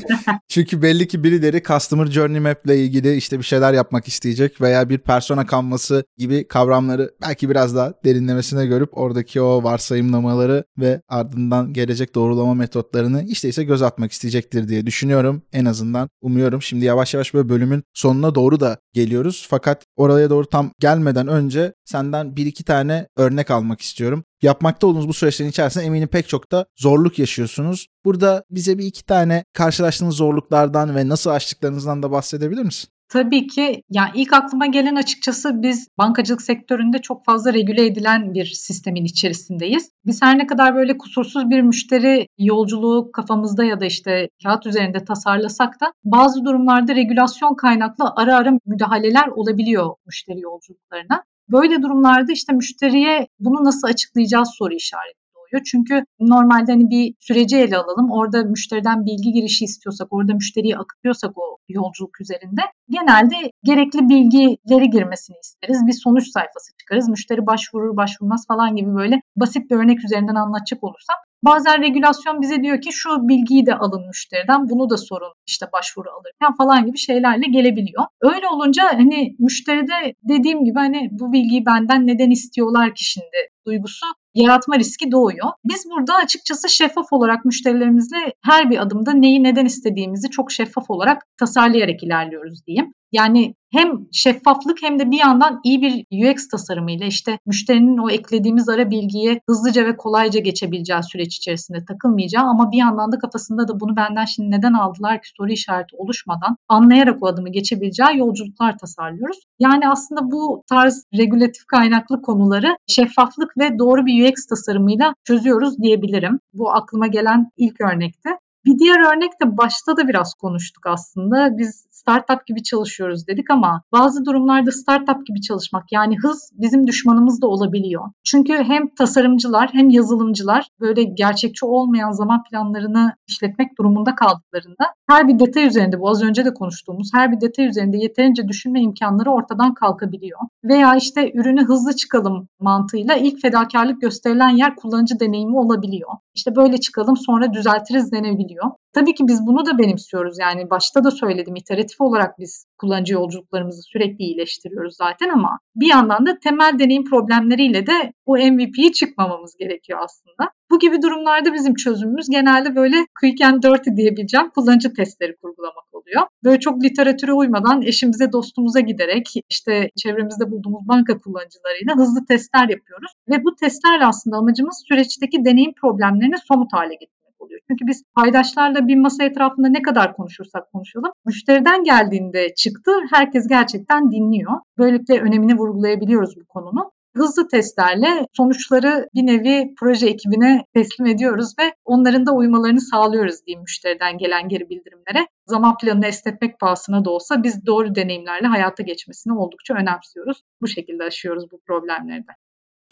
çünkü 0.49 0.83
belli 0.83 1.09
ki 1.09 1.25
birileri 1.25 1.62
Customer 1.62 2.07
Journey 2.07 2.40
Map 2.40 2.66
ile 2.66 2.79
ilgili 2.85 3.16
işte 3.16 3.38
bir 3.38 3.44
şeyler 3.44 3.73
yapmak 3.73 4.09
isteyecek 4.09 4.61
veya 4.61 4.88
bir 4.88 4.99
persona 4.99 5.47
kanvası 5.47 6.05
gibi 6.18 6.49
kavramları 6.49 7.11
belki 7.23 7.51
biraz 7.51 7.77
daha 7.77 7.92
derinlemesine 8.05 8.66
görüp 8.66 8.99
oradaki 8.99 9.40
o 9.40 9.64
varsayımlamaları 9.64 10.64
ve 10.79 11.01
ardından 11.09 11.73
gelecek 11.73 12.14
doğrulama 12.14 12.55
metotlarını 12.55 13.23
işte 13.23 13.49
ise 13.49 13.64
göz 13.64 13.83
atmak 13.83 14.12
isteyecektir 14.12 14.68
diye 14.68 14.87
düşünüyorum. 14.87 15.42
En 15.53 15.64
azından 15.64 16.09
umuyorum. 16.23 16.62
Şimdi 16.62 16.85
yavaş 16.85 17.14
yavaş 17.14 17.35
böyle 17.35 17.49
bölümün 17.49 17.83
sonuna 17.94 18.35
doğru 18.35 18.61
da 18.61 18.79
geliyoruz. 18.92 19.47
Fakat 19.51 19.85
oraya 19.97 20.31
doğru 20.31 20.47
tam 20.47 20.70
gelmeden 20.81 21.29
önce 21.29 21.73
senden 21.85 22.37
bir 22.37 22.47
iki 22.47 22.64
tane 22.64 23.07
örnek 23.16 23.51
almak 23.51 23.81
istiyorum 23.81 24.25
yapmakta 24.44 24.87
olduğunuz 24.87 25.09
bu 25.09 25.12
süreçlerin 25.12 25.50
içerisinde 25.50 25.85
eminim 25.85 26.09
pek 26.09 26.28
çok 26.28 26.52
da 26.52 26.66
zorluk 26.76 27.18
yaşıyorsunuz. 27.18 27.87
Burada 28.04 28.44
bize 28.50 28.78
bir 28.78 28.85
iki 28.85 29.07
tane 29.07 29.44
karşılaştığınız 29.52 30.16
zorluklardan 30.16 30.96
ve 30.96 31.09
nasıl 31.09 31.30
aştıklarınızdan 31.30 32.02
da 32.02 32.11
bahsedebilir 32.11 32.62
misin? 32.62 32.88
Tabii 33.09 33.46
ki 33.46 33.83
yani 33.90 34.11
ilk 34.14 34.33
aklıma 34.33 34.66
gelen 34.66 34.94
açıkçası 34.94 35.62
biz 35.62 35.88
bankacılık 35.98 36.42
sektöründe 36.42 36.98
çok 36.98 37.24
fazla 37.24 37.54
regüle 37.54 37.87
edilen 37.87 38.35
bir 38.35 38.44
sistemin 38.44 39.04
içerisindeyiz. 39.04 39.90
Biz 40.07 40.22
her 40.22 40.38
ne 40.38 40.46
kadar 40.46 40.74
böyle 40.74 40.98
kusursuz 40.98 41.50
bir 41.50 41.61
müşteri 41.61 42.26
yolculuğu 42.38 43.12
kafamızda 43.12 43.64
ya 43.64 43.80
da 43.80 43.85
işte 43.85 44.28
kağıt 44.42 44.66
üzerinde 44.66 45.04
tasarlasak 45.04 45.80
da 45.80 45.92
bazı 46.04 46.44
durumlarda 46.44 46.94
regülasyon 46.94 47.54
kaynaklı 47.54 48.12
ara 48.16 48.37
ara 48.37 48.52
müdahaleler 48.66 49.28
olabiliyor 49.28 49.94
müşteri 50.07 50.40
yolculuklarına. 50.40 51.24
Böyle 51.52 51.83
durumlarda 51.83 52.33
işte 52.33 52.52
müşteriye 52.52 53.26
bunu 53.40 53.64
nasıl 53.64 53.88
açıklayacağız 53.88 54.48
soru 54.59 54.74
işareti 54.74 55.18
doğuyor. 55.35 55.64
Çünkü 55.70 56.04
normalde 56.20 56.72
hani 56.72 56.90
bir 56.90 57.14
süreci 57.20 57.57
ele 57.57 57.76
alalım. 57.76 58.11
Orada 58.11 58.42
müşteriden 58.42 59.07
bilgi 59.07 59.33
girişi 59.33 59.64
istiyorsak, 59.64 60.09
orada 60.11 60.35
müşteriyi 60.35 60.76
akıtıyorsak 60.76 61.38
o 61.38 61.59
yolculuk 61.68 62.20
üzerinde 62.20 62.61
genelde 62.88 63.37
gerekli 63.64 64.09
bilgileri 64.09 64.90
girmesini 64.90 65.37
isteriz. 65.42 65.87
Bir 65.87 65.92
sonuç 65.92 66.26
sayfası 66.28 66.72
çıkarız. 66.80 67.09
Müşteri 67.09 67.46
başvurur, 67.46 67.96
başvurmaz 67.96 68.46
falan 68.48 68.76
gibi 68.76 68.94
böyle 68.94 69.20
basit 69.37 69.70
bir 69.70 69.76
örnek 69.76 70.04
üzerinden 70.04 70.35
anlatacak 70.35 70.85
olursam 70.85 71.16
Bazen 71.44 71.83
regülasyon 71.83 72.42
bize 72.42 72.62
diyor 72.62 72.80
ki 72.80 72.92
şu 72.92 73.28
bilgiyi 73.28 73.66
de 73.66 73.74
alın 73.74 74.07
müşteriden, 74.07 74.68
bunu 74.68 74.90
da 74.90 74.96
sorun 74.96 75.33
işte 75.46 75.66
başvuru 75.72 76.09
alırken 76.11 76.57
falan 76.57 76.87
gibi 76.87 76.98
şeylerle 76.98 77.46
gelebiliyor. 77.50 78.04
Öyle 78.20 78.48
olunca 78.48 78.85
hani 78.92 79.37
müşteride 79.38 80.14
dediğim 80.22 80.64
gibi 80.64 80.78
hani 80.78 81.09
bu 81.12 81.33
bilgiyi 81.33 81.66
benden 81.66 82.07
neden 82.07 82.30
istiyorlar 82.30 82.94
ki 82.94 83.04
şimdi 83.04 83.37
duygusu 83.66 84.07
yaratma 84.35 84.78
riski 84.78 85.12
doğuyor. 85.12 85.48
Biz 85.64 85.87
burada 85.90 86.14
açıkçası 86.14 86.68
şeffaf 86.68 87.12
olarak 87.12 87.44
müşterilerimizle 87.44 88.16
her 88.44 88.70
bir 88.70 88.83
adımda 88.83 89.12
neyi 89.12 89.42
neden 89.42 89.64
istediğimizi 89.64 90.30
çok 90.30 90.52
şeffaf 90.52 90.90
olarak 90.90 91.22
tasarlayarak 91.38 92.02
ilerliyoruz 92.02 92.66
diyeyim. 92.66 92.94
Yani 93.14 93.55
hem 93.72 94.07
şeffaflık 94.12 94.83
hem 94.83 94.98
de 94.98 95.11
bir 95.11 95.18
yandan 95.18 95.61
iyi 95.64 95.83
bir 95.83 96.07
UX 96.12 96.48
tasarımıyla 96.48 97.07
işte 97.07 97.38
müşterinin 97.46 97.98
o 97.98 98.11
eklediğimiz 98.11 98.68
ara 98.68 98.90
bilgiye 98.90 99.40
hızlıca 99.48 99.87
ve 99.87 99.96
kolayca 99.96 100.40
geçebileceği 100.40 101.03
süreç 101.03 101.37
içerisinde 101.37 101.85
takılmayacağı 101.85 102.44
ama 102.44 102.72
bir 102.72 102.77
yandan 102.77 103.12
da 103.12 103.18
kafasında 103.18 103.68
da 103.68 103.81
bunu 103.81 103.96
benden 103.96 104.24
şimdi 104.24 104.50
neden 104.50 104.72
aldılar 104.72 105.22
ki 105.22 105.29
soru 105.37 105.53
işareti 105.53 105.96
oluşmadan 105.96 106.57
anlayarak 106.68 107.22
o 107.22 107.27
adımı 107.27 107.48
geçebileceği 107.48 108.18
yolculuklar 108.18 108.79
tasarlıyoruz. 108.79 109.38
Yani 109.59 109.88
aslında 109.88 110.31
bu 110.31 110.62
tarz 110.68 111.05
regülatif 111.18 111.66
kaynaklı 111.66 112.22
konuları 112.22 112.77
şeffaflık 112.87 113.59
ve 113.59 113.79
doğru 113.79 114.07
bir 114.07 114.31
UX 114.31 114.46
tasarımıyla 114.46 115.14
çözüyoruz 115.24 115.79
diyebilirim. 115.79 116.40
Bu 116.53 116.70
aklıma 116.70 117.07
gelen 117.07 117.50
ilk 117.57 117.81
örnekti. 117.81 118.31
Bir 118.66 118.79
diğer 118.79 119.14
örnek 119.14 119.40
de 119.42 119.57
başta 119.57 119.96
da 119.96 120.09
biraz 120.09 120.35
konuştuk 120.35 120.87
aslında. 120.87 121.59
Biz 121.59 121.87
startup 121.90 122.46
gibi 122.46 122.62
çalışıyoruz 122.62 123.27
dedik 123.27 123.50
ama 123.50 123.83
bazı 123.92 124.24
durumlarda 124.24 124.72
startup 124.72 125.27
gibi 125.27 125.40
çalışmak 125.40 125.92
yani 125.92 126.16
hız 126.22 126.50
bizim 126.53 126.87
düşmanımız 126.87 127.42
da 127.42 127.46
olabiliyor. 127.46 128.05
Çünkü 128.24 128.53
hem 128.53 128.94
tasarımcılar 128.94 129.70
hem 129.72 129.90
yazılımcılar 129.90 130.68
böyle 130.81 131.03
gerçekçi 131.03 131.66
olmayan 131.66 132.11
zaman 132.11 132.42
planlarını 132.42 133.12
işletmek 133.27 133.79
durumunda 133.79 134.14
kaldıklarında 134.14 134.85
her 135.09 135.29
bir 135.29 135.38
detay 135.38 135.66
üzerinde 135.66 136.00
bu 136.00 136.09
az 136.09 136.22
önce 136.22 136.44
de 136.44 136.55
konuştuğumuz 136.55 137.11
her 137.14 137.33
bir 137.33 137.40
detay 137.40 137.66
üzerinde 137.66 137.96
yeterince 137.96 138.48
düşünme 138.48 138.81
imkanları 138.81 139.31
ortadan 139.31 139.74
kalkabiliyor. 139.74 140.40
Veya 140.64 140.96
işte 140.96 141.33
ürünü 141.35 141.64
hızlı 141.64 141.96
çıkalım 141.96 142.48
mantığıyla 142.61 143.14
ilk 143.16 143.42
fedakarlık 143.42 144.00
gösterilen 144.00 144.57
yer 144.57 144.77
kullanıcı 144.77 145.20
deneyimi 145.20 145.59
olabiliyor. 145.59 146.11
İşte 146.35 146.57
böyle 146.57 146.77
çıkalım 146.77 147.16
sonra 147.16 147.53
düzeltiriz 147.53 148.12
denebiliyor. 148.12 148.70
Tabii 148.92 149.14
ki 149.14 149.25
biz 149.29 149.47
bunu 149.47 149.66
da 149.66 149.79
benimsiyoruz. 149.79 150.37
Yani 150.40 150.70
başta 150.70 151.05
da 151.05 151.11
söyledim 151.11 151.57
iteratif 151.57 152.01
olarak 152.01 152.38
biz 152.38 152.66
kullanıcı 152.79 153.14
yolculuklarımızı 153.14 153.83
sürekli 153.83 154.25
iyileştiriyoruz 154.25 154.97
zaten 154.97 155.29
ama 155.29 155.59
bir 155.77 155.87
yandan 155.87 156.27
da 156.27 156.38
temel 156.38 156.79
deneyim 156.79 157.05
problemleriyle 157.05 157.87
de 157.87 158.12
bu 158.27 158.37
MVP'yi 158.37 158.92
çıkmamamız 158.92 159.57
gerekiyor 159.57 159.99
aslında. 160.03 160.51
Bu 160.74 160.78
gibi 160.78 161.02
durumlarda 161.02 161.54
bizim 161.54 161.74
çözümümüz 161.74 162.28
genelde 162.30 162.76
böyle 162.76 162.96
quick 163.20 163.44
and 163.44 163.62
dirty 163.62 163.90
diyebileceğim 163.96 164.50
kullanıcı 164.50 164.92
testleri 164.92 165.37
kurgulamak 165.37 165.84
oluyor. 165.92 166.22
Böyle 166.44 166.60
çok 166.60 166.84
literatüre 166.84 167.32
uymadan 167.32 167.82
eşimize 167.82 168.32
dostumuza 168.32 168.80
giderek 168.80 169.32
işte 169.50 169.90
çevremizde 169.96 170.50
bulduğumuz 170.50 170.88
banka 170.88 171.18
kullanıcılarıyla 171.18 171.96
hızlı 171.96 172.26
testler 172.26 172.68
yapıyoruz. 172.68 173.12
Ve 173.28 173.44
bu 173.44 173.54
testlerle 173.54 174.06
aslında 174.06 174.37
amacımız 174.37 174.84
süreçteki 174.88 175.44
deneyim 175.44 175.72
problemlerini 175.80 176.38
somut 176.48 176.72
hale 176.72 176.94
getirmek 176.94 177.40
oluyor. 177.40 177.60
Çünkü 177.70 177.87
biz 177.87 178.02
paydaşlarla 178.14 178.88
bir 178.88 178.96
masa 178.96 179.24
etrafında 179.24 179.68
ne 179.68 179.82
kadar 179.82 180.16
konuşursak 180.16 180.72
konuşalım, 180.72 181.12
müşteriden 181.26 181.84
geldiğinde 181.84 182.54
çıktı 182.54 182.92
herkes 183.12 183.48
gerçekten 183.48 184.10
dinliyor. 184.10 184.52
Böylelikle 184.78 185.20
önemini 185.20 185.54
vurgulayabiliyoruz 185.54 186.37
bu 186.37 186.44
konunun 186.44 186.90
hızlı 187.16 187.48
testlerle 187.48 188.27
sonuçları 188.33 189.09
bir 189.14 189.27
nevi 189.27 189.74
proje 189.81 190.07
ekibine 190.07 190.64
teslim 190.74 191.07
ediyoruz 191.07 191.55
ve 191.61 191.74
onların 191.85 192.27
da 192.27 192.33
uymalarını 192.33 192.81
sağlıyoruz 192.81 193.46
diyeyim 193.46 193.62
müşteriden 193.62 194.18
gelen 194.18 194.48
geri 194.48 194.68
bildirimlere. 194.68 195.27
Zaman 195.46 195.77
planını 195.77 196.07
esnetmek 196.07 196.61
pahasına 196.61 197.05
da 197.05 197.11
olsa 197.11 197.42
biz 197.42 197.66
doğru 197.66 197.94
deneyimlerle 197.94 198.46
hayata 198.46 198.83
geçmesini 198.83 199.38
oldukça 199.38 199.74
önemsiyoruz. 199.74 200.42
Bu 200.61 200.68
şekilde 200.68 201.05
aşıyoruz 201.05 201.44
bu 201.53 201.61
problemleri 201.66 202.20
de. 202.20 202.33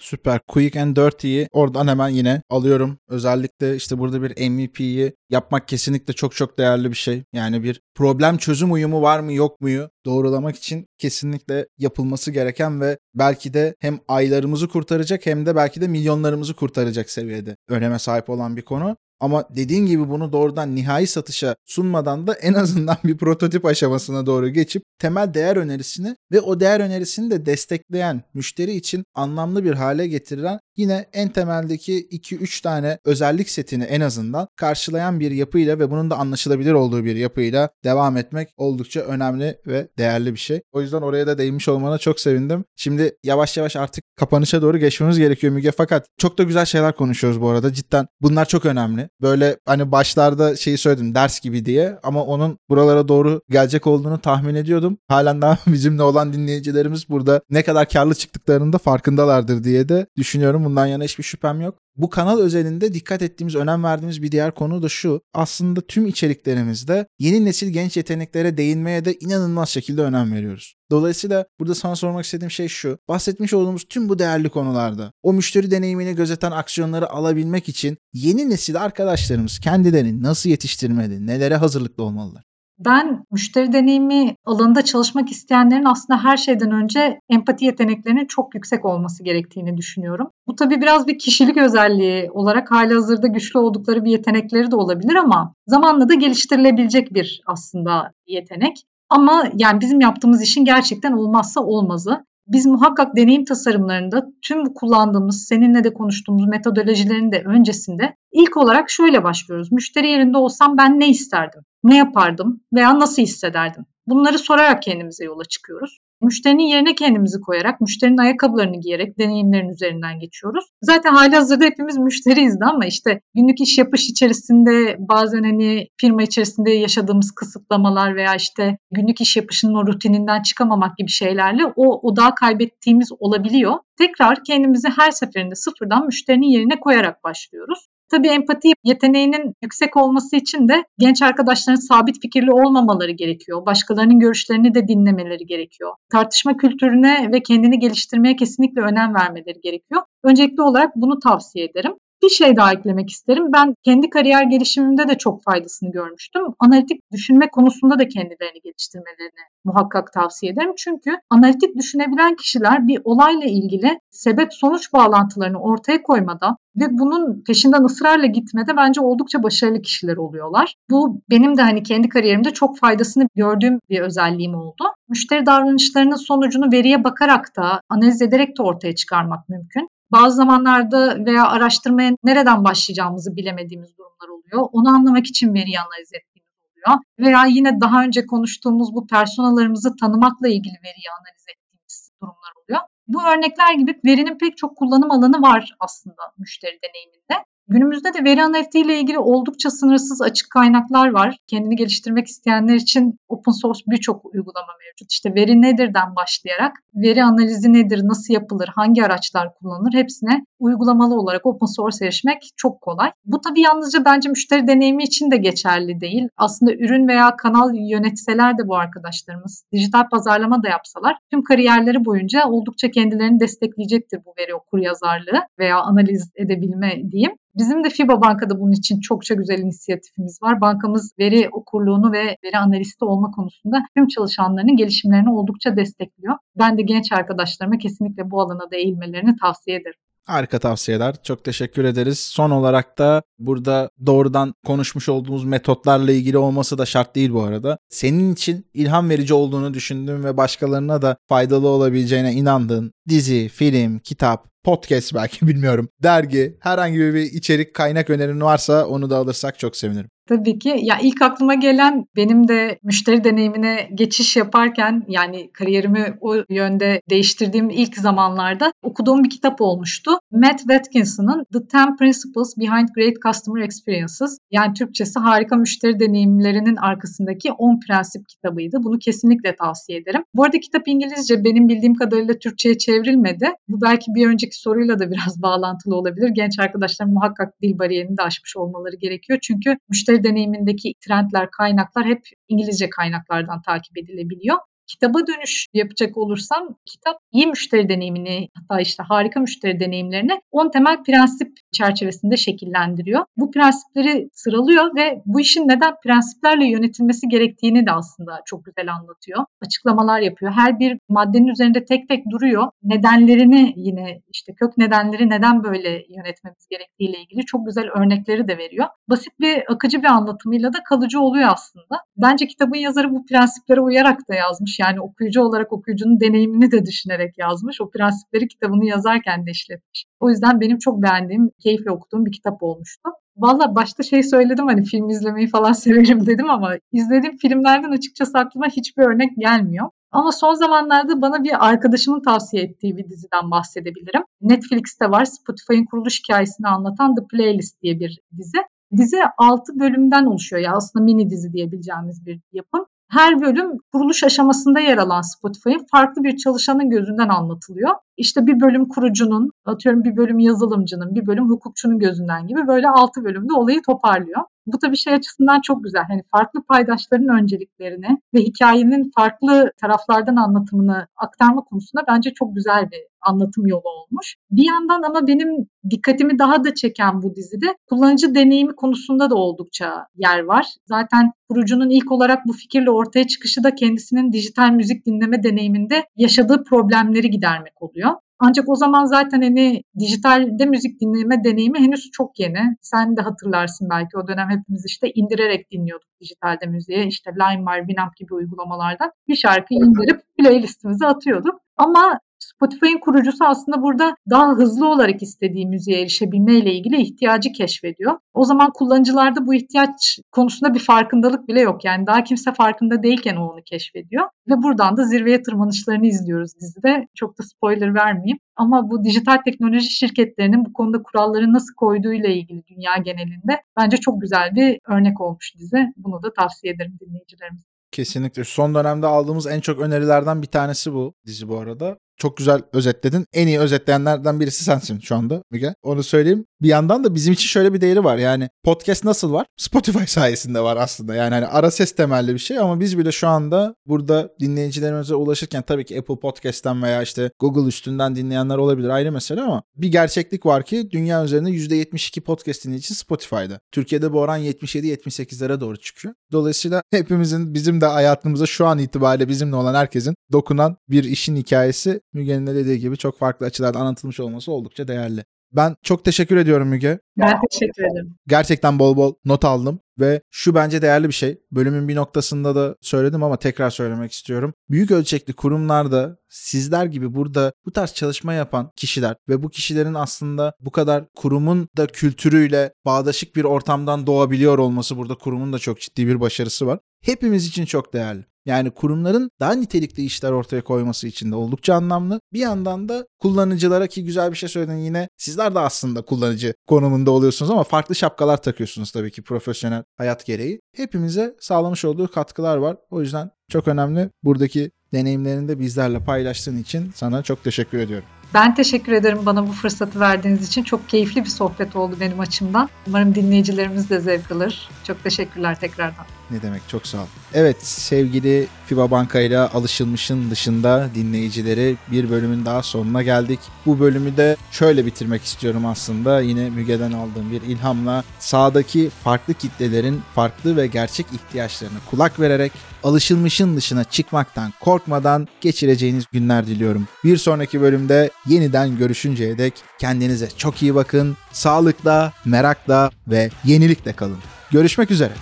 Süper. 0.03 0.41
Quick 0.49 0.77
and 0.77 0.97
Dirty'yi 0.97 1.49
oradan 1.53 1.89
hemen 1.89 2.09
yine 2.09 2.43
alıyorum. 2.51 2.99
Özellikle 3.09 3.77
işte 3.77 3.99
burada 3.99 4.23
bir 4.23 4.51
MVP'yi 4.51 5.13
yapmak 5.31 5.69
kesinlikle 5.69 6.13
çok 6.13 6.35
çok 6.35 6.59
değerli 6.59 6.91
bir 6.91 6.97
şey. 6.97 7.23
Yani 7.33 7.63
bir 7.63 7.81
problem 7.95 8.37
çözüm 8.37 8.73
uyumu 8.73 9.03
var 9.03 9.21
mı 9.21 9.33
yok 9.33 9.61
muyu 9.61 9.91
doğrulamak 10.07 10.57
için 10.57 10.87
kesinlikle 10.99 11.67
yapılması 11.79 12.31
gereken 12.31 12.81
ve 12.81 12.99
belki 13.15 13.55
de 13.55 13.75
hem 13.81 13.99
aylarımızı 14.09 14.69
kurtaracak 14.69 15.27
hem 15.27 15.47
de 15.47 15.57
belki 15.57 15.81
de 15.81 15.89
milyonlarımızı 15.89 16.55
kurtaracak 16.55 17.11
seviyede 17.11 17.57
öneme 17.69 17.99
sahip 17.99 18.31
olan 18.31 18.57
bir 18.57 18.63
konu. 18.63 18.97
Ama 19.23 19.45
dediğin 19.57 19.87
gibi 19.87 20.09
bunu 20.09 20.33
doğrudan 20.33 20.77
nihai 20.77 21.07
satışa 21.07 21.57
sunmadan 21.67 22.27
da 22.27 22.35
en 22.35 22.55
azından 22.55 22.97
bir 23.05 23.17
prototip 23.19 23.65
aşamasına 23.65 24.27
doğru 24.27 24.49
geçip 24.49 24.83
temel 24.99 25.35
değer 25.35 25.57
önerisini 25.57 26.17
ve 26.33 26.41
o 26.41 26.61
değer 26.61 26.81
önerisini 26.81 27.31
de 27.31 27.47
destekleyen 27.47 28.23
müşteri 28.35 28.73
için 28.73 29.05
anlamlı 29.15 29.65
bir 29.65 29.75
hale 29.75 30.07
getiren 30.07 30.59
yine 30.77 31.07
en 31.13 31.29
temeldeki 31.29 32.09
2-3 32.09 32.63
tane 32.63 32.99
özellik 33.05 33.51
setini 33.51 33.85
en 33.85 34.01
azından 34.01 34.49
karşılayan 34.57 35.21
bir 35.21 35.31
yapıyla 35.31 35.79
ve 35.79 35.91
bunun 35.91 36.11
da 36.11 36.17
anlaşılabilir 36.17 36.73
olduğu 36.73 37.05
bir 37.05 37.17
yapıyla 37.17 37.69
devam 37.85 38.17
etmek 38.17 38.49
oldukça 38.57 39.01
önemli 39.01 39.59
ve 39.67 39.89
değerli 39.99 40.33
bir 40.33 40.39
şey. 40.39 40.61
O 40.73 40.81
yüzden 40.81 41.03
oraya 41.03 41.27
da 41.27 41.39
değinmiş 41.39 41.69
olmana 41.69 41.99
çok 41.99 42.21
sevindim. 42.21 42.65
Şimdi 42.77 43.17
yavaş 43.25 43.57
yavaş 43.57 43.77
artık 43.77 44.05
kapanışa 44.17 44.63
doğru 44.63 44.79
geçmemiz 44.79 45.19
gerekiyor 45.19 45.53
Müge 45.53 45.71
fakat 45.71 46.07
çok 46.19 46.39
da 46.39 46.43
güzel 46.43 46.65
şeyler 46.65 46.97
konuşuyoruz 46.97 47.41
bu 47.41 47.49
arada. 47.49 47.73
Cidden 47.73 48.07
bunlar 48.21 48.45
çok 48.45 48.67
önemli. 48.67 49.09
Böyle 49.21 49.57
hani 49.67 49.93
başlarda 49.93 50.57
şeyi 50.57 50.79
söyledim 50.79 51.15
ders 51.15 51.41
gibi 51.41 51.65
diye 51.65 51.99
ama 52.03 52.25
onun 52.25 52.59
buralara 52.69 53.09
doğru 53.09 53.43
gelecek 53.51 53.87
olduğunu 53.87 54.19
tahmin 54.19 54.55
ediyordum. 54.55 54.99
Halen 55.09 55.43
daha 55.43 55.59
bizimle 55.67 56.03
olan 56.03 56.33
dinleyicilerimiz 56.33 57.09
burada 57.09 57.41
ne 57.51 57.63
kadar 57.63 57.89
karlı 57.89 58.15
çıktıklarının 58.15 58.73
da 58.73 58.79
farkındalardır 58.79 59.65
diye 59.65 59.89
de 59.89 60.07
düşünüyorum. 60.17 60.62
Bundan 60.65 60.87
yana 60.87 61.05
hiçbir 61.05 61.25
şüphem 61.25 61.61
yok. 61.61 61.79
Bu 61.97 62.11
kanal 62.11 62.39
özelinde 62.39 62.95
dikkat 62.95 63.23
ettiğimiz, 63.23 63.55
önem 63.55 63.85
verdiğimiz 63.85 64.23
bir 64.23 64.33
diğer 64.33 64.55
konu 64.55 64.83
da 64.83 64.89
şu. 64.89 65.21
Aslında 65.35 65.81
tüm 65.81 66.07
içeriklerimizde 66.07 67.07
yeni 67.19 67.45
nesil 67.45 67.69
genç 67.69 67.97
yeteneklere 67.97 68.57
değinmeye 68.57 69.05
de 69.05 69.15
inanılmaz 69.15 69.69
şekilde 69.69 70.03
önem 70.03 70.33
veriyoruz. 70.33 70.75
Dolayısıyla 70.91 71.47
burada 71.61 71.75
sana 71.75 71.97
sormak 71.97 72.25
istediğim 72.25 72.51
şey 72.51 72.69
şu. 72.69 72.99
Bahsetmiş 73.09 73.55
olduğumuz 73.55 73.85
tüm 73.89 74.09
bu 74.09 74.19
değerli 74.19 74.49
konularda 74.49 75.13
o 75.23 75.33
müşteri 75.33 75.71
deneyimini 75.71 76.17
gözeten 76.17 76.51
aksiyonları 76.51 77.11
alabilmek 77.11 77.69
için 77.69 77.99
yeni 78.13 78.51
nesil 78.51 78.83
arkadaşlarımız 78.83 79.59
kendilerini 79.59 80.23
nasıl 80.23 80.51
yetiştirmeli, 80.51 81.27
nelere 81.27 81.57
hazırlıklı 81.57 82.03
olmalılar? 82.03 82.52
Ben 82.85 83.25
müşteri 83.31 83.73
deneyimi 83.73 84.35
alanında 84.45 84.83
çalışmak 84.83 85.31
isteyenlerin 85.31 85.85
aslında 85.85 86.25
her 86.25 86.37
şeyden 86.37 86.71
önce 86.71 87.21
empati 87.31 87.65
yeteneklerinin 87.65 88.27
çok 88.27 88.55
yüksek 88.55 88.85
olması 88.85 89.25
gerektiğini 89.25 89.77
düşünüyorum. 89.77 90.31
Bu 90.47 90.57
tabii 90.57 90.81
biraz 90.81 91.07
bir 91.07 91.19
kişilik 91.19 91.57
özelliği 91.57 92.31
olarak 92.31 92.71
hali 92.71 92.95
hazırda 92.95 93.27
güçlü 93.27 93.59
oldukları 93.59 94.05
bir 94.05 94.11
yetenekleri 94.11 94.71
de 94.71 94.77
olabilir 94.77 95.15
ama 95.15 95.55
zamanla 95.67 96.09
da 96.09 96.15
geliştirilebilecek 96.15 97.15
bir 97.15 97.43
aslında 97.47 98.13
yetenek. 98.27 98.77
Ama 99.11 99.45
yani 99.55 99.81
bizim 99.81 100.01
yaptığımız 100.01 100.43
işin 100.43 100.65
gerçekten 100.65 101.13
olmazsa 101.13 101.61
olmazı. 101.61 102.25
Biz 102.53 102.67
muhakkak 102.67 103.17
deneyim 103.17 103.45
tasarımlarında 103.45 104.27
tüm 104.43 104.67
bu 104.67 104.75
kullandığımız, 104.75 105.45
seninle 105.45 105.85
de 105.85 105.93
konuştuğumuz 105.93 106.47
metodolojilerin 106.47 107.33
de 107.33 107.43
öncesinde 107.47 108.17
ilk 108.33 108.57
olarak 108.57 108.91
şöyle 108.91 109.25
başlıyoruz. 109.25 109.73
Müşteri 109.73 110.11
yerinde 110.11 110.39
olsam 110.39 110.79
ben 110.79 111.01
ne 111.01 111.09
isterdim? 111.09 111.63
Ne 111.85 111.97
yapardım? 111.97 112.61
Veya 112.75 112.99
nasıl 112.99 113.23
hissederdim? 113.23 113.85
Bunları 114.07 114.39
sorarak 114.39 114.83
kendimize 114.83 115.25
yola 115.25 115.45
çıkıyoruz. 115.45 115.99
Müşterinin 116.23 116.63
yerine 116.63 116.95
kendimizi 116.95 117.41
koyarak, 117.41 117.81
müşterinin 117.81 118.19
ayakkabılarını 118.19 118.81
giyerek 118.81 119.19
deneyimlerin 119.19 119.69
üzerinden 119.69 120.19
geçiyoruz. 120.19 120.65
Zaten 120.83 121.15
hali 121.15 121.37
hazırda 121.37 121.65
hepimiz 121.65 121.97
müşteriyiz 121.99 122.61
de 122.61 122.65
ama 122.65 122.87
işte 122.87 123.21
günlük 123.35 123.61
iş 123.61 123.79
yapış 123.79 124.09
içerisinde 124.09 124.97
bazen 124.99 125.43
hani 125.43 125.89
firma 126.01 126.23
içerisinde 126.23 126.71
yaşadığımız 126.71 127.31
kısıtlamalar 127.31 128.17
veya 128.17 128.35
işte 128.35 128.79
günlük 128.91 129.21
iş 129.21 129.37
yapışının 129.37 129.75
o 129.75 129.87
rutininden 129.87 130.43
çıkamamak 130.43 130.97
gibi 130.97 131.09
şeylerle 131.09 131.63
o 131.77 132.09
odağı 132.09 132.35
kaybettiğimiz 132.35 133.09
olabiliyor. 133.19 133.75
Tekrar 133.99 134.45
kendimizi 134.45 134.89
her 134.97 135.11
seferinde 135.11 135.55
sıfırdan 135.55 136.07
müşterinin 136.07 136.47
yerine 136.47 136.81
koyarak 136.81 137.25
başlıyoruz. 137.25 137.87
Tabii 138.13 138.29
empati 138.29 138.69
yeteneğinin 138.85 139.55
yüksek 139.63 139.97
olması 139.97 140.37
için 140.37 140.69
de 140.69 140.85
genç 140.99 141.23
arkadaşların 141.23 141.81
sabit 141.81 142.23
fikirli 142.23 142.53
olmamaları 142.53 143.11
gerekiyor. 143.11 143.67
Başkalarının 143.67 144.19
görüşlerini 144.19 144.75
de 144.75 144.89
dinlemeleri 144.89 145.47
gerekiyor. 145.47 145.95
Tartışma 146.13 146.57
kültürüne 146.57 147.33
ve 147.33 147.43
kendini 147.43 147.79
geliştirmeye 147.79 148.37
kesinlikle 148.37 148.81
önem 148.81 149.15
vermeleri 149.15 149.61
gerekiyor. 149.63 150.03
Öncelikli 150.25 150.63
olarak 150.63 150.97
bunu 150.97 151.19
tavsiye 151.19 151.65
ederim. 151.65 151.93
Bir 152.23 152.29
şey 152.29 152.57
daha 152.57 152.73
eklemek 152.73 153.11
isterim. 153.11 153.53
Ben 153.53 153.75
kendi 153.83 154.11
kariyer 154.11 154.43
gelişimimde 154.43 155.09
de 155.09 155.19
çok 155.19 155.43
faydasını 155.43 155.91
görmüştüm. 155.91 156.43
Analitik 156.59 157.01
düşünme 157.13 157.49
konusunda 157.51 157.99
da 157.99 158.09
kendilerini 158.09 158.61
geliştirmelerini 158.65 159.43
muhakkak 159.65 160.13
tavsiye 160.13 160.53
ederim. 160.53 160.73
Çünkü 160.77 161.11
analitik 161.31 161.77
düşünebilen 161.77 162.37
kişiler 162.37 162.89
bir 162.89 163.01
olayla 163.05 163.47
ilgili 163.47 163.99
sebep 164.11 164.55
sonuç 164.55 164.93
bağlantılarını 164.93 165.61
ortaya 165.61 166.03
koymada 166.03 166.57
ve 166.77 166.99
bunun 166.99 167.43
peşinden 167.47 167.85
ısrarla 167.85 168.27
gitmede 168.27 168.77
bence 168.77 169.01
oldukça 169.01 169.43
başarılı 169.43 169.83
kişiler 169.83 170.17
oluyorlar. 170.17 170.75
Bu 170.91 171.21
benim 171.31 171.57
de 171.57 171.63
hani 171.63 171.83
kendi 171.83 172.09
kariyerimde 172.09 172.51
çok 172.51 172.79
faydasını 172.79 173.27
gördüğüm 173.37 173.79
bir 173.91 174.01
özelliğim 174.01 174.55
oldu. 174.55 174.85
Müşteri 175.09 175.47
davranışlarının 175.47 176.17
sonucunu 176.17 176.73
veriye 176.73 177.05
bakarak 177.05 177.57
da 177.57 177.81
analiz 177.89 178.23
ederek 178.23 178.59
de 178.59 178.63
ortaya 178.63 178.95
çıkarmak 178.95 179.49
mümkün. 179.49 179.89
Bazı 180.13 180.37
zamanlarda 180.37 181.27
veya 181.27 181.49
araştırmaya 181.49 182.13
nereden 182.25 182.65
başlayacağımızı 182.65 183.37
bilemediğimiz 183.37 183.99
durumlar 183.99 184.29
oluyor. 184.29 184.69
Onu 184.73 184.89
anlamak 184.89 185.27
için 185.27 185.55
veri 185.55 185.81
analiz 185.81 186.13
ettiğimiz 186.15 186.53
oluyor. 186.65 186.99
Veya 187.19 187.45
yine 187.47 187.81
daha 187.81 188.03
önce 188.03 188.27
konuştuğumuz 188.27 188.95
bu 188.95 189.07
personalarımızı 189.07 189.97
tanımakla 189.97 190.49
ilgili 190.49 190.75
veriyi 190.85 191.09
analiz 191.21 191.45
ettiğimiz 191.53 192.11
durumlar 192.23 192.53
oluyor. 192.63 192.81
Bu 193.09 193.23
örnekler 193.23 193.75
gibi 193.75 194.01
verinin 194.05 194.39
pek 194.39 194.57
çok 194.57 194.77
kullanım 194.77 195.11
alanı 195.11 195.43
var 195.43 195.77
aslında 195.81 196.23
müşteri 196.39 196.79
deneyiminde. 196.85 197.52
Günümüzde 197.73 198.15
de 198.15 198.25
veri 198.25 198.43
analitiği 198.43 198.85
ile 198.85 199.01
ilgili 199.01 199.19
oldukça 199.19 199.71
sınırsız 199.71 200.23
açık 200.23 200.51
kaynaklar 200.51 201.09
var. 201.09 201.37
Kendini 201.47 201.77
geliştirmek 201.77 202.27
isteyenler 202.27 202.75
için 202.75 203.19
open 203.29 203.53
source 203.53 203.81
birçok 203.87 204.25
uygulama 204.25 204.73
mevcut. 204.81 205.13
İşte 205.13 205.35
veri 205.35 205.63
nedirden 205.63 206.17
başlayarak 206.17 206.77
veri 206.95 207.25
analizi 207.25 207.73
nedir, 207.73 208.01
nasıl 208.05 208.35
yapılır, 208.35 208.69
hangi 208.75 209.05
araçlar 209.05 209.55
kullanılır 209.55 209.93
hepsine 209.93 210.45
uygulamalı 210.63 211.15
olarak 211.15 211.47
open 211.47 211.67
source 211.67 212.05
erişmek 212.05 212.51
çok 212.57 212.81
kolay. 212.81 213.11
Bu 213.25 213.41
tabii 213.41 213.61
yalnızca 213.61 214.05
bence 214.05 214.29
müşteri 214.29 214.67
deneyimi 214.67 215.03
için 215.03 215.31
de 215.31 215.37
geçerli 215.37 216.01
değil. 216.01 216.29
Aslında 216.37 216.73
ürün 216.73 217.09
veya 217.09 217.37
kanal 217.37 217.75
yönetseler 217.75 218.59
de 218.59 218.69
bu 218.69 218.77
arkadaşlarımız, 218.77 219.65
dijital 219.73 220.09
pazarlama 220.09 220.63
da 220.63 220.69
yapsalar 220.69 221.17
tüm 221.31 221.43
kariyerleri 221.43 222.05
boyunca 222.05 222.49
oldukça 222.49 222.91
kendilerini 222.91 223.41
destekleyecektir 223.41 224.21
bu 224.27 224.35
veri 224.39 224.55
okur 224.55 224.79
yazarlığı 224.79 225.41
veya 225.59 225.81
analiz 225.81 226.31
edebilme 226.37 227.11
diyeyim. 227.11 227.33
Bizim 227.55 227.85
de 227.85 227.91
FIBA 227.91 228.21
Banka'da 228.23 228.61
bunun 228.61 228.73
için 228.73 229.01
çokça 229.01 229.35
güzel 229.35 229.59
inisiyatifimiz 229.59 230.43
var. 230.43 230.61
Bankamız 230.61 231.15
veri 231.19 231.49
okurluğunu 231.53 232.13
ve 232.13 232.37
veri 232.45 232.59
analisti 232.59 233.05
olma 233.05 233.31
konusunda 233.31 233.83
tüm 233.97 234.09
çalışanlarının 234.09 234.77
gelişimlerini 234.77 235.33
oldukça 235.33 235.77
destekliyor. 235.77 236.37
Ben 236.59 236.79
de 236.79 236.83
genç 236.83 237.13
arkadaşlarıma 237.13 237.79
kesinlikle 237.79 238.31
bu 238.31 238.41
alana 238.41 238.71
da 238.71 238.77
eğilmelerini 238.77 239.37
tavsiye 239.37 239.77
ederim. 239.77 240.01
Harika 240.27 240.59
tavsiyeler. 240.59 241.23
Çok 241.23 241.45
teşekkür 241.45 241.85
ederiz. 241.85 242.19
Son 242.19 242.51
olarak 242.51 242.99
da 242.99 243.23
burada 243.39 243.91
doğrudan 244.07 244.55
konuşmuş 244.67 245.09
olduğumuz 245.09 245.45
metotlarla 245.45 246.13
ilgili 246.13 246.39
olması 246.39 246.79
da 246.79 246.87
şart 246.87 247.15
değil 247.15 247.33
bu 247.33 247.43
arada. 247.43 247.79
Senin 247.89 248.33
için 248.33 248.67
ilham 248.75 249.11
verici 249.11 249.35
olduğunu 249.35 249.75
düşündüğün 249.75 250.25
ve 250.25 250.37
başkalarına 250.37 251.03
da 251.03 251.17
faydalı 251.29 251.69
olabileceğine 251.69 252.33
inandığın 252.33 252.93
dizi, 253.09 253.49
film, 253.49 253.99
kitap, 253.99 254.53
podcast 254.65 255.15
belki 255.15 255.47
bilmiyorum, 255.47 255.89
dergi, 256.03 256.57
herhangi 256.61 256.99
bir 256.99 257.23
içerik 257.23 257.75
kaynak 257.75 258.11
önerin 258.11 258.41
varsa 258.41 258.87
onu 258.87 259.11
da 259.11 259.17
alırsak 259.17 259.59
çok 259.59 259.77
sevinirim. 259.77 260.11
Tabii 260.29 260.59
ki. 260.59 260.79
Ya 260.83 260.99
ilk 261.03 261.23
aklıma 261.23 261.55
gelen 261.55 262.05
benim 262.17 262.49
de 262.49 262.79
müşteri 262.83 263.25
deneyimine 263.25 263.89
geçiş 263.95 264.37
yaparken 264.37 265.03
yani 265.09 265.51
kariyerimi 265.53 266.19
o 266.21 266.35
yönde 266.49 267.03
değiştirdiğim 267.11 267.71
ilk 267.71 267.97
zamanlarda 267.97 268.73
okuduğum 268.83 269.25
bir 269.25 269.31
kitap 269.31 269.61
olmuştu. 269.61 270.11
Matt 270.31 270.59
Watkinson'ın 270.59 271.45
The 271.53 271.79
10 271.79 271.97
Principles 271.97 272.57
Behind 272.59 272.89
Great 272.95 273.15
Customer 273.27 273.63
Experiences 273.63 274.39
yani 274.51 274.75
Türkçesi 274.75 275.19
harika 275.19 275.57
müşteri 275.57 276.01
deneyimlerinin 276.01 276.77
arkasındaki 276.77 277.53
10 277.53 277.81
prensip 277.81 278.29
kitabıydı. 278.29 278.77
Bunu 278.83 278.99
kesinlikle 278.99 279.57
tavsiye 279.57 279.99
ederim. 279.99 280.25
Bu 280.35 280.45
arada 280.45 280.61
kitap 280.61 280.83
İngilizce 280.87 281.45
benim 281.45 281.69
bildiğim 281.69 281.95
kadarıyla 281.95 282.35
Türkçe'ye 282.35 282.79
çevrilmedi. 282.93 283.49
Bu 283.69 283.81
belki 283.81 284.15
bir 284.15 284.27
önceki 284.27 284.61
soruyla 284.61 284.99
da 284.99 285.11
biraz 285.11 285.43
bağlantılı 285.43 285.97
olabilir. 285.97 286.29
Genç 286.29 286.59
arkadaşlar 286.59 287.07
muhakkak 287.07 287.63
dil 287.63 287.79
bariyerini 287.79 288.17
de 288.17 288.23
aşmış 288.23 288.57
olmaları 288.57 288.97
gerekiyor. 288.97 289.39
Çünkü 289.43 289.77
müşteri 289.89 290.25
deneyimindeki 290.25 290.95
trendler, 291.07 291.51
kaynaklar 291.51 292.05
hep 292.05 292.23
İngilizce 292.49 292.91
kaynaklardan 292.91 293.63
takip 293.63 293.99
edilebiliyor. 293.99 294.59
Kitaba 294.93 295.19
dönüş 295.27 295.67
yapacak 295.75 296.17
olursam 296.17 296.77
kitap 296.87 297.17
iyi 297.33 297.47
müşteri 297.47 297.89
deneyimini 297.89 298.49
hatta 298.55 298.81
işte 298.81 299.03
harika 299.03 299.41
müşteri 299.41 299.81
deneyimlerini 299.81 300.41
10 300.51 300.71
temel 300.71 301.03
prensip 301.03 301.53
çerçevesinde 301.73 302.37
şekillendiriyor. 302.37 303.25
Bu 303.37 303.51
prensipleri 303.51 304.29
sıralıyor 304.33 304.97
ve 304.97 305.23
bu 305.27 305.41
işin 305.41 305.69
neden 305.69 305.95
prensiplerle 306.05 306.69
yönetilmesi 306.69 307.29
gerektiğini 307.29 307.87
de 307.87 307.93
aslında 307.93 308.41
çok 308.47 308.65
güzel 308.65 308.93
anlatıyor. 308.93 309.45
Açıklamalar 309.63 310.21
yapıyor. 310.21 310.53
Her 310.53 310.79
bir 310.79 310.99
maddenin 311.09 311.49
üzerinde 311.49 311.85
tek 311.85 312.09
tek 312.09 312.31
duruyor. 312.31 312.71
Nedenlerini 312.83 313.73
yine 313.77 314.21
işte 314.33 314.55
kök 314.55 314.79
nedenleri 314.79 315.31
neden 315.31 315.65
böyle 315.65 315.89
yönetmemiz 315.89 316.67
gerektiğiyle 316.71 317.19
ilgili 317.19 317.45
çok 317.45 317.67
güzel 317.67 317.89
örnekleri 317.91 318.49
de 318.49 318.59
veriyor. 318.59 318.87
Basit 319.09 319.41
bir 319.41 319.73
akıcı 319.73 320.03
bir 320.03 320.09
anlatımıyla 320.09 320.73
da 320.73 320.83
kalıcı 320.89 321.21
oluyor 321.21 321.49
aslında. 321.53 322.01
Bence 322.17 322.47
kitabın 322.47 322.79
yazarı 322.79 323.11
bu 323.11 323.27
prensiplere 323.27 323.81
uyarak 323.81 324.29
da 324.29 324.35
yazmış. 324.35 324.82
Yani 324.83 325.01
okuyucu 325.01 325.43
olarak 325.43 325.73
okuyucunun 325.73 326.21
deneyimini 326.21 326.71
de 326.71 326.87
düşünerek 326.87 327.39
yazmış. 327.39 327.81
O 327.81 327.91
prensipleri 327.91 328.49
kitabını 328.49 328.85
yazarken 328.87 329.47
de 329.47 329.51
işletmiş. 329.51 330.05
O 330.21 330.31
yüzden 330.31 330.61
benim 330.61 330.79
çok 330.79 331.03
beğendiğim, 331.03 331.51
keyifle 331.63 331.91
okuduğum 331.91 332.27
bir 332.27 332.33
kitap 332.33 332.63
olmuştu. 332.63 333.11
Valla 333.37 333.75
başta 333.75 334.03
şey 334.03 334.23
söyledim 334.23 334.67
hani 334.67 334.85
film 334.85 335.09
izlemeyi 335.09 335.49
falan 335.49 335.73
severim 335.85 336.27
dedim 336.27 336.51
ama 336.51 336.77
izlediğim 336.93 337.37
filmlerden 337.37 337.91
açıkçası 337.91 338.39
aklıma 338.39 338.67
hiçbir 338.67 339.03
örnek 339.03 339.37
gelmiyor. 339.37 339.89
Ama 340.13 340.33
son 340.33 340.55
zamanlarda 340.55 341.23
bana 341.23 341.45
bir 341.45 341.69
arkadaşımın 341.69 342.21
tavsiye 342.21 342.63
ettiği 342.63 342.97
bir 342.97 343.09
diziden 343.09 343.51
bahsedebilirim. 343.51 344.23
Netflix'te 344.41 345.11
var 345.11 345.25
Spotify'ın 345.25 345.85
kuruluş 345.85 346.21
hikayesini 346.21 346.69
anlatan 346.69 347.15
The 347.15 347.27
Playlist 347.27 347.83
diye 347.83 348.01
bir 348.01 348.21
dizi. 348.37 348.59
Dizi 348.97 349.17
6 349.39 349.79
bölümden 349.81 350.25
oluşuyor 350.25 350.63
ya 350.63 350.73
aslında 350.73 351.05
mini 351.05 351.31
dizi 351.31 351.53
diyebileceğimiz 351.53 352.27
bir 352.27 352.41
yapım. 352.53 352.87
Her 353.13 353.41
bölüm 353.41 353.79
kuruluş 353.93 354.25
aşamasında 354.25 354.81
yer 354.81 354.99
alan 354.99 355.21
Spotify'ın 355.21 355.87
farklı 355.91 356.25
bir 356.25 356.37
çalışanın 356.37 356.91
gözünden 356.91 357.29
anlatılıyor. 357.29 357.91
İşte 358.17 358.47
bir 358.47 358.61
bölüm 358.61 358.89
kurucunun, 358.89 359.51
atıyorum 359.65 360.05
bir 360.05 360.17
bölüm 360.17 360.39
yazılımcının, 360.39 361.15
bir 361.15 361.27
bölüm 361.27 361.49
hukukçunun 361.51 361.99
gözünden 361.99 362.47
gibi 362.47 362.67
böyle 362.67 362.89
altı 362.89 363.25
bölümde 363.25 363.53
olayı 363.55 363.83
toparlıyor. 363.83 364.41
Bu 364.67 364.79
tabii 364.79 364.97
şey 364.97 365.15
açısından 365.15 365.61
çok 365.61 365.85
güzel. 365.85 366.03
Hani 366.09 366.23
farklı 366.31 366.63
paydaşların 366.63 367.29
önceliklerini 367.29 368.19
ve 368.35 368.41
hikayenin 368.41 369.11
farklı 369.17 369.71
taraflardan 369.81 370.37
anlatımını 370.37 371.07
aktarma 371.17 371.65
konusunda 371.65 372.05
bence 372.09 372.31
çok 372.35 372.57
güzel 372.57 372.91
bir 372.91 373.01
anlatım 373.21 373.67
yolu 373.67 373.83
olmuş. 373.89 374.37
Bir 374.51 374.65
yandan 374.65 375.03
ama 375.03 375.27
benim 375.27 375.67
dikkatimi 375.91 376.39
daha 376.39 376.65
da 376.65 376.75
çeken 376.75 377.23
bu 377.23 377.35
dizide 377.35 377.67
kullanıcı 377.87 378.35
deneyimi 378.35 378.77
konusunda 378.77 379.31
da 379.31 379.35
oldukça 379.35 380.07
yer 380.17 380.41
var. 380.45 380.67
Zaten 380.87 381.33
kurucunun 381.49 381.91
ilk 381.91 382.13
olarak 382.13 382.47
bu 382.47 382.53
fikirle 382.53 382.91
ortaya 382.91 383.27
çıkışı 383.27 383.65
da 383.65 383.75
kendisinin 383.75 384.33
dijital 384.33 384.71
müzik 384.71 385.07
dinleme 385.07 385.43
deneyiminde 385.43 386.05
yaşadığı 386.17 386.65
problemleri 386.65 387.31
gidermek 387.31 387.83
oluyor. 387.83 388.11
Ancak 388.45 388.69
o 388.69 388.75
zaman 388.75 389.05
zaten 389.05 389.43
hani 389.43 389.83
dijitalde 389.99 390.65
müzik 390.67 391.01
dinleme 391.01 391.45
deneyimi 391.45 391.79
henüz 391.79 392.11
çok 392.13 392.39
yeni. 392.39 392.77
Sen 392.81 393.17
de 393.17 393.21
hatırlarsın 393.21 393.89
belki 393.91 394.19
o 394.19 394.29
dönem 394.29 394.51
hepimiz 394.51 394.85
işte 394.87 395.11
indirerek 395.15 395.71
dinliyorduk 395.71 396.09
dijitalde 396.21 396.67
müziği. 396.67 397.07
İşte 397.07 397.31
LimeWire, 397.31 397.87
Winamp 397.87 398.17
gibi 398.17 398.35
uygulamalardan 398.35 399.11
bir 399.29 399.37
şarkıyı 399.37 399.81
indirip 399.81 400.21
playlistimize 400.39 401.07
atıyorduk. 401.07 401.61
Ama 401.77 402.19
Spotify'ın 402.63 403.01
kurucusu 403.01 403.45
aslında 403.45 403.83
burada 403.83 404.15
daha 404.31 404.53
hızlı 404.53 404.89
olarak 404.89 405.23
istediği 405.23 405.67
müziğe 405.67 406.01
erişebilme 406.01 406.55
ile 406.55 406.75
ilgili 406.75 407.03
ihtiyacı 407.03 407.53
keşfediyor. 407.53 408.19
O 408.35 408.45
zaman 408.45 408.71
kullanıcılarda 408.75 409.47
bu 409.47 409.55
ihtiyaç 409.55 410.19
konusunda 410.33 410.75
bir 410.75 410.79
farkındalık 410.79 411.49
bile 411.49 411.61
yok. 411.61 411.85
Yani 411.85 412.07
daha 412.07 412.25
kimse 412.25 412.53
farkında 412.53 413.03
değilken 413.03 413.37
o 413.37 413.53
onu 413.53 413.63
keşfediyor. 413.65 414.29
Ve 414.49 414.63
buradan 414.63 414.97
da 414.97 415.05
zirveye 415.05 415.43
tırmanışlarını 415.43 416.07
izliyoruz 416.07 416.53
dizide. 416.61 417.07
Çok 417.15 417.39
da 417.39 417.43
spoiler 417.43 417.95
vermeyeyim. 417.95 418.39
Ama 418.57 418.91
bu 418.91 419.05
dijital 419.05 419.39
teknoloji 419.45 419.91
şirketlerinin 419.91 420.65
bu 420.65 420.73
konuda 420.73 421.03
kuralları 421.03 421.53
nasıl 421.53 421.75
koyduğuyla 421.77 422.29
ilgili 422.29 422.63
dünya 422.67 422.97
genelinde 423.05 423.63
bence 423.77 423.97
çok 423.97 424.21
güzel 424.21 424.55
bir 424.55 424.79
örnek 424.89 425.21
olmuş 425.21 425.55
dizi. 425.59 425.93
Bunu 425.97 426.23
da 426.23 426.33
tavsiye 426.33 426.73
ederim 426.73 426.99
dinleyicilerimize. 427.01 427.73
Kesinlikle. 427.93 428.45
Son 428.45 428.75
dönemde 428.75 429.07
aldığımız 429.07 429.47
en 429.47 429.61
çok 429.61 429.81
önerilerden 429.81 430.43
bir 430.43 430.47
tanesi 430.47 430.93
bu 430.93 431.15
dizi 431.27 431.49
bu 431.49 431.59
arada. 431.59 431.99
Çok 432.17 432.37
güzel 432.37 432.63
özetledin. 432.73 433.27
En 433.33 433.47
iyi 433.47 433.59
özetleyenlerden 433.59 434.41
birisi 434.41 434.65
sensin 434.65 435.01
şu 435.01 435.17
anda 435.17 435.43
Müge. 435.51 435.75
Onu 435.83 436.03
söyleyeyim. 436.03 436.45
Bir 436.63 436.69
yandan 436.69 437.05
da 437.05 437.15
bizim 437.15 437.33
için 437.33 437.47
şöyle 437.47 437.75
bir 437.75 437.81
değeri 437.81 438.05
var. 438.05 438.17
Yani 438.17 438.49
podcast 438.65 439.05
nasıl 439.05 439.33
var? 439.33 439.47
Spotify 439.57 440.05
sayesinde 440.07 440.61
var 440.61 440.77
aslında. 440.77 441.15
Yani 441.15 441.35
hani 441.35 441.47
ara 441.47 441.71
ses 441.71 441.93
temelli 441.93 442.35
bir 442.35 442.39
şey 442.39 442.59
ama 442.59 442.81
biz 442.81 442.99
bile 442.99 443.13
şu 443.13 443.29
anda 443.29 443.75
burada 443.87 444.29
dinleyicilerimize 444.41 445.15
ulaşırken 445.15 445.63
tabii 445.63 445.85
ki 445.85 445.99
Apple 445.99 446.19
Podcast'ten 446.19 446.83
veya 446.83 447.03
işte 447.03 447.31
Google 447.41 447.69
üstünden 447.69 448.17
dinleyenler 448.17 448.57
olabilir 448.57 448.89
ayrı 448.89 449.13
mesele 449.13 449.41
ama 449.41 449.63
bir 449.77 449.89
gerçeklik 449.89 450.47
var 450.47 450.65
ki 450.65 450.91
dünya 450.91 451.25
üzerinde 451.25 451.51
%72 451.51 452.21
podcast 452.21 452.65
dinleyicisi 452.65 452.95
Spotify'da. 452.95 453.61
Türkiye'de 453.73 454.13
bu 454.13 454.21
oran 454.21 454.41
77-78'lere 454.41 455.61
doğru 455.61 455.77
çıkıyor. 455.77 456.15
Dolayısıyla 456.33 456.83
hepimizin 456.91 457.55
bizim 457.55 457.81
de 457.81 457.87
hayatımıza 457.87 458.47
şu 458.47 458.67
an 458.67 458.79
itibariyle 458.79 459.29
bizimle 459.29 459.57
olan 459.57 459.75
herkesin 459.75 460.15
dokunan 460.33 460.77
bir 460.91 461.05
işin 461.05 461.37
hikayesi 461.37 462.01
Müge'nin 462.13 462.47
de 462.47 462.55
dediği 462.55 462.79
gibi 462.79 462.97
çok 462.97 463.19
farklı 463.19 463.47
açılardan 463.47 463.81
anlatılmış 463.81 464.21
olması 464.21 464.53
oldukça 464.53 464.89
değerli. 464.89 465.25
Ben 465.53 465.77
çok 465.83 466.05
teşekkür 466.05 466.37
ediyorum 466.37 466.69
Müge. 466.69 466.99
Ben 467.19 467.41
teşekkür 467.51 467.83
ederim. 467.83 468.17
Gerçekten 468.27 468.79
bol 468.79 468.97
bol 468.97 469.15
not 469.25 469.45
aldım 469.45 469.81
ve 470.01 470.21
şu 470.31 470.55
bence 470.55 470.83
değerli 470.83 471.09
bir 471.09 471.13
şey. 471.13 471.39
Bölümün 471.53 471.89
bir 471.89 471.97
noktasında 471.97 472.55
da 472.55 472.77
söyledim 472.81 473.23
ama 473.23 473.37
tekrar 473.37 473.71
söylemek 473.71 474.13
istiyorum. 474.13 474.55
Büyük 474.71 474.91
ölçekli 474.91 475.33
kurumlarda 475.33 476.17
sizler 476.29 476.87
gibi 476.87 477.15
burada 477.15 477.53
bu 477.67 477.73
tarz 477.73 477.95
çalışma 477.95 478.33
yapan 478.33 478.71
kişiler 478.77 479.17
ve 479.29 479.43
bu 479.43 479.49
kişilerin 479.49 479.95
aslında 479.95 480.53
bu 480.61 480.71
kadar 480.71 481.05
kurumun 481.17 481.69
da 481.77 481.87
kültürüyle 481.87 482.73
bağdaşık 482.85 483.37
bir 483.37 483.45
ortamdan 483.45 484.07
doğabiliyor 484.07 484.59
olması 484.59 484.97
burada 484.97 485.15
kurumun 485.15 485.53
da 485.53 485.59
çok 485.59 485.81
ciddi 485.81 486.07
bir 486.07 486.21
başarısı 486.21 486.67
var. 486.67 486.79
Hepimiz 487.03 487.47
için 487.47 487.65
çok 487.65 487.93
değerli. 487.93 488.32
Yani 488.47 488.71
kurumların 488.71 489.31
daha 489.41 489.53
nitelikli 489.53 490.05
işler 490.05 490.33
ortaya 490.33 490.63
koyması 490.63 491.09
için 491.09 491.33
de 491.33 491.37
oldukça 491.37 491.75
anlamlı. 491.75 492.21
Bir 492.33 492.39
yandan 492.39 492.89
da 492.89 493.07
kullanıcılara 493.21 493.87
ki 493.87 494.05
güzel 494.05 494.31
bir 494.31 494.37
şey 494.37 494.49
söyledin 494.49 494.77
yine 494.77 495.09
sizler 495.17 495.55
de 495.55 495.59
aslında 495.59 496.03
kullanıcı 496.03 496.55
konumunda 496.67 497.11
oluyorsunuz 497.11 497.51
ama 497.51 497.65
farklı 497.65 497.95
şapkalar 497.95 498.43
takıyorsunuz 498.43 498.93
tabii 498.93 499.11
ki 499.11 499.23
profesyonel 499.23 499.85
hayat 499.99 500.27
gereği. 500.27 500.61
Hepimize 500.77 501.37
sağlamış 501.41 501.85
olduğu 501.85 502.11
katkılar 502.11 502.57
var. 502.57 502.77
O 502.91 503.01
yüzden 503.01 503.31
çok 503.49 503.69
önemli. 503.69 504.11
Buradaki 504.23 504.71
deneyimlerini 504.93 505.49
de 505.49 505.59
bizlerle 505.59 506.05
paylaştığın 506.05 506.59
için 506.59 506.93
sana 506.95 507.23
çok 507.23 507.45
teşekkür 507.45 507.79
ediyorum. 507.79 508.09
Ben 508.35 508.55
teşekkür 508.55 508.93
ederim 508.93 509.27
bana 509.27 509.49
bu 509.49 509.53
fırsatı 509.53 510.01
verdiğiniz 510.01 510.49
için. 510.49 510.63
Çok 510.63 510.89
keyifli 510.89 511.25
bir 511.25 511.31
sohbet 511.31 511.77
oldu 511.77 511.97
benim 512.01 512.21
açımdan. 512.21 512.69
Umarım 512.87 513.15
dinleyicilerimiz 513.15 513.91
de 513.91 514.01
zevk 514.01 514.33
alır. 514.33 514.69
Çok 514.85 515.05
teşekkürler 515.05 515.61
tekrardan. 515.61 516.07
Ne 516.33 516.43
demek 516.43 516.63
çok 516.69 516.87
sağ 516.87 516.99
ol. 516.99 517.07
Evet 517.35 517.57
sevgili 517.63 518.47
FIBA 518.67 518.91
Banka 518.91 519.21
ile 519.21 519.39
alışılmışın 519.39 520.31
dışında 520.31 520.89
dinleyicileri 520.95 521.77
bir 521.91 522.11
bölümün 522.11 522.45
daha 522.45 522.63
sonuna 522.63 523.03
geldik. 523.03 523.41
Bu 523.67 523.81
bölümü 523.81 524.17
de 524.17 524.37
şöyle 524.51 524.87
bitirmek 524.87 525.25
istiyorum 525.25 525.67
aslında. 525.67 526.21
Yine 526.21 526.51
Müge'den 526.51 526.93
aldığım 526.93 527.31
bir 527.33 527.43
ilhamla 527.43 528.05
sağdaki 528.19 528.91
farklı 529.05 529.35
kitlelerin 529.35 530.03
farklı 530.15 530.57
ve 530.57 530.67
gerçek 530.67 531.07
ihtiyaçlarına 531.13 531.79
kulak 531.91 532.21
vererek 532.21 532.53
alışılmışın 532.85 533.57
dışına 533.57 533.85
çıkmaktan 533.85 534.53
korkmadan 534.61 535.29
geçireceğiniz 535.41 536.05
günler 536.13 536.47
diliyorum. 536.47 536.89
Bir 537.05 537.17
sonraki 537.17 537.61
bölümde 537.61 538.11
yeniden 538.27 538.79
görüşünceye 538.79 539.39
dek 539.39 539.55
kendinize 539.79 540.29
çok 540.37 540.63
iyi 540.63 540.75
bakın. 540.75 541.17
Sağlıkla, 541.33 542.13
merakla 542.25 542.91
ve 543.09 543.31
yenilikle 543.45 543.93
kalın. 543.93 544.19
Görüşmek 544.51 544.91
üzere. 544.91 545.13